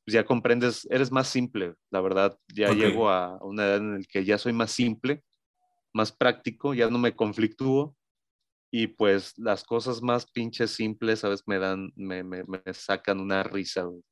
pues, 0.05 0.15
ya 0.15 0.25
comprendes, 0.25 0.87
eres 0.91 1.11
más 1.11 1.29
simple, 1.29 1.75
la 1.91 2.01
verdad, 2.01 2.39
ya 2.55 2.73
llego 2.73 3.11
a 3.11 3.39
una 3.43 3.65
edad 3.65 3.77
en 3.79 3.99
la 3.99 4.05
que 4.09 4.25
ya 4.25 4.39
soy 4.39 4.53
más 4.53 4.71
simple, 4.71 5.25
más 5.97 6.13
práctico, 6.13 6.75
ya 6.75 6.89
no 6.91 6.99
me 6.99 7.17
conflictúo 7.17 7.97
y 8.71 8.89
pues 8.89 9.37
las 9.39 9.65
cosas 9.65 10.03
más 10.03 10.31
pinches 10.31 10.73
simples, 10.73 11.21
¿sabes? 11.21 11.43
Me 11.47 11.59
dan, 11.59 11.93
me, 11.97 12.23
me, 12.23 12.45
me 12.45 12.63
sacan 12.75 13.21
una 13.21 13.43
risa, 13.43 13.85
güey. 13.85 14.03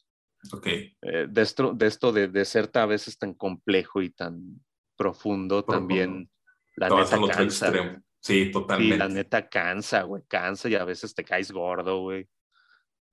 ok. 0.52 0.66
Eh, 0.66 1.26
de 1.28 1.42
esto, 1.42 1.72
de, 1.74 1.86
esto 1.86 2.12
de, 2.12 2.28
de 2.28 2.44
ser 2.44 2.70
a 2.74 2.86
veces 2.86 3.18
tan 3.18 3.34
complejo 3.34 4.00
y 4.00 4.10
tan 4.10 4.64
profundo, 4.96 5.64
Profundo. 5.64 5.64
también 5.66 6.30
la 6.76 6.88
neta 6.88 7.18
cansa. 7.36 8.02
Sí, 8.20 8.50
totalmente. 8.50 8.96
la 8.96 9.08
neta 9.08 9.48
cansa, 9.48 10.02
güey, 10.04 10.22
cansa 10.26 10.68
y 10.70 10.74
a 10.76 10.84
veces 10.84 11.14
te 11.14 11.24
caes 11.24 11.52
gordo, 11.52 12.00
güey. 12.00 12.26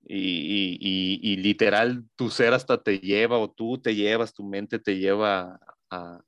Y, 0.04 0.16
y, 0.18 0.78
y, 0.80 1.32
y 1.32 1.36
literal, 1.36 2.04
tu 2.16 2.30
ser 2.30 2.54
hasta 2.54 2.82
te 2.82 2.98
lleva, 2.98 3.38
o 3.38 3.50
tú 3.50 3.78
te 3.80 3.94
llevas, 3.94 4.32
tu 4.32 4.42
mente 4.42 4.78
te 4.78 4.96
lleva 4.96 5.60
a, 5.90 6.16
a 6.16 6.24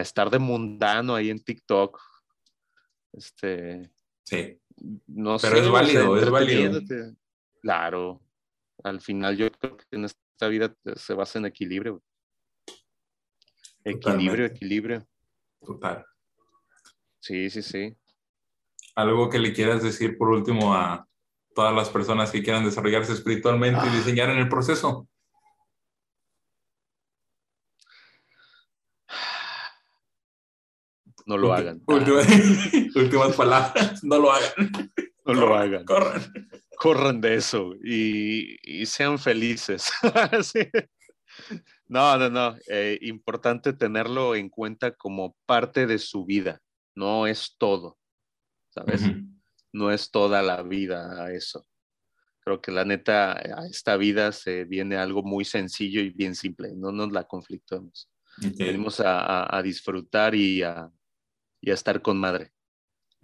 estar 0.00 0.30
de 0.30 0.38
mundano 0.38 1.14
ahí 1.14 1.30
en 1.30 1.42
TikTok. 1.42 2.00
Este, 3.12 3.90
Sí, 4.26 4.60
no 5.06 5.36
Pero 5.38 5.56
sé, 5.56 5.62
es 5.62 5.66
o 5.68 5.72
válido, 5.72 6.14
sea, 6.16 6.24
es 6.24 6.30
válido. 6.30 6.80
Claro, 7.62 8.20
al 8.82 9.00
final 9.00 9.36
yo 9.36 9.50
creo 9.52 9.76
que 9.76 9.84
en 9.92 10.04
esta 10.04 10.48
vida 10.48 10.74
se 10.96 11.14
basa 11.14 11.38
en 11.38 11.46
equilibrio. 11.46 12.02
Equilibrio, 13.84 14.46
equilibrio. 14.46 15.06
Total. 15.64 16.04
Sí, 17.20 17.48
sí, 17.50 17.62
sí. 17.62 17.96
Algo 18.96 19.30
que 19.30 19.38
le 19.38 19.52
quieras 19.52 19.82
decir 19.82 20.18
por 20.18 20.30
último 20.30 20.74
a 20.74 21.06
todas 21.54 21.74
las 21.74 21.88
personas 21.88 22.32
que 22.32 22.42
quieran 22.42 22.64
desarrollarse 22.64 23.12
espiritualmente 23.12 23.80
y 23.86 23.90
ah. 23.90 23.94
diseñar 23.94 24.30
en 24.30 24.38
el 24.38 24.48
proceso. 24.48 25.08
No 31.26 31.36
lo 31.36 31.52
hagan. 31.52 31.82
últimas 32.94 33.34
palabras, 33.36 34.02
no 34.04 34.18
lo 34.18 34.32
hagan. 34.32 34.92
No 35.24 35.34
lo 35.34 35.54
hagan. 35.56 35.84
Corran. 35.84 36.22
Corran 36.78 37.20
de 37.20 37.34
eso 37.34 37.74
y, 37.84 38.86
sean 38.86 39.18
felices. 39.18 39.90
No, 41.88 42.16
no, 42.16 42.30
no. 42.30 42.56
Eh, 42.66 42.98
importante 43.02 43.72
tenerlo 43.72 44.34
en 44.34 44.48
cuenta 44.48 44.92
como 44.92 45.36
parte 45.44 45.86
de 45.86 45.98
su 45.98 46.24
vida. 46.24 46.60
No 46.96 47.28
es 47.28 47.54
todo, 47.58 47.98
¿sabes? 48.70 49.02
No 49.72 49.92
es 49.92 50.10
toda 50.10 50.42
la 50.42 50.62
vida 50.62 51.30
eso. 51.30 51.64
Creo 52.40 52.60
que 52.60 52.72
la 52.72 52.84
neta, 52.84 53.34
a 53.34 53.66
esta 53.70 53.96
vida 53.96 54.32
se 54.32 54.64
viene 54.64 54.96
algo 54.96 55.22
muy 55.22 55.44
sencillo 55.44 56.00
y 56.00 56.10
bien 56.10 56.34
simple. 56.34 56.72
No 56.74 56.90
nos 56.90 57.12
la 57.12 57.24
conflictamos. 57.24 58.08
Venimos 58.38 59.00
a, 59.04 59.60
disfrutar 59.62 60.34
y 60.34 60.62
a, 60.62 60.90
y 61.66 61.72
a 61.72 61.74
estar 61.74 62.00
con 62.00 62.16
madre. 62.16 62.52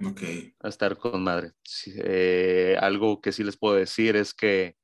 Ok. 0.04 0.20
A 0.58 0.68
estar 0.68 0.98
con 0.98 1.22
madre. 1.22 1.52
Eh, 1.86 2.76
algo 2.80 3.20
que 3.20 3.30
sí 3.30 3.44
les 3.44 3.56
puedo 3.56 3.76
decir 3.76 4.16
es 4.16 4.34
que 4.34 4.76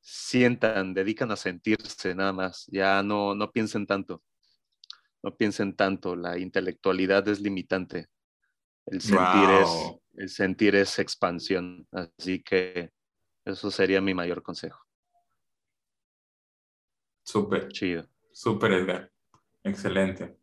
sientan, 0.00 0.94
dedican 0.94 1.32
a 1.32 1.36
sentirse 1.36 2.14
nada 2.14 2.32
más. 2.32 2.64
Ya 2.68 3.02
no, 3.02 3.34
no 3.34 3.50
piensen 3.50 3.88
tanto. 3.88 4.22
No 5.20 5.36
piensen 5.36 5.74
tanto. 5.74 6.14
La 6.14 6.38
intelectualidad 6.38 7.26
es 7.26 7.40
limitante. 7.40 8.06
El 8.86 9.00
sentir, 9.00 9.50
es, 9.50 9.68
el 10.14 10.28
sentir 10.28 10.76
es 10.76 11.00
expansión. 11.00 11.88
Así 11.90 12.40
que 12.40 12.92
eso 13.44 13.68
sería 13.72 14.00
mi 14.00 14.14
mayor 14.14 14.44
consejo. 14.44 14.80
Súper. 17.24 17.66
Chido. 17.72 18.08
Súper, 18.30 18.70
Edgar. 18.74 19.12
Excelente. 19.64 20.38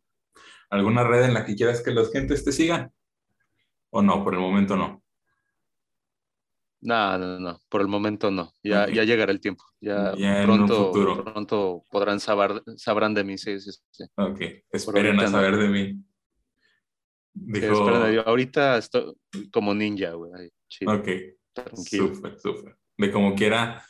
¿Alguna 0.70 1.04
red 1.04 1.24
en 1.24 1.34
la 1.34 1.44
que 1.44 1.54
quieras 1.54 1.82
que 1.82 1.92
los 1.92 2.10
gentes 2.12 2.44
te 2.44 2.52
sigan? 2.52 2.92
¿O 3.90 4.02
no? 4.02 4.24
Por 4.24 4.34
el 4.34 4.40
momento 4.40 4.76
no. 4.76 5.02
No, 6.80 7.16
no, 7.16 7.40
no, 7.40 7.60
por 7.70 7.80
el 7.80 7.88
momento 7.88 8.30
no. 8.30 8.52
Ya, 8.62 8.88
ya 8.90 9.04
llegará 9.04 9.32
el 9.32 9.40
tiempo. 9.40 9.64
Ya, 9.80 10.12
pronto, 10.44 10.92
pronto 11.24 11.86
podrán 11.90 12.20
saber, 12.20 12.62
sabrán 12.76 13.14
de 13.14 13.24
mí, 13.24 13.38
sí, 13.38 13.58
sí, 13.58 13.70
sí. 13.90 14.04
Ok, 14.16 14.40
esperen 14.70 15.18
a 15.20 15.28
saber 15.28 15.56
de 15.56 15.68
mí. 15.68 16.04
Dijo... 17.32 17.88
Ahorita 18.26 18.76
estoy 18.76 19.14
como 19.50 19.74
ninja, 19.74 20.12
güey. 20.12 20.52
Ok, 20.86 21.08
súper, 21.74 22.38
súper. 22.38 22.76
De 22.98 23.10
como 23.10 23.34
quiera, 23.34 23.82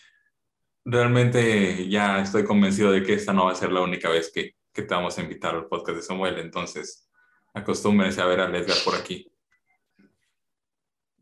realmente 0.84 1.88
ya 1.88 2.20
estoy 2.20 2.44
convencido 2.44 2.92
de 2.92 3.02
que 3.02 3.14
esta 3.14 3.32
no 3.32 3.46
va 3.46 3.52
a 3.52 3.56
ser 3.56 3.72
la 3.72 3.82
única 3.82 4.08
vez 4.08 4.30
que, 4.32 4.54
que 4.74 4.82
te 4.82 4.92
vamos 4.92 5.16
a 5.16 5.22
invitar 5.22 5.54
al 5.54 5.68
podcast 5.68 5.96
de 5.96 6.02
Samuel. 6.02 6.38
Entonces, 6.38 7.08
acostúmbrense 7.54 8.20
a 8.20 8.26
ver 8.26 8.40
a 8.40 8.46
Edgar 8.46 8.76
por 8.84 8.96
aquí. 8.96 9.30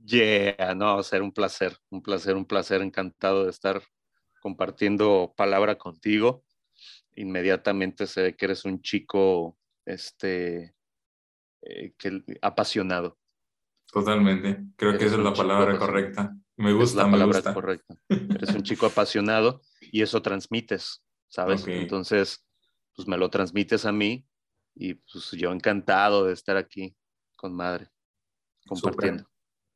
Yeah, 0.05 0.75
no, 0.75 0.95
va 0.95 1.01
a 1.01 1.05
ser 1.05 1.23
un 1.23 1.33
placer, 1.33 1.77
un 1.91 2.03
placer, 2.03 2.35
un 2.35 2.47
placer, 2.47 2.81
encantado 2.81 3.45
de 3.45 3.51
estar 3.51 3.83
compartiendo 4.41 5.35
palabra 5.37 5.77
contigo. 5.77 6.45
Inmediatamente 7.15 8.07
se 8.07 8.23
ve 8.23 8.37
que 8.37 8.47
eres 8.47 8.65
un 8.65 8.81
chico, 8.81 9.57
este, 9.85 10.75
eh, 11.61 11.93
que, 11.97 12.25
apasionado. 12.41 13.19
Totalmente, 13.93 14.65
creo 14.77 14.99
que 14.99 15.05
esa 15.05 15.17
es 15.17 15.23
la 15.23 15.35
palabra 15.35 15.79
correcta. 15.79 16.35
Me 16.57 16.73
gusta, 16.73 17.03
es 17.03 17.07
la 17.07 17.11
palabra 17.11 17.55
correcta. 17.55 17.95
Eres 18.09 18.55
un 18.55 18.63
chico 18.63 18.87
apasionado 18.87 19.61
y 19.81 20.03
eso 20.03 20.23
transmites, 20.23 21.03
¿sabes? 21.29 21.67
Entonces, 21.67 22.45
pues 22.95 23.09
me 23.09 23.17
lo 23.17 23.31
transmites 23.31 23.85
a 23.85 23.93
mí 23.93 24.27
y 24.75 24.95
pues 24.95 25.31
yo 25.33 25.53
encantado 25.53 26.27
de 26.27 26.33
estar 26.33 26.57
aquí 26.57 26.97
con 27.37 27.55
madre, 27.55 27.89
compartiendo. 28.67 29.29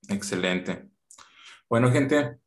Excelente. 0.09 0.89
Bueno, 1.69 1.91
gente, 1.91 2.39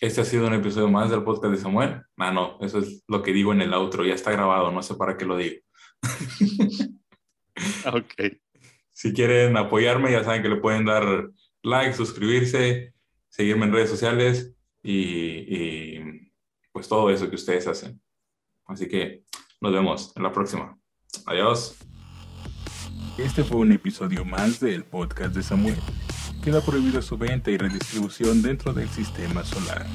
este 0.00 0.20
ha 0.20 0.24
sido 0.24 0.46
un 0.46 0.54
episodio 0.54 0.88
más 0.88 1.10
del 1.10 1.24
podcast 1.24 1.54
de 1.54 1.60
Samuel. 1.60 2.02
Ah, 2.16 2.32
no, 2.32 2.58
eso 2.60 2.78
es 2.78 3.02
lo 3.08 3.22
que 3.22 3.32
digo 3.32 3.52
en 3.52 3.62
el 3.62 3.72
outro, 3.72 4.04
ya 4.04 4.14
está 4.14 4.30
grabado, 4.30 4.70
no 4.70 4.82
sé 4.82 4.94
para 4.94 5.16
qué 5.16 5.24
lo 5.24 5.36
digo. 5.36 5.62
ok. 7.92 8.36
Si 8.92 9.12
quieren 9.12 9.56
apoyarme, 9.56 10.12
ya 10.12 10.24
saben 10.24 10.42
que 10.42 10.48
le 10.48 10.56
pueden 10.56 10.84
dar 10.84 11.30
like, 11.62 11.94
suscribirse, 11.94 12.94
seguirme 13.28 13.66
en 13.66 13.72
redes 13.72 13.90
sociales 13.90 14.54
y, 14.82 15.56
y 15.56 16.32
pues 16.72 16.88
todo 16.88 17.10
eso 17.10 17.28
que 17.28 17.36
ustedes 17.36 17.66
hacen. 17.66 18.00
Así 18.66 18.86
que 18.86 19.24
nos 19.60 19.72
vemos 19.72 20.12
en 20.16 20.22
la 20.22 20.32
próxima. 20.32 20.78
Adiós. 21.26 21.76
Este 23.16 23.42
fue 23.42 23.58
un 23.58 23.72
episodio 23.72 24.24
más 24.24 24.60
del 24.60 24.84
podcast 24.84 25.34
de 25.34 25.42
Samuel 25.42 25.78
queda 26.42 26.60
prohibida 26.62 27.02
su 27.02 27.18
venta 27.18 27.50
y 27.50 27.58
redistribución 27.58 28.40
dentro 28.40 28.72
del 28.72 28.88
sistema 28.88 29.44
solar. 29.44 29.86